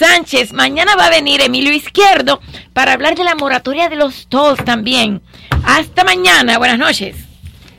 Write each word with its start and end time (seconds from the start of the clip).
Sánchez. 0.00 0.54
Mañana 0.54 0.96
va 0.96 1.08
a 1.08 1.10
venir 1.10 1.42
Emilio 1.42 1.74
Izquierdo 1.74 2.40
para 2.72 2.94
hablar 2.94 3.16
de 3.16 3.22
la 3.22 3.34
moratoria 3.34 3.90
de 3.90 3.96
los 3.96 4.28
tolls 4.28 4.64
también. 4.64 5.20
Hasta 5.62 6.04
mañana. 6.04 6.56
Buenas 6.56 6.78
noches. 6.78 7.16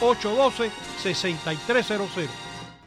305-812-6300. 0.00 2.28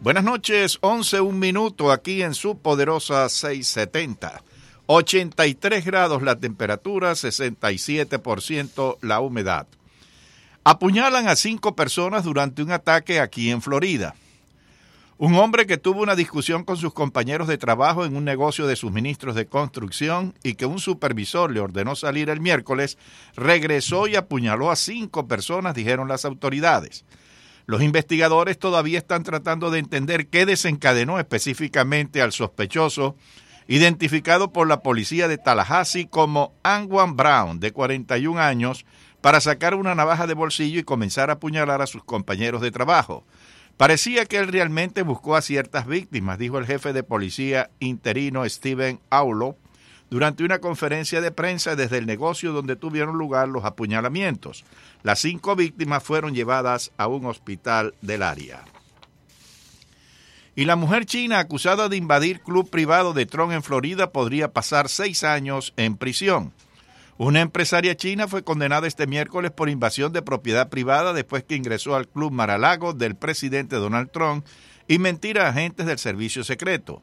Buenas 0.09 0.25
noches, 0.25 0.79
11 0.81 1.21
un 1.21 1.39
minuto 1.39 1.93
aquí 1.93 2.23
en 2.23 2.33
su 2.33 2.57
poderosa 2.57 3.29
670. 3.29 4.43
83 4.87 5.85
grados 5.85 6.23
la 6.23 6.37
temperatura, 6.41 7.13
67% 7.13 8.97
la 9.03 9.21
humedad. 9.21 9.67
Apuñalan 10.65 11.29
a 11.29 11.37
cinco 11.37 11.77
personas 11.77 12.25
durante 12.25 12.63
un 12.63 12.73
ataque 12.73 13.21
aquí 13.21 13.51
en 13.51 13.61
Florida. 13.61 14.15
Un 15.19 15.35
hombre 15.35 15.67
que 15.67 15.77
tuvo 15.77 16.01
una 16.01 16.17
discusión 16.17 16.65
con 16.65 16.79
sus 16.79 16.95
compañeros 16.95 17.47
de 17.47 17.59
trabajo 17.59 18.07
en 18.07 18.17
un 18.17 18.25
negocio 18.25 18.67
de 18.67 18.77
suministros 18.77 19.35
de 19.35 19.45
construcción 19.45 20.33
y 20.43 20.55
que 20.55 20.65
un 20.65 20.79
supervisor 20.79 21.53
le 21.53 21.61
ordenó 21.61 21.97
salir 21.97 22.31
el 22.31 22.41
miércoles, 22.41 22.97
regresó 23.37 24.07
y 24.07 24.17
apuñaló 24.17 24.71
a 24.71 24.77
cinco 24.77 25.29
personas, 25.29 25.75
dijeron 25.75 26.09
las 26.09 26.25
autoridades. 26.25 27.05
Los 27.69 27.83
investigadores 27.83 28.59
todavía 28.59 28.97
están 28.97 29.25
tratando 29.25 29.71
de 29.71 29.79
entender 29.79 30.29
qué 30.29 30.47
desencadenó 30.47 31.19
específicamente 31.19 32.23
al 32.23 32.33
sospechoso, 32.33 33.15
identificado 33.67 34.55
por 34.55 34.67
la 34.67 34.81
policía 34.81 35.29
de 35.29 35.37
Tallahassee 35.37 36.07
como 36.07 36.55
Anwan 36.63 37.15
Brown, 37.15 37.61
de 37.61 37.73
41 37.73 38.41
años, 38.41 38.87
para 39.21 39.43
sacar 39.43 39.75
una 39.75 39.95
navaja 39.95 40.27
de 40.27 40.33
bolsillo 40.33 40.81
y 40.81 40.85
comenzar 40.85 41.29
a 41.29 41.35
apuñalar 41.35 41.83
a 41.83 41.87
sus 41.87 42.03
compañeros 42.03 42.63
de 42.63 42.71
trabajo. 42.71 43.27
Parecía 43.77 44.25
que 44.25 44.39
él 44.39 44.49
realmente 44.49 45.03
buscó 45.03 45.37
a 45.37 45.43
ciertas 45.43 45.87
víctimas, 45.87 46.39
dijo 46.39 46.57
el 46.57 46.65
jefe 46.65 46.95
de 46.95 47.03
policía 47.03 47.69
interino 47.81 48.49
Steven 48.49 48.99
Aulo, 49.11 49.59
durante 50.11 50.45
una 50.45 50.59
conferencia 50.59 51.21
de 51.21 51.31
prensa 51.31 51.77
desde 51.77 51.99
el 51.99 52.07
negocio 52.07 52.53
donde 52.53 52.77
tuvieron 52.77 53.19
lugar 53.19 53.49
los 53.49 53.65
apuñalamientos. 53.65 54.65
Las 55.03 55.21
cinco 55.21 55.57
víctimas 55.57 56.03
fueron 56.03 56.35
llevadas 56.35 56.93
a 56.97 57.07
un 57.09 57.27
hospital 57.27 57.95
del 58.01 58.23
área. 58.23 58.65
Y 60.57 60.65
la 60.65 60.77
mujer 60.77 61.07
china 61.07 61.39
acusada 61.39 61.89
de 61.89 61.97
invadir 61.97 62.41
club 62.41 62.69
privado 62.69 63.13
de 63.13 63.27
Tron 63.27 63.53
en 63.53 63.63
Florida 63.63 64.11
podría 64.11 64.53
pasar 64.53 64.89
seis 64.89 65.23
años 65.23 65.73
en 65.77 65.97
prisión. 65.97 66.53
Una 67.17 67.41
empresaria 67.41 67.97
china 67.97 68.29
fue 68.29 68.45
condenada 68.45 68.87
este 68.87 69.07
miércoles 69.07 69.51
por 69.51 69.69
invasión 69.69 70.13
de 70.13 70.23
propiedad 70.23 70.69
privada 70.69 71.13
después 71.13 71.45
que 71.45 71.57
ingresó 71.57 71.97
al 71.97 72.09
club 72.09 72.33
Maralago 72.33 72.93
del 72.93 73.15
presidente 73.17 73.77
Donald 73.77 74.11
Trump 74.11 74.45
y 74.89 74.99
mentir 74.99 75.39
a 75.39 75.49
agentes 75.49 75.87
del 75.87 75.99
servicio 75.99 76.43
secreto. 76.43 77.03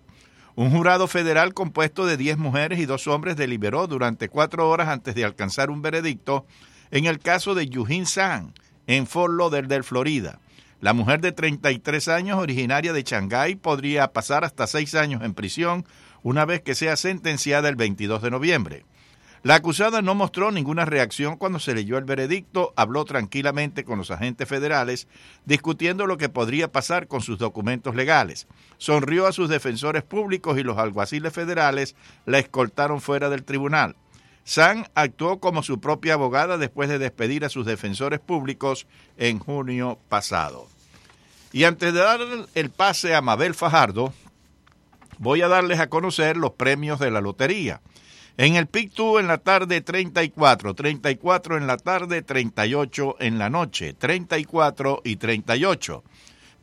Un 0.58 0.72
jurado 0.72 1.08
federal 1.08 1.54
compuesto 1.54 2.06
de 2.06 2.16
10 2.16 2.38
mujeres 2.38 2.80
y 2.80 2.86
dos 2.86 3.08
hombres 3.08 3.36
deliberó 3.36 3.88
durante 3.88 4.30
cuatro 4.30 4.70
horas 4.70 4.88
antes 4.88 5.14
de 5.14 5.26
alcanzar 5.26 5.70
un 5.70 5.82
veredicto 5.82 6.46
en 6.92 7.06
el 7.06 7.20
caso 7.20 7.56
de 7.56 7.68
Yujin 7.68 8.06
San, 8.06 8.54
en 8.88 9.06
Fort 9.06 9.34
Lauderdale, 9.34 9.84
Florida. 9.84 10.40
La 10.80 10.94
mujer 10.94 11.20
de 11.20 11.34
33 11.34 12.08
años, 12.08 12.40
originaria 12.40 12.94
de 12.94 13.04
Shanghái, 13.04 13.56
podría 13.56 14.14
pasar 14.14 14.46
hasta 14.46 14.66
seis 14.66 14.96
años 14.96 15.24
en 15.24 15.34
prisión 15.34 15.86
una 16.24 16.46
vez 16.46 16.62
que 16.62 16.76
sea 16.76 16.96
sentenciada 16.96 17.68
el 17.68 17.76
22 17.76 18.22
de 18.22 18.32
noviembre. 18.32 18.86
La 19.46 19.54
acusada 19.54 20.02
no 20.02 20.16
mostró 20.16 20.52
ninguna 20.52 20.86
reacción 20.86 21.38
cuando 21.38 21.60
se 21.60 21.76
leyó 21.76 22.00
el 22.00 22.04
veredicto, 22.04 22.74
habló 22.76 23.06
tranquilamente 23.06 23.84
con 23.84 24.00
los 24.00 24.10
agentes 24.10 24.50
federales, 24.50 25.08
discutiendo 25.46 26.08
lo 26.08 26.18
que 26.18 26.30
podría 26.30 26.72
pasar 26.72 27.08
con 27.08 27.22
sus 27.22 27.38
documentos 27.38 27.94
legales. 27.94 28.48
Sonrió 28.80 29.28
a 29.28 29.34
sus 29.34 29.48
defensores 29.48 30.02
públicos 30.02 30.58
y 30.58 30.64
los 30.64 30.80
alguaciles 30.80 31.32
federales 31.32 31.96
la 32.26 32.40
escoltaron 32.40 33.02
fuera 33.02 33.30
del 33.30 33.44
tribunal. 33.44 33.96
San 34.46 34.88
actuó 34.96 35.40
como 35.40 35.62
su 35.62 35.80
propia 35.80 36.16
abogada 36.16 36.58
después 36.58 36.90
de 36.90 36.98
despedir 36.98 37.46
a 37.46 37.50
sus 37.50 37.68
defensores 37.68 38.20
públicos 38.20 38.88
en 39.16 39.38
junio 39.38 40.00
pasado. 40.10 40.68
Y 41.52 41.66
antes 41.66 41.94
de 41.94 42.00
dar 42.00 42.20
el 42.56 42.72
pase 42.72 43.14
a 43.14 43.22
Mabel 43.22 43.54
Fajardo, 43.54 44.12
voy 45.20 45.44
a 45.44 45.48
darles 45.48 45.80
a 45.80 45.90
conocer 45.90 46.36
los 46.36 46.54
premios 46.54 47.00
de 47.00 47.12
la 47.12 47.22
lotería. 47.22 47.82
En 48.38 48.56
el 48.56 48.68
PIC 48.68 48.94
2 48.94 49.22
en 49.22 49.28
la 49.28 49.38
tarde 49.38 49.82
34, 49.82 50.74
34 50.74 51.58
en 51.58 51.68
la 51.68 51.78
tarde, 51.78 52.22
38 52.22 53.16
en 53.20 53.40
la 53.40 53.50
noche, 53.50 53.94
34 53.94 55.02
y 55.06 55.16
38. 55.16 56.04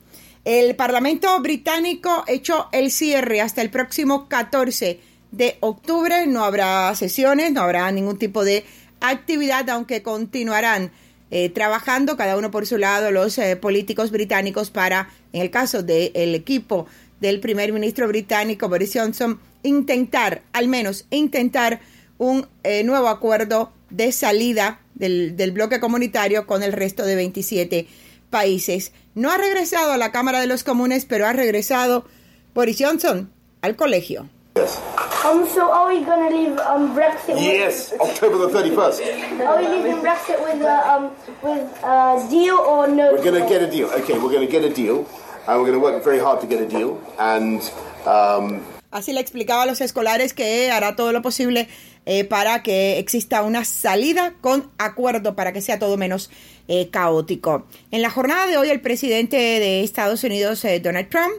El 0.45 0.75
Parlamento 0.75 1.39
británico 1.41 2.23
hecho 2.27 2.69
el 2.71 2.91
cierre 2.91 3.41
hasta 3.41 3.61
el 3.61 3.69
próximo 3.69 4.29
14 4.29 4.99
de 5.31 5.57
octubre. 5.59 6.25
No 6.27 6.43
habrá 6.43 6.93
sesiones, 6.95 7.51
no 7.51 7.61
habrá 7.61 7.91
ningún 7.91 8.17
tipo 8.17 8.45
de 8.45 8.65
actividad, 9.01 9.69
aunque 9.69 10.03
continuarán 10.03 10.91
eh, 11.29 11.49
trabajando 11.49 12.15
cada 12.15 12.37
uno 12.37 12.51
por 12.51 12.65
su 12.65 12.77
lado 12.77 13.11
los 13.11 13.37
eh, 13.37 13.57
políticos 13.57 14.11
británicos 14.11 14.69
para, 14.69 15.09
en 15.33 15.41
el 15.41 15.51
caso 15.51 15.83
del 15.83 16.35
equipo 16.35 16.87
del 17.19 17.41
primer 17.41 17.73
ministro 17.73 18.07
británico 18.07 18.69
Boris 18.69 18.93
Johnson, 18.93 19.39
intentar, 19.63 20.43
al 20.53 20.69
menos 20.69 21.05
intentar 21.09 21.81
un 22.17 22.47
eh, 22.63 22.83
nuevo 22.83 23.09
acuerdo 23.09 23.73
de 23.89 24.11
salida 24.11 24.79
del, 24.97 25.35
del 25.37 25.51
bloque 25.51 25.79
comunitario 25.79 26.45
con 26.45 26.63
el 26.63 26.73
resto 26.73 27.05
de 27.05 27.15
27 27.15 27.87
países. 28.29 28.91
No 29.15 29.31
ha 29.31 29.37
regresado 29.37 29.91
a 29.91 29.97
la 29.97 30.11
Cámara 30.11 30.41
de 30.41 30.47
los 30.47 30.63
Comunes, 30.63 31.05
pero 31.05 31.25
ha 31.27 31.33
regresado 31.33 32.05
Boris 32.53 32.77
Johnson 32.79 33.31
al 33.61 33.75
colegio. 33.75 34.27
Yes. 34.55 34.79
Um, 35.23 35.47
so 35.47 35.71
are 35.71 35.93
we 35.93 36.03
going 36.03 36.29
to 36.29 36.35
leave 36.35 36.57
um, 36.59 36.95
Brexit? 36.95 37.39
Yes, 37.39 37.91
with, 37.91 38.01
October 38.01 38.37
the 38.37 38.49
31st. 38.49 39.45
Are 39.45 39.61
we 39.61 39.67
leaving 39.67 40.01
Brexit 40.01 40.41
with 40.41 40.61
a, 40.63 40.89
um, 40.89 41.11
with 41.43 41.83
a 41.83 42.27
deal 42.29 42.55
or 42.55 42.87
no? 42.87 43.11
We're 43.11 43.23
going 43.23 43.41
to 43.41 43.47
get 43.47 43.61
a 43.61 43.69
deal. 43.69 43.87
Okay, 43.89 44.13
we're 44.13 44.31
going 44.31 44.45
to 44.45 44.51
get 44.51 44.63
a 44.63 44.73
deal. 44.73 45.05
And 45.47 45.61
we're 45.61 45.67
going 45.67 45.73
to 45.73 45.79
work 45.79 46.03
very 46.03 46.19
hard 46.19 46.41
to 46.41 46.47
get 46.47 46.61
a 46.61 46.67
deal. 46.67 46.99
And 47.19 47.61
um, 48.05 48.65
Así 48.91 49.13
le 49.13 49.19
explicaba 49.19 49.63
a 49.63 49.65
los 49.65 49.81
escolares 49.81 50.33
que 50.33 50.71
hará 50.71 50.95
todo 50.95 51.11
lo 51.11 51.21
posible 51.21 51.67
eh, 52.09 52.23
para 52.23 52.63
que 52.63 52.99
exista 52.99 53.43
una 53.43 53.65
salida 53.65 54.33
con 54.39 54.71
acuerdo 54.77 55.35
para 55.35 55.51
que 55.51 55.59
sea 55.59 55.77
todo 55.77 55.97
menos 55.97 56.29
eh, 56.69 56.87
caótico. 56.89 57.67
En 57.91 58.01
la 58.01 58.09
jornada 58.09 58.47
de 58.47 58.55
hoy, 58.55 58.69
el 58.69 58.79
presidente 58.79 59.35
de 59.35 59.83
Estados 59.83 60.23
Unidos, 60.23 60.63
eh, 60.63 60.79
Donald 60.79 61.09
Trump, 61.09 61.33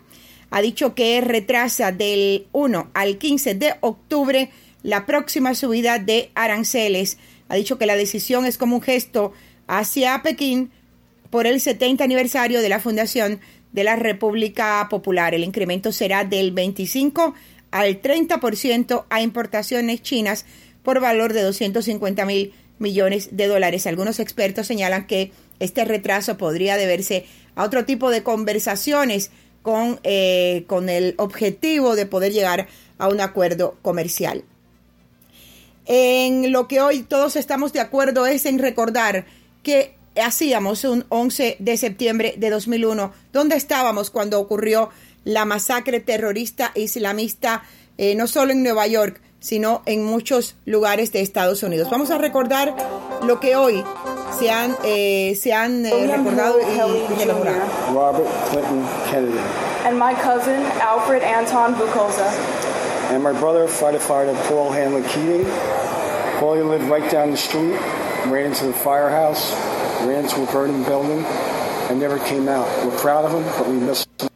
ha 0.50 0.61
dicho 0.61 0.94
que 0.94 1.23
retrasa 1.23 1.91
del 1.91 2.49
1 2.53 2.91
al 2.93 3.17
15 3.17 3.55
de 3.55 3.76
octubre 3.81 4.50
la 4.82 5.06
próxima 5.06 5.55
subida 5.55 5.99
de 5.99 6.31
aranceles. 6.35 7.17
Ha 7.49 7.55
dicho 7.55 7.79
que 7.79 7.87
la 7.87 7.97
decisión 7.97 8.44
es 8.44 8.59
como 8.59 8.76
un 8.76 8.82
gesto 8.82 9.32
hacia 9.69 10.20
Pekín 10.23 10.70
por 11.31 11.47
el 11.47 11.62
70 11.62 12.05
aniversario 12.05 12.61
de 12.61 12.69
la 12.69 12.79
fundación 12.79 13.41
de 13.73 13.85
la 13.85 13.97
República 13.97 14.87
Popular. 14.91 15.35
El 15.35 15.44
incremento 15.44 15.93
será 15.93 16.25
del 16.25 16.53
25 16.53 17.35
al 17.70 18.00
30% 18.00 19.05
a 19.09 19.23
importaciones 19.23 20.03
chinas 20.03 20.44
por 20.82 21.00
valor 21.00 21.32
de 21.32 21.43
250 21.43 22.25
mil 22.25 22.53
millones 22.79 23.31
de 23.32 23.47
dólares. 23.47 23.87
Algunos 23.87 24.20
expertos 24.20 24.67
señalan 24.67 25.06
que 25.06 25.32
este 25.59 25.85
retraso 25.85 26.37
podría 26.37 26.76
deberse 26.76 27.26
a 27.55 27.65
otro 27.65 27.85
tipo 27.85 28.11
de 28.11 28.23
conversaciones 28.23 29.31
con, 29.62 30.00
eh, 30.05 30.65
con 30.67 30.88
el 30.88 31.15
objetivo 31.19 31.97
de 31.97 32.06
poder 32.06 32.32
llegar 32.32 32.69
a 32.99 33.09
un 33.09 33.20
acuerdo 33.20 33.76
comercial. 33.82 34.44
En 35.87 36.53
lo 36.53 36.69
que 36.69 36.81
hoy 36.81 37.03
todos 37.03 37.37
estamos 37.37 37.73
de 37.73 37.81
acuerdo 37.81 38.26
es 38.26 38.47
en 38.47 38.59
recordar 38.59 39.26
que 39.62 39.97
hacíamos 40.20 40.85
un 40.85 41.05
11 41.09 41.56
de 41.59 41.76
septiembre 41.76 42.35
de 42.37 42.50
2001. 42.50 43.12
¿Dónde 43.32 43.56
estábamos 43.56 44.11
cuando 44.11 44.41
ocurrió 44.41 44.91
la 45.29 45.45
masacre 45.45 46.01
terrorista 46.01 46.73
islamista, 46.75 47.63
eh, 47.99 48.15
no 48.15 48.27
solo 48.27 48.53
en 48.53 48.63
Nueva 48.63 48.87
York, 48.87 49.21
sino 49.41 49.83
en 49.85 50.03
muchos 50.03 50.57
lugares 50.65 51.13
de 51.13 51.21
Estados 51.21 51.63
Unidos? 51.63 51.91
Vamos 51.91 52.11
a 52.11 52.17
recordar 52.17 52.75
lo 53.23 53.39
que 53.39 53.55
hoy 53.55 53.85
se 54.39 54.51
han, 54.51 54.75
eh, 54.85 55.39
se 55.39 55.53
han 55.53 55.85
eh, 55.85 56.07
recordado 56.07 56.59
y. 56.61 56.79
Robert 57.93 58.27
Clinton 58.51 58.87
Kennedy. 59.11 59.39
And 59.85 59.99
my 59.99 60.15
cousin, 60.15 60.65
Alfred 60.81 61.23
Anton 61.23 61.75
Bukoza. 61.75 62.27
And 63.11 63.23
my 63.23 63.33
brother, 63.33 63.69
firefighter 63.69 64.35
Paul 64.49 64.73
Hanley 64.73 65.03
Keating. 65.09 65.45
Paul 66.39 66.65
lived 66.65 66.85
right 66.85 67.11
down 67.11 67.33
the 67.33 67.37
street, 67.37 67.77
ran 68.29 68.47
into 68.47 68.67
the 68.67 68.73
firehouse, 68.73 69.53
ran 70.07 70.27
to 70.27 70.43
a 70.43 70.47
burning 70.53 70.85
building, 70.85 71.23
and 71.91 72.01
never 72.01 72.19
came 72.21 72.49
out. 72.49 72.67
We're 72.83 72.97
proud 72.99 73.27
of 73.27 73.33
him, 73.33 73.43
but 73.59 73.69
we 73.69 73.77
miss 73.77 74.07
him. 74.19 74.28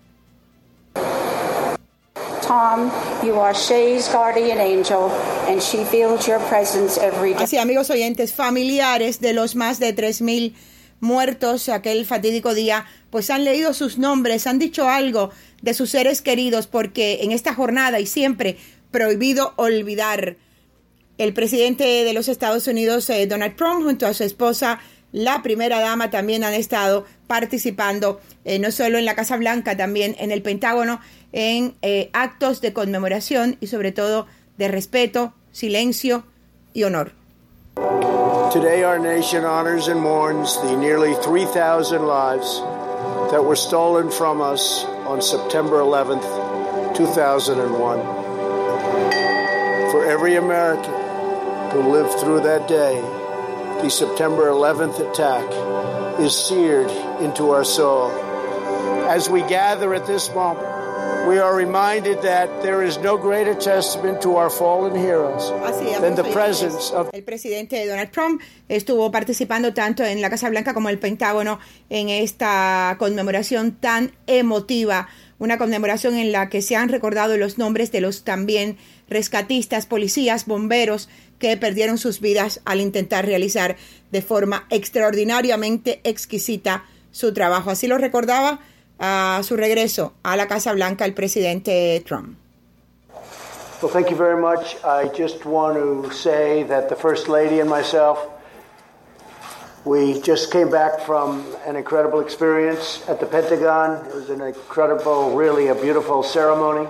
Así, 7.43 7.57
amigos 7.57 7.89
oyentes, 7.89 8.35
familiares 8.35 9.21
de 9.21 9.33
los 9.33 9.57
más 9.57 9.79
de 9.79 9.95
3.000 9.95 10.55
muertos 11.01 11.71
aquel 11.71 12.05
fatídico 12.05 12.53
día, 12.53 12.85
pues 13.11 13.31
han 13.31 13.45
leído 13.45 13.73
sus 13.73 13.97
nombres, 13.97 14.47
han 14.47 14.59
dicho 14.59 14.89
algo 14.89 15.31
de 15.63 15.73
sus 15.73 15.91
seres 15.91 16.21
queridos, 16.21 16.67
porque 16.67 17.21
en 17.23 17.33
esta 17.33 17.55
jornada 17.55 18.01
y 18.01 18.07
siempre 18.07 18.59
prohibido 18.91 19.55
olvidar. 19.57 20.37
El 21.19 21.33
presidente 21.33 21.85
de 21.85 22.13
los 22.13 22.29
Estados 22.29 22.67
Unidos, 22.67 23.09
eh, 23.09 23.27
Donald 23.27 23.57
Trump, 23.57 23.85
junto 23.85 24.07
a 24.07 24.15
su 24.15 24.25
esposa, 24.25 24.79
la 25.13 25.43
primera 25.43 25.79
dama, 25.81 26.11
también 26.11 26.43
han 26.43 26.55
estado 26.55 27.05
participando, 27.27 28.21
eh, 28.45 28.59
no 28.59 28.71
solo 28.71 28.99
en 28.99 29.05
la 29.05 29.15
Casa 29.15 29.37
Blanca, 29.37 29.77
también 29.77 30.17
en 30.19 30.31
el 30.33 30.43
Pentágono, 30.43 31.01
en 31.33 31.75
eh, 31.83 32.11
actos 32.13 32.61
de 32.61 32.73
conmemoración 32.73 33.57
y 33.61 33.69
sobre 33.69 33.93
todo 33.93 34.27
de 34.57 34.69
respeto, 34.69 35.35
silencio 35.53 36.25
y 36.73 36.85
honor. 36.85 37.13
Today 38.53 38.85
our 38.85 38.99
nation 38.99 39.45
honors 39.45 39.89
and 39.89 39.99
mourns 40.01 40.61
the 40.61 40.77
nearly 40.77 41.15
3,000 41.23 42.07
lives 42.07 42.61
that 43.31 43.43
were 43.43 43.57
stolen 43.57 44.11
from 44.11 44.43
us 44.43 44.85
on 45.07 45.23
September 45.23 45.79
11th, 45.81 46.23
2001. 46.95 47.99
For 49.91 50.05
every 50.05 50.37
American 50.37 50.93
who 51.71 51.93
lived 51.93 52.13
through 52.21 52.41
that 52.41 52.69
day, 52.69 53.03
the 53.83 53.91
September 53.91 54.47
11th 54.47 55.01
attack 55.11 55.43
is 56.21 56.33
seared 56.33 56.89
into 57.21 57.51
our 57.51 57.65
soul. 57.65 58.11
As 59.11 59.29
we 59.29 59.43
gather 59.43 59.93
at 59.93 60.07
this 60.07 60.33
moment, 60.33 60.69
we 61.27 61.39
are 61.39 61.57
reminded 61.57 62.23
that 62.23 62.49
there 62.63 62.87
is 62.87 62.99
no 62.99 63.17
greater 63.17 63.55
testament 63.55 64.23
to 64.23 64.37
our 64.37 64.51
fallen 64.51 64.95
heroes 64.95 65.51
than 66.01 66.15
the 66.15 66.23
presence 66.33 66.93
of 66.93 67.11
El 67.13 67.23
presidente 67.23 67.85
Donald 67.87 68.11
Trump 68.13 68.41
estuvo 68.69 69.11
participando 69.11 69.75
tanto 69.75 70.05
en 70.05 70.21
la 70.21 70.31
Casa 70.31 70.49
Blanca 70.49 70.75
como 70.75 70.89
el 70.89 70.99
Pentágono 70.99 71.59
en 71.91 72.09
esta 72.09 72.95
conmemoración 73.01 73.73
tan 73.73 74.13
emotiva, 74.29 75.09
una 75.39 75.59
conmemoración 75.59 76.15
en 76.15 76.31
la 76.31 76.49
que 76.49 76.63
se 76.63 76.77
han 76.77 76.89
recordado 76.89 77.37
los 77.37 77.59
nombres 77.59 77.91
de 77.91 78.01
los 78.01 78.23
también 78.23 78.77
rescatistas, 79.09 79.87
policías, 79.87 80.47
bomberos 80.47 81.09
que 81.43 81.57
perdieron 81.57 81.99
sus 81.99 82.21
vidas 82.21 82.61
al 82.65 82.81
intentar 82.81 83.27
realizar 83.27 83.75
de 84.13 84.23
forma 84.23 84.65
extraordinariamente 84.71 86.01
exquisita 86.05 86.85
su 87.11 87.35
trabajo. 87.35 87.71
Así 87.71 87.89
lo 87.89 87.99
recordaba 87.99 88.61
a 89.01 89.41
su 89.43 89.57
regreso 89.57 90.13
a 90.23 90.37
la 90.37 90.47
Casa 90.47 90.73
Blanca 90.73 91.05
el 91.05 91.15
presidente 91.15 92.01
Trump. 92.07 92.39
Well, 93.83 93.91
thank 93.91 94.09
you 94.09 94.17
very 94.17 94.41
much. 94.41 94.77
I 94.85 95.11
just 95.13 95.45
want 95.45 95.75
to 95.75 96.13
say 96.13 96.63
that 96.69 96.89
the 96.89 96.95
First 96.95 97.29
Lady 97.29 97.59
and 97.59 97.69
myself, 97.69 98.21
we 99.85 100.21
just 100.21 100.53
came 100.53 100.71
back 100.71 101.01
from 101.01 101.45
an 101.67 101.75
incredible 101.75 102.21
experience 102.21 103.03
at 103.09 103.19
the 103.19 103.27
Pentagon. 103.27 104.07
It 104.07 104.15
was 104.15 104.31
an 104.31 104.43
incredible, 104.43 105.35
really 105.35 105.67
a 105.67 105.75
beautiful 105.75 106.23
ceremony. 106.23 106.87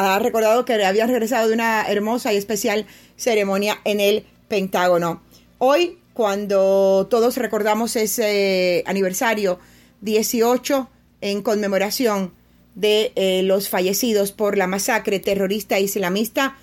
Ha 0.00 0.20
recordado 0.20 0.64
que 0.64 0.84
habían 0.84 1.08
regresado 1.08 1.48
de 1.48 1.54
una 1.54 1.82
hermosa 1.88 2.32
y 2.32 2.36
especial 2.36 2.86
ceremonia 3.16 3.80
en 3.82 3.98
el 3.98 4.24
Pentágono. 4.46 5.22
Hoy, 5.58 5.98
cuando 6.14 7.08
todos 7.10 7.36
recordamos 7.36 7.96
ese 7.96 8.84
aniversario 8.86 9.58
18 10.02 10.88
en 11.20 11.42
conmemoración 11.42 12.32
de 12.76 13.10
eh, 13.16 13.42
los 13.42 13.68
fallecidos 13.68 14.30
por 14.30 14.56
la 14.56 14.68
masacre 14.68 15.18
terrorista 15.18 15.80
islamista, 15.80 16.56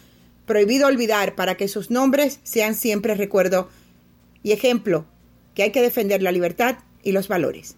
prohibido 0.46 0.88
olvidar 0.88 1.36
para 1.36 1.56
que 1.56 1.68
sus 1.68 1.92
nombres 1.92 2.40
sean 2.44 2.74
siempre 2.74 3.16
recuerdo 3.16 3.68
y 4.44 4.54
ejemplo 4.54 5.04
que 5.56 5.64
hay 5.64 5.72
que 5.74 5.82
defender 5.82 6.24
la 6.24 6.32
libertad 6.32 6.78
y 7.04 7.12
los 7.12 7.28
valores. 7.28 7.76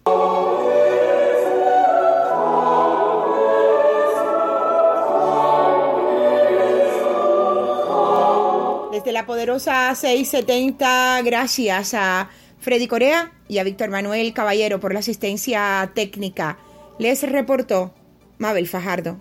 Desde 8.98 9.12
la 9.12 9.26
poderosa 9.26 9.94
670, 9.94 11.22
gracias 11.22 11.94
a 11.94 12.30
Freddy 12.58 12.88
Corea 12.88 13.30
y 13.46 13.58
a 13.58 13.62
Víctor 13.62 13.90
Manuel 13.90 14.32
Caballero 14.32 14.80
por 14.80 14.92
la 14.92 14.98
asistencia 14.98 15.92
técnica. 15.94 16.58
Les 16.98 17.22
reportó 17.22 17.94
Mabel 18.38 18.66
Fajardo. 18.66 19.16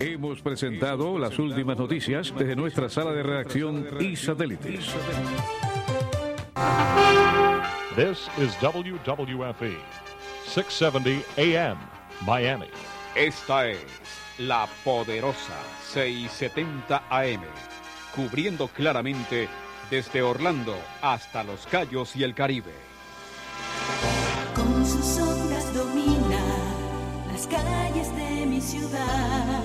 Hemos 0.00 0.42
presentado 0.42 1.16
las 1.16 1.38
últimas 1.38 1.78
noticias 1.78 2.34
desde 2.36 2.56
nuestra 2.56 2.88
sala 2.88 3.12
de 3.12 3.22
redacción 3.22 3.86
y 4.00 4.16
satélites. 4.16 4.86
This 7.96 8.28
is 8.38 8.54
WWFE, 8.60 9.76
670 10.46 11.24
AM, 11.36 11.76
Miami. 12.24 12.68
Esta 13.16 13.66
es 13.66 13.80
la 14.38 14.68
poderosa 14.84 15.56
670 15.92 17.02
AM, 17.10 17.42
cubriendo 18.14 18.68
claramente 18.68 19.48
desde 19.90 20.22
Orlando 20.22 20.76
hasta 21.02 21.42
Los 21.42 21.66
Cayos 21.66 22.14
y 22.14 22.22
el 22.22 22.32
Caribe. 22.32 22.72
Con 24.54 24.86
sus 24.86 25.18
ondas 25.18 25.74
domina 25.74 26.44
las 27.26 27.48
calles 27.48 28.14
de 28.14 28.46
mi 28.46 28.60
ciudad, 28.60 29.62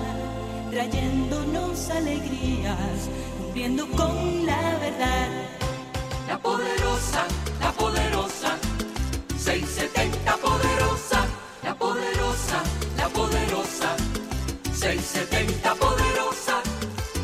trayéndonos 0.72 1.90
alegrías, 1.90 3.08
cumpliendo 3.38 3.86
con 3.86 4.44
la 4.44 4.78
verdad. 4.80 5.28
La 6.26 6.36
poderosa, 6.40 7.24
la 7.24 7.28
poderosa, 7.28 7.45
670 9.46 10.36
poderosa, 10.38 11.24
la 11.62 11.72
poderosa, 11.72 12.64
la 12.96 13.08
poderosa, 13.08 13.94
670 14.74 15.74
poderosa. 15.76 16.62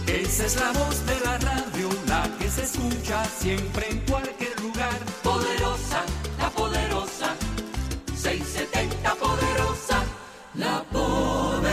Esa 0.07 0.47
es 0.47 0.55
la 0.55 0.71
voz 0.71 1.05
de 1.05 1.19
la 1.19 1.37
radio, 1.38 1.88
la 2.07 2.31
que 2.38 2.49
se 2.49 2.62
escucha 2.62 3.25
siempre 3.25 3.91
en 3.91 3.99
cualquier 4.07 4.61
lugar. 4.61 5.00
Poderosa, 5.25 6.05
la 6.38 6.49
poderosa, 6.50 7.35
670 8.14 9.14
poderosa, 9.17 10.05
la 10.55 10.85
poderosa. 10.93 11.73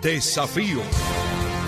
Desafío. 0.00 0.80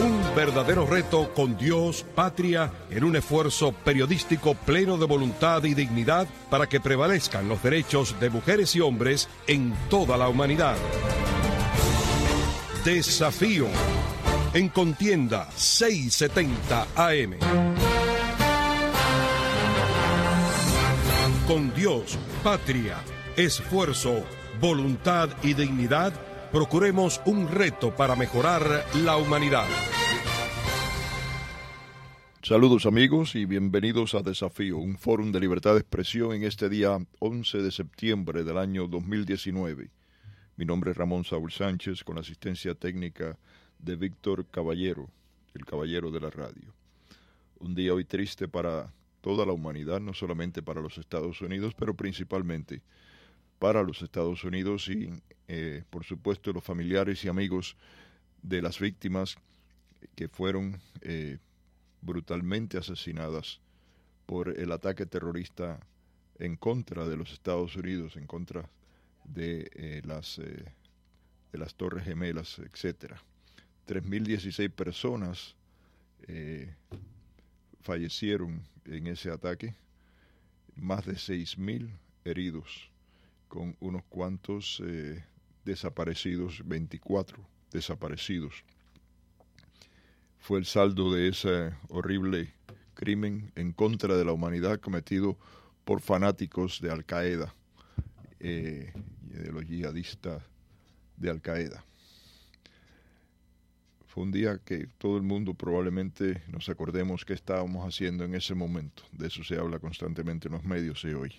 Un 0.02 0.34
verdadero 0.34 0.84
reto 0.84 1.32
con 1.32 1.56
Dios, 1.56 2.04
patria, 2.14 2.72
en 2.90 3.04
un 3.04 3.14
esfuerzo 3.14 3.70
periodístico 3.70 4.54
pleno 4.54 4.96
de 4.96 5.06
voluntad 5.06 5.62
y 5.62 5.74
dignidad 5.74 6.26
para 6.50 6.68
que 6.68 6.80
prevalezcan 6.80 7.48
los 7.48 7.62
derechos 7.62 8.18
de 8.18 8.28
mujeres 8.28 8.74
y 8.74 8.80
hombres 8.80 9.28
en 9.46 9.72
toda 9.88 10.16
la 10.16 10.28
humanidad. 10.28 10.76
Desafío. 12.84 13.68
En 14.54 14.68
contienda 14.70 15.48
670 15.54 16.88
AM. 16.96 17.36
Con 21.46 21.72
Dios, 21.74 22.18
patria, 22.42 22.96
esfuerzo, 23.36 24.24
voluntad 24.60 25.30
y 25.44 25.54
dignidad, 25.54 26.12
procuremos 26.50 27.20
un 27.24 27.48
reto 27.48 27.94
para 27.94 28.16
mejorar 28.16 28.84
la 28.94 29.16
humanidad. 29.16 29.66
Saludos 32.52 32.84
amigos 32.84 33.34
y 33.34 33.46
bienvenidos 33.46 34.14
a 34.14 34.20
Desafío, 34.20 34.76
un 34.76 34.98
fórum 34.98 35.32
de 35.32 35.40
libertad 35.40 35.72
de 35.72 35.80
expresión 35.80 36.34
en 36.34 36.42
este 36.42 36.68
día 36.68 36.98
11 37.18 37.62
de 37.62 37.70
septiembre 37.70 38.44
del 38.44 38.58
año 38.58 38.88
2019. 38.88 39.88
Mi 40.56 40.66
nombre 40.66 40.90
es 40.90 40.96
Ramón 40.98 41.24
Saúl 41.24 41.50
Sánchez 41.50 42.04
con 42.04 42.16
la 42.16 42.20
asistencia 42.20 42.74
técnica 42.74 43.38
de 43.78 43.96
Víctor 43.96 44.44
Caballero, 44.50 45.08
el 45.54 45.64
caballero 45.64 46.10
de 46.10 46.20
la 46.20 46.28
radio. 46.28 46.74
Un 47.58 47.74
día 47.74 47.94
hoy 47.94 48.04
triste 48.04 48.48
para 48.48 48.92
toda 49.22 49.46
la 49.46 49.52
humanidad, 49.52 50.00
no 50.00 50.12
solamente 50.12 50.60
para 50.60 50.82
los 50.82 50.98
Estados 50.98 51.40
Unidos, 51.40 51.72
pero 51.74 51.94
principalmente 51.94 52.82
para 53.58 53.82
los 53.82 54.02
Estados 54.02 54.44
Unidos 54.44 54.90
y, 54.90 55.08
eh, 55.48 55.84
por 55.88 56.04
supuesto, 56.04 56.52
los 56.52 56.62
familiares 56.62 57.24
y 57.24 57.28
amigos 57.28 57.78
de 58.42 58.60
las 58.60 58.78
víctimas 58.78 59.38
que 60.14 60.28
fueron 60.28 60.78
eh, 61.00 61.38
brutalmente 62.02 62.76
asesinadas 62.76 63.60
por 64.26 64.48
el 64.48 64.72
ataque 64.72 65.06
terrorista 65.06 65.80
en 66.38 66.56
contra 66.56 67.08
de 67.08 67.16
los 67.16 67.32
Estados 67.32 67.76
Unidos, 67.76 68.16
en 68.16 68.26
contra 68.26 68.68
de 69.24 69.70
eh, 69.74 70.02
las 70.04 70.38
eh, 70.38 70.64
de 71.52 71.58
las 71.58 71.74
Torres 71.74 72.04
Gemelas, 72.04 72.58
etcétera. 72.58 73.22
3.016 73.86 74.70
personas 74.70 75.54
eh, 76.26 76.74
fallecieron 77.82 78.62
en 78.86 79.06
ese 79.06 79.30
ataque, 79.30 79.74
más 80.74 81.04
de 81.04 81.12
6.000 81.12 81.90
heridos, 82.24 82.90
con 83.48 83.76
unos 83.80 84.02
cuantos 84.04 84.82
desaparecidos, 85.64 86.66
24 86.66 87.38
desaparecidos. 87.70 88.64
Fue 90.42 90.58
el 90.58 90.64
saldo 90.64 91.12
de 91.12 91.28
ese 91.28 91.72
horrible 91.88 92.52
crimen 92.94 93.52
en 93.54 93.72
contra 93.72 94.16
de 94.16 94.24
la 94.24 94.32
humanidad 94.32 94.80
cometido 94.80 95.38
por 95.84 96.00
fanáticos 96.00 96.80
de 96.80 96.90
Al 96.90 97.04
Qaeda 97.04 97.54
eh, 98.40 98.92
de 99.22 99.52
los 99.52 99.64
yihadistas 99.64 100.42
de 101.16 101.30
Al 101.30 101.40
Qaeda. 101.40 101.84
Fue 104.08 104.24
un 104.24 104.32
día 104.32 104.58
que 104.64 104.88
todo 104.98 105.16
el 105.16 105.22
mundo 105.22 105.54
probablemente 105.54 106.42
nos 106.48 106.68
acordemos 106.68 107.24
qué 107.24 107.34
estábamos 107.34 107.86
haciendo 107.86 108.24
en 108.24 108.34
ese 108.34 108.56
momento. 108.56 109.04
De 109.12 109.28
eso 109.28 109.44
se 109.44 109.56
habla 109.56 109.78
constantemente 109.78 110.48
en 110.48 110.54
los 110.54 110.64
medios 110.64 111.04
de 111.04 111.14
hoy. 111.14 111.32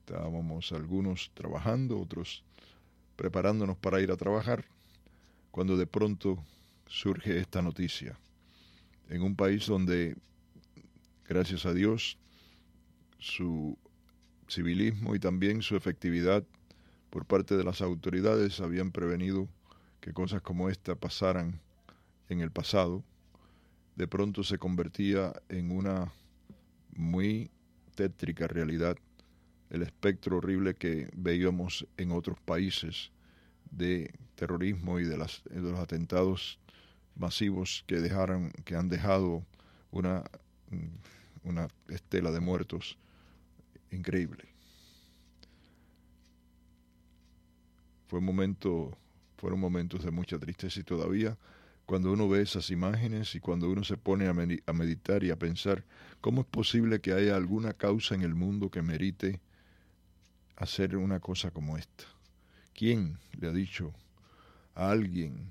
Estábamos 0.00 0.72
algunos 0.72 1.30
trabajando, 1.32 2.00
otros 2.00 2.42
preparándonos 3.14 3.76
para 3.76 4.00
ir 4.00 4.10
a 4.10 4.16
trabajar, 4.16 4.64
cuando 5.52 5.76
de 5.76 5.86
pronto 5.86 6.42
surge 6.88 7.38
esta 7.38 7.62
noticia. 7.62 8.18
En 9.08 9.22
un 9.22 9.36
país 9.36 9.66
donde, 9.66 10.16
gracias 11.26 11.66
a 11.66 11.72
Dios, 11.72 12.18
su 13.18 13.78
civilismo 14.48 15.14
y 15.14 15.20
también 15.20 15.62
su 15.62 15.76
efectividad 15.76 16.44
por 17.10 17.26
parte 17.26 17.56
de 17.56 17.64
las 17.64 17.80
autoridades 17.80 18.60
habían 18.60 18.92
prevenido 18.92 19.48
que 20.00 20.12
cosas 20.12 20.42
como 20.42 20.68
esta 20.68 20.94
pasaran 20.94 21.60
en 22.28 22.40
el 22.40 22.50
pasado, 22.50 23.02
de 23.96 24.06
pronto 24.06 24.44
se 24.44 24.58
convertía 24.58 25.32
en 25.48 25.70
una 25.70 26.12
muy 26.94 27.50
tétrica 27.94 28.46
realidad 28.46 28.96
el 29.70 29.82
espectro 29.82 30.38
horrible 30.38 30.74
que 30.74 31.10
veíamos 31.14 31.86
en 31.96 32.12
otros 32.12 32.38
países 32.40 33.10
de 33.70 34.14
terrorismo 34.34 34.98
y 34.98 35.04
de, 35.04 35.18
las, 35.18 35.42
de 35.44 35.60
los 35.60 35.78
atentados 35.78 36.58
masivos 37.18 37.84
que 37.86 37.96
dejaron, 37.96 38.50
que 38.64 38.76
han 38.76 38.88
dejado 38.88 39.44
una, 39.90 40.24
una 41.44 41.68
estela 41.88 42.30
de 42.30 42.40
muertos 42.40 42.98
increíble. 43.90 44.44
Fue 48.06 48.20
un 48.20 48.24
momento, 48.24 48.96
fueron 49.36 49.60
momentos 49.60 50.04
de 50.04 50.10
mucha 50.10 50.38
tristeza 50.38 50.80
y 50.80 50.84
todavía 50.84 51.36
cuando 51.84 52.12
uno 52.12 52.28
ve 52.28 52.42
esas 52.42 52.70
imágenes 52.70 53.34
y 53.34 53.40
cuando 53.40 53.70
uno 53.70 53.82
se 53.82 53.96
pone 53.96 54.26
a, 54.26 54.30
a 54.30 54.72
meditar 54.72 55.24
y 55.24 55.30
a 55.30 55.38
pensar 55.38 55.84
cómo 56.20 56.42
es 56.42 56.46
posible 56.46 57.00
que 57.00 57.14
haya 57.14 57.34
alguna 57.34 57.72
causa 57.72 58.14
en 58.14 58.22
el 58.22 58.34
mundo 58.34 58.70
que 58.70 58.82
merite 58.82 59.40
hacer 60.56 60.96
una 60.96 61.20
cosa 61.20 61.50
como 61.50 61.78
esta. 61.78 62.04
¿Quién 62.74 63.18
le 63.40 63.48
ha 63.48 63.52
dicho 63.52 63.94
a 64.74 64.90
alguien 64.90 65.50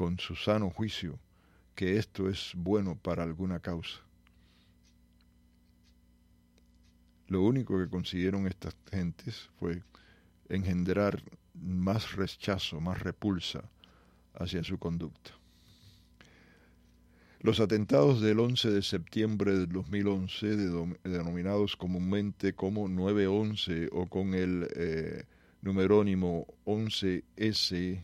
con 0.00 0.18
su 0.18 0.34
sano 0.34 0.70
juicio 0.70 1.18
que 1.74 1.98
esto 1.98 2.30
es 2.30 2.52
bueno 2.56 2.96
para 2.96 3.22
alguna 3.22 3.60
causa? 3.60 4.00
Lo 7.28 7.42
único 7.42 7.78
que 7.78 7.90
consiguieron 7.90 8.46
estas 8.46 8.74
gentes 8.90 9.50
fue 9.58 9.82
engendrar 10.48 11.22
más 11.52 12.16
rechazo, 12.16 12.80
más 12.80 12.98
repulsa 13.00 13.70
hacia 14.32 14.64
su 14.64 14.78
conducta. 14.78 15.32
Los 17.40 17.60
atentados 17.60 18.22
del 18.22 18.40
11 18.40 18.70
de 18.70 18.80
septiembre 18.80 19.52
del 19.52 19.68
2011, 19.70 20.56
denominados 21.04 21.76
comúnmente 21.76 22.54
como 22.54 22.88
9-11 22.88 23.90
o 23.92 24.06
con 24.06 24.32
el 24.32 24.66
eh, 24.76 25.24
numerónimo 25.60 26.46
11S, 26.64 28.02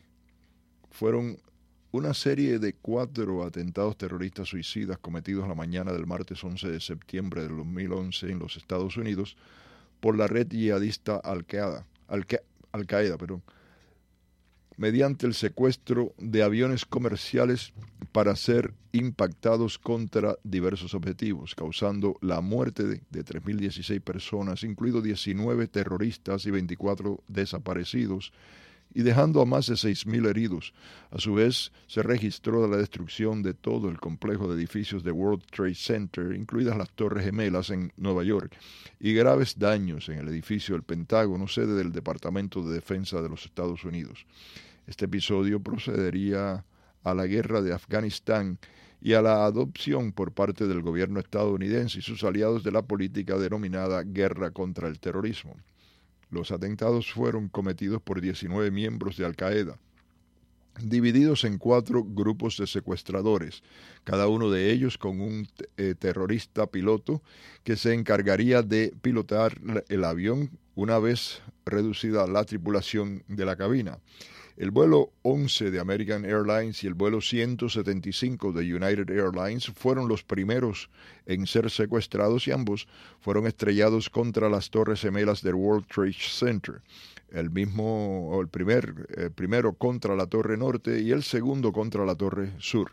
fueron 0.91 1.39
una 1.93 2.15
serie 2.15 2.59
de 2.59 2.75
cuatro 2.75 3.45
atentados 3.45 3.97
terroristas 3.97 4.49
suicidas 4.49 4.99
cometidos 4.99 5.49
la 5.49 5.55
mañana 5.55 5.93
del 5.93 6.07
martes 6.07 6.43
11 6.43 6.71
de 6.71 6.81
septiembre 6.81 7.43
del 7.43 7.57
2011 7.57 8.31
en 8.31 8.39
los 8.39 8.57
Estados 8.57 8.97
Unidos 8.97 9.37
por 10.01 10.17
la 10.17 10.27
red 10.27 10.49
yihadista 10.49 11.17
Al-Qaeda, 11.17 11.87
Al 12.09 12.27
-Qaeda, 12.27 13.41
mediante 14.77 15.27
el 15.27 15.35
secuestro 15.35 16.13
de 16.19 16.43
aviones 16.43 16.85
comerciales 16.85 17.73
para 18.13 18.37
ser 18.37 18.75
impactados 18.93 19.79
contra 19.79 20.37
diversos 20.43 20.95
objetivos, 20.95 21.55
causando 21.55 22.17
la 22.21 22.41
muerte 22.41 22.85
de, 22.85 23.03
de 23.11 23.25
3.016 23.25 24.01
personas, 24.01 24.65
incluidos 24.65 25.03
19 25.03 25.67
terroristas 25.69 26.45
y 26.47 26.51
24 26.51 27.23
desaparecidos, 27.29 28.33
y 28.95 29.03
dejando 29.03 29.43
a 29.43 29.45
más 29.47 29.67
de 29.67 29.75
6.000 29.75 30.29
heridos. 30.29 30.73
A 31.11 31.19
su 31.19 31.35
vez, 31.35 31.73
se 31.87 32.03
registró 32.03 32.67
la 32.67 32.77
destrucción 32.77 33.43
de 33.43 33.55
todo 33.55 33.89
el 33.89 34.01
complejo 34.01 34.49
de 34.49 34.57
edificios 34.57 35.05
de 35.05 35.13
World 35.13 35.45
Trade 35.51 35.75
Center, 35.75 36.35
incluidas 36.35 36.77
las 36.77 36.91
Torres 36.91 37.25
Gemelas 37.25 37.71
en 37.71 37.93
Nueva 37.97 38.25
York, 38.25 38.57
y 38.99 39.13
graves 39.13 39.59
daños 39.59 40.09
en 40.09 40.19
el 40.19 40.29
edificio 40.29 40.75
del 40.75 40.83
Pentágono, 40.83 41.47
sede 41.47 41.75
del 41.75 41.93
Departamento 41.93 42.63
de 42.63 42.75
Defensa 42.75 43.21
de 43.21 43.29
los 43.29 43.45
Estados 43.45 43.85
Unidos. 43.85 44.27
Este 44.87 45.07
episodio 45.07 45.61
procedería 45.61 46.65
a 47.03 47.15
la 47.15 47.27
guerra 47.27 47.63
de 47.63 47.73
Afganistán 47.73 48.59
y 49.01 49.13
a 49.13 49.23
la 49.23 49.45
adopción 49.45 50.13
por 50.13 50.33
parte 50.33 50.67
del 50.67 50.81
gobierno 50.81 51.21
estadounidense 51.21 51.99
y 51.99 52.03
sus 52.03 52.25
aliados 52.25 52.65
de 52.65 52.73
la 52.73 52.83
política 52.83 53.37
denominada 53.37 54.03
guerra 54.03 54.51
contra 54.51 54.89
el 54.89 54.99
terrorismo. 54.99 55.55
Los 56.31 56.51
atentados 56.51 57.13
fueron 57.13 57.49
cometidos 57.49 58.03
por 58.03 58.21
19 58.21 58.71
miembros 58.71 59.17
de 59.17 59.25
Al 59.27 59.37
Qaeda, 59.37 59.79
divididos 60.83 61.45
en 61.45 61.59
cuatro 61.59 62.05
grupos 62.05 62.59
de 62.59 62.67
secuestradores, 62.67 63.63
cada 64.05 64.29
uno 64.29 64.51
de 64.51 64.73
ellos 64.73 64.99
con 64.99 65.21
un 65.21 65.49
eh, 65.77 65.95
terrorista 65.99 66.67
piloto 66.67 67.23
que 67.65 67.77
se 67.77 67.95
encargaría 67.95 68.63
de 68.63 68.93
pilotar 69.01 69.59
el 69.89 70.05
avión 70.05 70.51
una 70.75 70.99
vez 70.99 71.43
reducida 71.65 72.27
la 72.27 72.45
tripulación 72.45 73.23
de 73.29 73.45
la 73.45 73.57
cabina. 73.57 73.99
El 74.57 74.71
vuelo 74.71 75.13
11 75.21 75.71
de 75.71 75.81
American 75.81 76.25
Airlines 76.25 76.83
y 76.83 76.87
el 76.87 76.95
vuelo 76.95 77.21
175 77.21 78.53
de 78.53 78.75
United 78.75 79.11
Airlines 79.11 79.67
fueron 79.67 80.09
los 80.09 80.23
primeros 80.25 80.89
en 81.27 81.47
ser 81.47 81.71
secuestrados 81.71 82.49
y 82.49 82.53
ambos 82.53 82.89
fueron 83.21 83.47
estrellados 83.47 84.09
contra 84.09 84.49
las 84.49 84.71
torres 84.71 85.03
gemelas 85.03 85.43
del 85.43 85.57
World 85.57 85.87
Trade 85.89 86.17
Center. 86.19 86.81
El 87.31 87.51
mismo, 87.51 88.39
el 88.41 88.49
primer, 88.49 89.07
eh, 89.19 89.29
primero 89.29 89.75
contra 89.75 90.17
la 90.17 90.27
torre 90.27 90.57
norte 90.57 91.03
y 91.03 91.11
el 91.11 91.23
segundo 91.23 91.71
contra 91.71 92.07
la 92.07 92.15
torre 92.15 92.53
sur, 92.59 92.93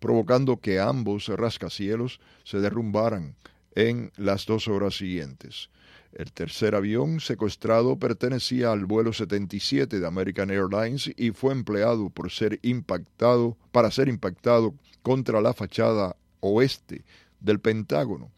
provocando 0.00 0.56
que 0.56 0.80
ambos 0.80 1.28
rascacielos 1.28 2.18
se 2.42 2.58
derrumbaran 2.58 3.36
en 3.76 4.10
las 4.16 4.46
dos 4.46 4.66
horas 4.66 4.96
siguientes. 4.96 5.70
El 6.14 6.32
tercer 6.32 6.76
avión 6.76 7.18
secuestrado 7.18 7.98
pertenecía 7.98 8.70
al 8.70 8.84
vuelo 8.84 9.12
77 9.12 9.98
de 9.98 10.06
American 10.06 10.48
Airlines 10.48 11.12
y 11.16 11.32
fue 11.32 11.52
empleado 11.52 12.08
por 12.08 12.30
ser 12.30 12.60
impactado 12.62 13.56
para 13.72 13.90
ser 13.90 14.08
impactado 14.08 14.74
contra 15.02 15.40
la 15.40 15.54
fachada 15.54 16.14
oeste 16.38 17.04
del 17.40 17.58
Pentágono 17.58 18.30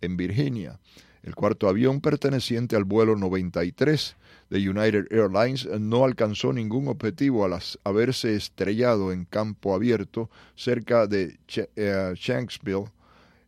en 0.00 0.16
Virginia. 0.16 0.78
El 1.24 1.34
cuarto 1.34 1.68
avión 1.68 2.00
perteneciente 2.00 2.76
al 2.76 2.84
vuelo 2.84 3.16
93 3.16 4.16
de 4.50 4.68
United 4.68 5.06
Airlines 5.10 5.66
no 5.80 6.04
alcanzó 6.04 6.52
ningún 6.52 6.86
objetivo 6.86 7.44
al 7.44 7.58
haberse 7.82 8.36
estrellado 8.36 9.10
en 9.10 9.24
campo 9.24 9.74
abierto 9.74 10.30
cerca 10.54 11.08
de 11.08 11.36
eh, 11.74 12.12
Shanksville, 12.14 12.92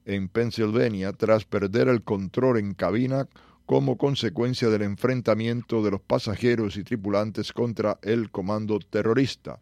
en 0.06 0.28
Pennsylvania, 0.28 1.12
tras 1.12 1.44
perder 1.44 1.88
el 1.88 2.02
control 2.02 2.58
en 2.58 2.74
cabina 2.74 3.28
como 3.66 3.98
consecuencia 3.98 4.70
del 4.70 4.82
enfrentamiento 4.82 5.82
de 5.82 5.90
los 5.90 6.00
pasajeros 6.00 6.76
y 6.76 6.84
tripulantes 6.84 7.52
contra 7.52 7.98
el 8.02 8.30
comando 8.30 8.78
terrorista. 8.78 9.58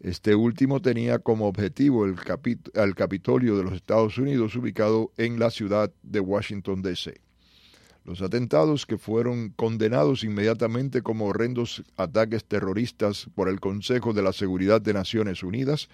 Este 0.00 0.34
último 0.34 0.82
tenía 0.82 1.20
como 1.20 1.46
objetivo 1.46 2.04
el, 2.04 2.94
Capitolio 2.94 3.56
de 3.56 3.64
los 3.64 3.72
Estados 3.72 4.18
Unidos 4.18 4.54
ubicado 4.54 5.12
en 5.16 5.38
la 5.38 5.50
ciudad 5.50 5.92
de 6.02 6.20
Washington, 6.20 6.82
D.C. 6.82 7.20
Los 8.04 8.22
atentados 8.22 8.86
que 8.86 8.96
fueron 8.96 9.50
condenados 9.50 10.24
inmediatamente 10.24 11.02
como 11.02 11.26
horrendos 11.26 11.82
ataques 11.96 12.44
terroristas 12.44 13.28
por 13.34 13.48
el 13.48 13.60
Consejo 13.60 14.12
de 14.12 14.22
la 14.22 14.32
Seguridad 14.32 14.80
de 14.80 14.94
Naciones 14.94 15.42
Unidas 15.42 15.88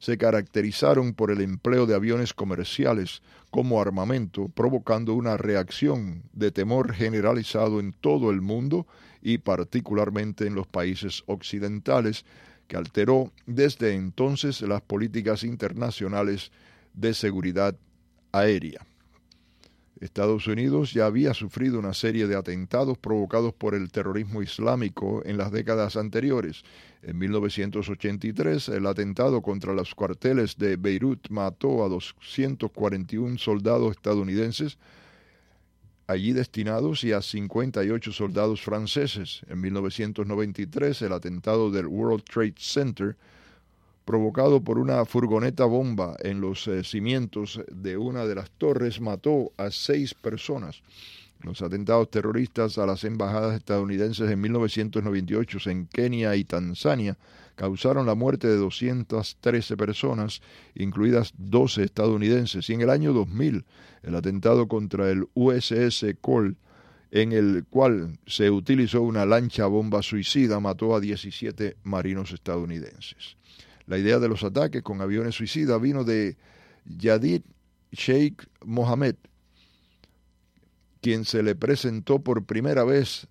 se 0.00 0.18
caracterizaron 0.18 1.14
por 1.14 1.30
el 1.30 1.40
empleo 1.42 1.86
de 1.86 1.94
aviones 1.94 2.34
comerciales 2.34 3.22
como 3.50 3.80
armamento, 3.80 4.48
provocando 4.48 5.14
una 5.14 5.36
reacción 5.36 6.22
de 6.32 6.50
temor 6.50 6.94
generalizado 6.94 7.78
en 7.78 7.92
todo 7.92 8.30
el 8.30 8.40
mundo 8.40 8.86
y 9.22 9.38
particularmente 9.38 10.46
en 10.46 10.54
los 10.54 10.66
países 10.66 11.22
occidentales, 11.26 12.24
que 12.66 12.76
alteró 12.76 13.30
desde 13.46 13.94
entonces 13.94 14.62
las 14.62 14.80
políticas 14.80 15.44
internacionales 15.44 16.50
de 16.94 17.14
seguridad 17.14 17.76
aérea. 18.32 18.86
Estados 20.00 20.46
Unidos 20.46 20.94
ya 20.94 21.04
había 21.04 21.34
sufrido 21.34 21.78
una 21.78 21.92
serie 21.92 22.26
de 22.26 22.34
atentados 22.34 22.96
provocados 22.96 23.52
por 23.52 23.74
el 23.74 23.90
terrorismo 23.92 24.40
islámico 24.40 25.22
en 25.26 25.36
las 25.36 25.52
décadas 25.52 25.96
anteriores. 25.96 26.62
En 27.02 27.18
1983, 27.18 28.70
el 28.70 28.86
atentado 28.86 29.42
contra 29.42 29.74
los 29.74 29.94
cuarteles 29.94 30.56
de 30.56 30.76
Beirut 30.76 31.28
mató 31.28 31.84
a 31.84 31.88
241 31.88 33.36
soldados 33.38 33.92
estadounidenses 33.92 34.78
allí 36.06 36.32
destinados 36.32 37.04
y 37.04 37.12
a 37.12 37.22
58 37.22 38.12
soldados 38.12 38.62
franceses. 38.62 39.42
En 39.48 39.60
1993, 39.60 41.02
el 41.02 41.12
atentado 41.12 41.70
del 41.70 41.86
World 41.86 42.24
Trade 42.24 42.54
Center 42.56 43.16
provocado 44.10 44.60
por 44.60 44.80
una 44.80 45.04
furgoneta 45.04 45.66
bomba 45.66 46.16
en 46.18 46.40
los 46.40 46.66
eh, 46.66 46.82
cimientos 46.82 47.60
de 47.70 47.96
una 47.96 48.26
de 48.26 48.34
las 48.34 48.50
torres, 48.50 49.00
mató 49.00 49.52
a 49.56 49.70
seis 49.70 50.14
personas. 50.14 50.82
Los 51.42 51.62
atentados 51.62 52.10
terroristas 52.10 52.76
a 52.78 52.86
las 52.86 53.04
embajadas 53.04 53.54
estadounidenses 53.54 54.28
en 54.28 54.40
1998 54.40 55.70
en 55.70 55.86
Kenia 55.86 56.34
y 56.34 56.42
Tanzania 56.42 57.18
causaron 57.54 58.04
la 58.04 58.16
muerte 58.16 58.48
de 58.48 58.56
213 58.56 59.76
personas, 59.76 60.42
incluidas 60.74 61.32
12 61.38 61.84
estadounidenses. 61.84 62.68
Y 62.68 62.72
en 62.72 62.80
el 62.80 62.90
año 62.90 63.12
2000, 63.12 63.64
el 64.02 64.14
atentado 64.16 64.66
contra 64.66 65.08
el 65.08 65.28
USS 65.34 66.04
Cole, 66.20 66.56
en 67.12 67.30
el 67.30 67.64
cual 67.70 68.18
se 68.26 68.50
utilizó 68.50 69.02
una 69.02 69.24
lancha 69.24 69.66
bomba 69.66 70.02
suicida, 70.02 70.58
mató 70.58 70.96
a 70.96 71.00
17 71.00 71.76
marinos 71.84 72.32
estadounidenses. 72.32 73.36
La 73.90 73.98
idea 73.98 74.20
de 74.20 74.28
los 74.28 74.44
ataques 74.44 74.82
con 74.84 75.00
aviones 75.00 75.34
suicidas 75.34 75.80
vino 75.80 76.04
de 76.04 76.36
Yadid 76.84 77.42
Sheikh 77.90 78.46
Mohammed, 78.64 79.16
quien 81.00 81.24
se 81.24 81.42
le 81.42 81.56
presentó 81.56 82.20
por 82.20 82.44
primera 82.44 82.84
vez 82.84 83.26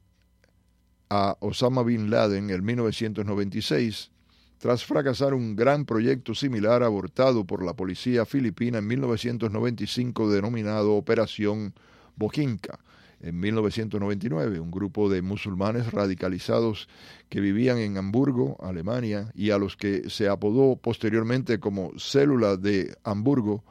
a 1.09 1.37
Osama 1.39 1.81
Bin 1.83 2.09
Laden 2.09 2.49
en 2.49 2.65
1996, 2.65 4.11
tras 4.57 4.83
fracasar 4.83 5.33
un 5.33 5.55
gran 5.55 5.85
proyecto 5.85 6.35
similar 6.35 6.83
abortado 6.83 7.45
por 7.45 7.63
la 7.63 7.73
policía 7.73 8.25
filipina 8.25 8.79
en 8.79 8.87
1995 8.87 10.29
denominado 10.29 10.95
Operación 10.95 11.73
Bojinka 12.17 12.79
en 13.21 13.39
1999, 13.39 14.59
un 14.59 14.71
grupo 14.71 15.09
de 15.09 15.21
musulmanes 15.21 15.91
radicalizados 15.91 16.87
que 17.29 17.41
vivían 17.41 17.77
en 17.77 17.97
Hamburgo, 17.97 18.57
Alemania, 18.61 19.31
y 19.35 19.51
a 19.51 19.57
los 19.57 19.75
que 19.75 20.09
se 20.09 20.27
apodó 20.27 20.75
posteriormente 20.75 21.59
como 21.59 21.91
Célula 21.97 22.55
de 22.57 22.95
Hamburgo, 23.03 23.63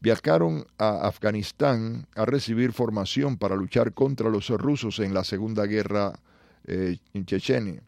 viajaron 0.00 0.66
a 0.78 1.06
Afganistán 1.06 2.06
a 2.14 2.24
recibir 2.24 2.72
formación 2.72 3.36
para 3.36 3.56
luchar 3.56 3.92
contra 3.92 4.30
los 4.30 4.48
rusos 4.48 4.98
en 4.98 5.14
la 5.14 5.24
Segunda 5.24 5.66
Guerra 5.66 6.12
eh, 6.66 6.98
en 7.14 7.26
Chechenia. 7.26 7.82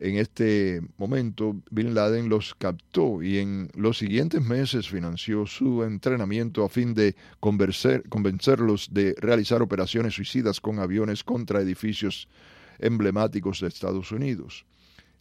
En 0.00 0.16
este 0.16 0.80
momento, 0.96 1.56
Bin 1.72 1.92
Laden 1.92 2.28
los 2.28 2.54
captó 2.54 3.20
y 3.20 3.38
en 3.38 3.68
los 3.74 3.98
siguientes 3.98 4.40
meses 4.40 4.88
financió 4.88 5.44
su 5.44 5.82
entrenamiento 5.82 6.64
a 6.64 6.68
fin 6.68 6.94
de 6.94 7.16
convencerlos 7.40 8.90
de 8.92 9.16
realizar 9.18 9.60
operaciones 9.60 10.14
suicidas 10.14 10.60
con 10.60 10.78
aviones 10.78 11.24
contra 11.24 11.60
edificios 11.60 12.28
emblemáticos 12.78 13.60
de 13.60 13.66
Estados 13.66 14.12
Unidos. 14.12 14.66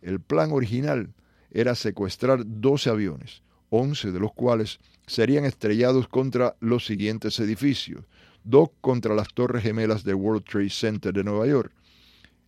El 0.04 0.20
plan 0.20 0.52
original 0.52 1.12
era 1.50 1.74
secuestrar 1.74 2.44
12 2.46 2.92
aviones, 2.92 3.42
11 3.72 4.12
de 4.12 4.20
los 4.20 4.32
cuales 4.34 4.80
serían 5.08 5.46
estrellados 5.46 6.08
contra 6.08 6.56
los 6.60 6.86
siguientes 6.86 7.40
edificios, 7.40 8.06
dos 8.44 8.70
contra 8.82 9.16
las 9.16 9.34
torres 9.34 9.63
gemelas 9.63 10.04
de 10.04 10.13
World 10.13 10.44
Trade 10.44 10.70
Center 10.70 11.13
de 11.13 11.24
Nueva 11.24 11.48
York, 11.48 11.72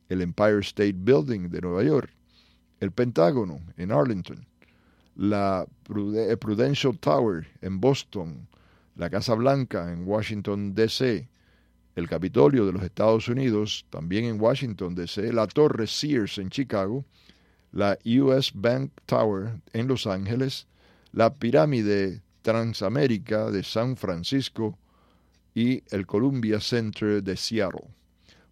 el 0.10 0.22
Empire 0.22 0.60
State 0.60 0.96
Building 0.96 1.50
de 1.50 1.62
Nueva 1.62 1.84
York, 1.84 2.19
el 2.80 2.92
Pentágono 2.92 3.60
en 3.78 3.92
Arlington, 3.92 4.46
la 5.16 5.66
Prudential 5.84 6.98
Tower 6.98 7.48
en 7.62 7.80
Boston, 7.80 8.48
la 8.96 9.10
Casa 9.10 9.34
Blanca 9.34 9.92
en 9.92 10.08
Washington, 10.08 10.74
D.C., 10.74 11.28
el 11.96 12.08
Capitolio 12.08 12.66
de 12.66 12.72
los 12.72 12.84
Estados 12.84 13.28
Unidos, 13.28 13.86
también 13.90 14.26
en 14.26 14.40
Washington, 14.40 14.96
D.C., 14.96 15.34
la 15.34 15.48
Torre 15.48 15.88
Sears 15.88 16.38
en 16.38 16.50
Chicago, 16.50 17.04
la 17.72 17.98
US 18.06 18.52
Bank 18.54 18.92
Tower 19.06 19.60
en 19.74 19.88
Los 19.88 20.08
Ángeles, 20.08 20.68
la 21.12 21.34
pirámide 21.36 22.22
Transamérica 22.42 23.52
de 23.52 23.64
San 23.64 23.98
Francisco 23.98 24.78
y 25.54 25.84
el 25.90 26.06
Columbia 26.06 26.60
Center 26.60 27.22
de 27.22 27.36
Seattle. 27.36 27.88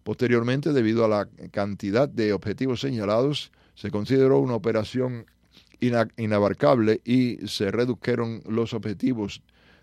Posteriormente, 0.04 0.72
debido 0.72 1.04
a 1.04 1.08
la 1.08 1.28
cantidad 1.50 2.08
de 2.08 2.32
objetivos 2.32 2.80
señalados, 2.80 3.50
se 3.78 3.92
consideró 3.92 4.40
una 4.40 4.54
operación 4.56 5.26
ina- 5.78 6.08
inabarcable 6.16 7.00
y 7.04 7.36
se 7.46 7.70
redujeron 7.70 8.42
los 8.48 8.74
objetivos 8.74 9.40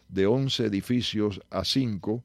de 0.09 0.25
11 0.25 0.65
edificios 0.65 1.39
a 1.49 1.63
5, 1.63 2.21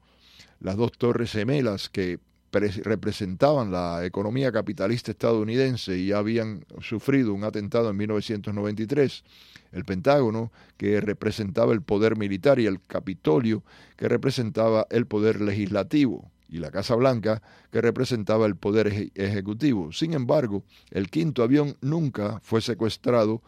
las 0.59 0.77
dos 0.77 0.91
torres 0.99 1.31
gemelas 1.31 1.89
que 1.89 2.19
pre- 2.51 2.73
representaban 2.73 3.71
la 3.71 4.05
economía 4.05 4.51
capitalista 4.51 5.13
estadounidense 5.13 5.97
y 5.97 6.11
habían 6.11 6.65
sufrido 6.81 7.33
un 7.33 7.45
atentado 7.45 7.89
en 7.91 7.99
1993, 7.99 9.23
el 9.71 9.85
Pentágono, 9.85 10.51
que 10.77 11.01
representaba 11.01 11.73
el 11.73 11.83
poder 11.83 12.17
militar, 12.17 12.59
y 12.59 12.67
el 12.67 12.81
Capitolio, 12.85 13.63
que 13.97 14.09
representaba 14.09 14.89
el 14.91 15.07
poder 15.07 15.41
legislativo, 15.41 16.29
y 16.51 16.59
la 16.59 16.71
Casa 16.71 16.95
Blanca, 16.97 17.41
que 17.71 17.81
representaba 17.81 18.47
el 18.47 18.57
poder 18.57 18.89
eje- 18.89 19.13
ejecutivo. 19.15 19.93
Sin 19.93 20.13
embargo, 20.15 20.65
el 20.91 21.09
quinto 21.09 21.43
avión 21.43 21.77
nunca 21.81 22.41
fue 22.43 22.61
secuestrado 22.61 23.41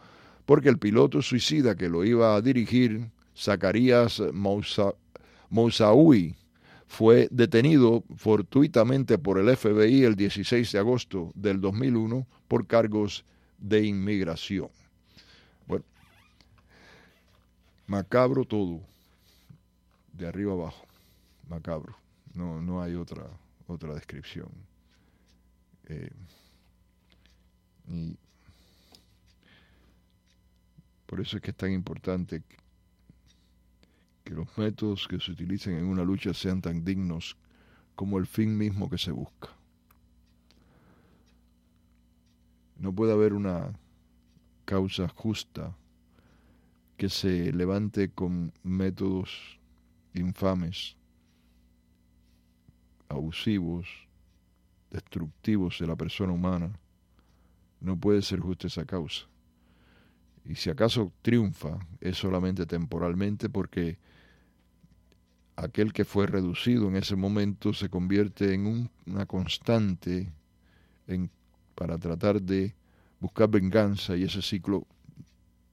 porque 0.45 0.69
el 0.69 0.77
piloto 0.79 1.21
suicida 1.21 1.75
que 1.75 1.89
lo 1.89 2.03
iba 2.05 2.35
a 2.35 2.41
dirigir, 2.41 3.09
Zacarías 3.37 4.19
Mousa- 4.33 4.95
Moussaoui, 5.49 6.35
fue 6.87 7.27
detenido 7.31 8.03
fortuitamente 8.15 9.17
por 9.17 9.39
el 9.39 9.49
FBI 9.55 10.03
el 10.03 10.15
16 10.15 10.71
de 10.71 10.79
agosto 10.79 11.31
del 11.33 11.59
2001 11.59 12.27
por 12.47 12.67
cargos 12.67 13.25
de 13.57 13.83
inmigración. 13.85 14.69
Bueno, 15.65 15.83
macabro 17.87 18.45
todo, 18.45 18.81
de 20.13 20.27
arriba 20.27 20.53
abajo, 20.53 20.85
macabro. 21.49 21.95
No, 22.33 22.61
no 22.61 22.81
hay 22.81 22.95
otra, 22.95 23.25
otra 23.67 23.93
descripción. 23.93 24.49
Eh, 25.85 26.09
y 27.87 28.17
por 31.05 31.19
eso 31.21 31.37
es 31.37 31.43
que 31.43 31.51
es 31.51 31.57
tan 31.57 31.71
importante 31.71 32.41
que- 32.41 32.57
que 34.23 34.33
los 34.33 34.57
métodos 34.57 35.07
que 35.07 35.19
se 35.19 35.31
utilicen 35.31 35.77
en 35.77 35.85
una 35.85 36.03
lucha 36.03 36.33
sean 36.33 36.61
tan 36.61 36.83
dignos 36.83 37.35
como 37.95 38.17
el 38.17 38.25
fin 38.25 38.57
mismo 38.57 38.89
que 38.89 38.97
se 38.97 39.11
busca. 39.11 39.49
No 42.77 42.93
puede 42.93 43.13
haber 43.13 43.33
una 43.33 43.73
causa 44.65 45.07
justa 45.07 45.75
que 46.97 47.09
se 47.09 47.51
levante 47.51 48.09
con 48.09 48.53
métodos 48.63 49.59
infames, 50.13 50.95
abusivos, 53.13 53.87
destructivos 54.91 55.79
de 55.79 55.87
la 55.87 55.95
persona 55.95 56.33
humana. 56.33 56.79
No 57.81 57.97
puede 57.97 58.21
ser 58.21 58.39
justa 58.39 58.67
esa 58.67 58.85
causa. 58.85 59.27
Y 60.45 60.55
si 60.55 60.69
acaso 60.69 61.11
triunfa, 61.21 61.79
es 62.01 62.17
solamente 62.17 62.65
temporalmente 62.65 63.49
porque 63.49 63.97
aquel 65.55 65.93
que 65.93 66.05
fue 66.05 66.27
reducido 66.27 66.87
en 66.87 66.95
ese 66.95 67.15
momento 67.15 67.73
se 67.73 67.89
convierte 67.89 68.53
en 68.53 68.65
un- 68.67 68.89
una 69.05 69.25
constante 69.25 70.31
para 71.75 71.97
tratar 71.97 72.41
de 72.41 72.73
buscar 73.19 73.49
venganza 73.49 74.15
y 74.15 74.23
ese 74.23 74.41
ciclo 74.41 74.85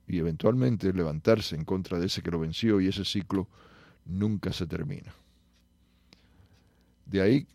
y 0.06 0.18
eventualmente 0.18 0.92
levantarse 0.92 1.54
en 1.56 1.64
contra 1.64 1.98
de 1.98 2.06
ese 2.06 2.22
que 2.22 2.30
lo 2.30 2.40
venció 2.40 2.80
y 2.80 2.88
ese 2.88 3.04
ciclo 3.04 3.48
nunca 4.04 4.52
se 4.52 4.66
termina. 4.66 5.14
De 7.10 7.20
ahí 7.20 7.46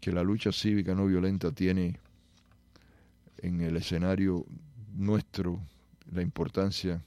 que 0.00 0.10
la 0.10 0.24
lucha 0.24 0.50
cívica 0.50 0.96
no 0.96 1.06
violenta 1.06 1.52
tiene 1.52 2.00
en 3.38 3.60
el 3.60 3.76
escenario 3.76 4.44
nuestro 4.96 5.60
la 6.10 6.22
importancia 6.22 7.00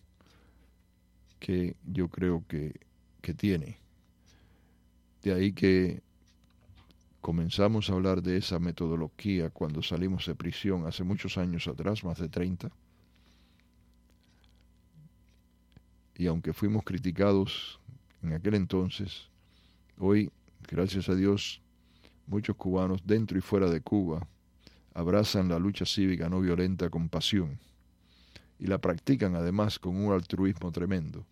que 1.42 1.76
yo 1.86 2.08
creo 2.08 2.46
que, 2.48 2.80
que 3.22 3.34
tiene. 3.34 3.78
De 5.24 5.34
ahí 5.34 5.52
que 5.52 6.02
comenzamos 7.20 7.90
a 7.90 7.94
hablar 7.94 8.22
de 8.22 8.38
esa 8.38 8.60
metodología 8.60 9.50
cuando 9.50 9.84
salimos 9.84 10.26
de 10.26 10.36
prisión 10.36 10.86
hace 10.88 11.04
muchos 11.04 11.38
años 11.38 11.68
atrás, 11.68 12.06
más 12.06 12.18
de 12.18 12.30
30. 12.30 12.72
Y 16.16 16.28
aunque 16.28 16.54
fuimos 16.54 16.86
criticados 16.86 17.82
en 18.22 18.32
aquel 18.32 18.54
entonces, 18.54 19.28
hoy, 19.98 20.32
gracias 20.70 21.10
a 21.10 21.16
Dios, 21.16 21.63
muchos 22.28 22.56
cubanos 22.56 23.02
dentro 23.06 23.38
y 23.38 23.42
fuera 23.42 23.70
de 23.70 23.82
Cuba 23.82 24.28
abrazan 24.94 25.50
la 25.50 25.60
lucha 25.60 25.86
cívica 25.86 26.30
no 26.30 26.40
violenta 26.40 26.90
con 26.90 27.10
pasión 27.10 27.60
y 28.60 28.68
la 28.68 28.78
practican 28.78 29.36
además 29.36 29.80
con 29.80 29.96
un 29.96 30.14
altruismo 30.14 30.72
tremendo. 30.72 31.26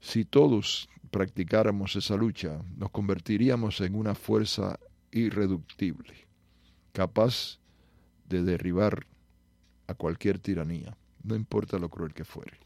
Si 0.00 0.24
todos 0.24 0.88
practicáramos 1.10 1.96
esa 1.96 2.16
lucha, 2.16 2.62
nos 2.76 2.90
convertiríamos 2.90 3.80
en 3.80 3.94
una 3.94 4.14
fuerza 4.14 4.78
irreductible, 5.10 6.14
capaz 6.92 7.58
de 8.28 8.42
derribar 8.42 9.06
a 9.88 9.94
cualquier 9.94 10.38
tiranía, 10.38 10.96
no 11.22 11.34
importa 11.34 11.78
lo 11.78 11.88
cruel 11.88 12.14
que 12.14 12.24
fuere. 12.24 12.58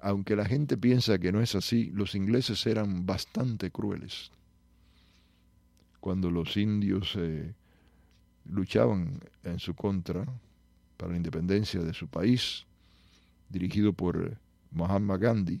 Aunque 0.00 0.36
la 0.36 0.44
gente 0.44 0.76
piensa 0.76 1.18
que 1.18 1.32
no 1.32 1.40
es 1.40 1.54
así, 1.54 1.90
los 1.90 2.14
ingleses 2.14 2.66
eran 2.66 3.06
bastante 3.06 3.70
crueles. 3.70 4.30
Cuando 6.08 6.30
los 6.30 6.56
indios 6.56 7.16
eh, 7.18 7.54
luchaban 8.46 9.20
en 9.44 9.58
su 9.58 9.74
contra 9.74 10.24
para 10.96 11.10
la 11.10 11.18
independencia 11.18 11.82
de 11.82 11.92
su 11.92 12.08
país, 12.08 12.64
dirigido 13.50 13.92
por 13.92 14.38
Mahatma 14.70 15.18
Gandhi, 15.18 15.60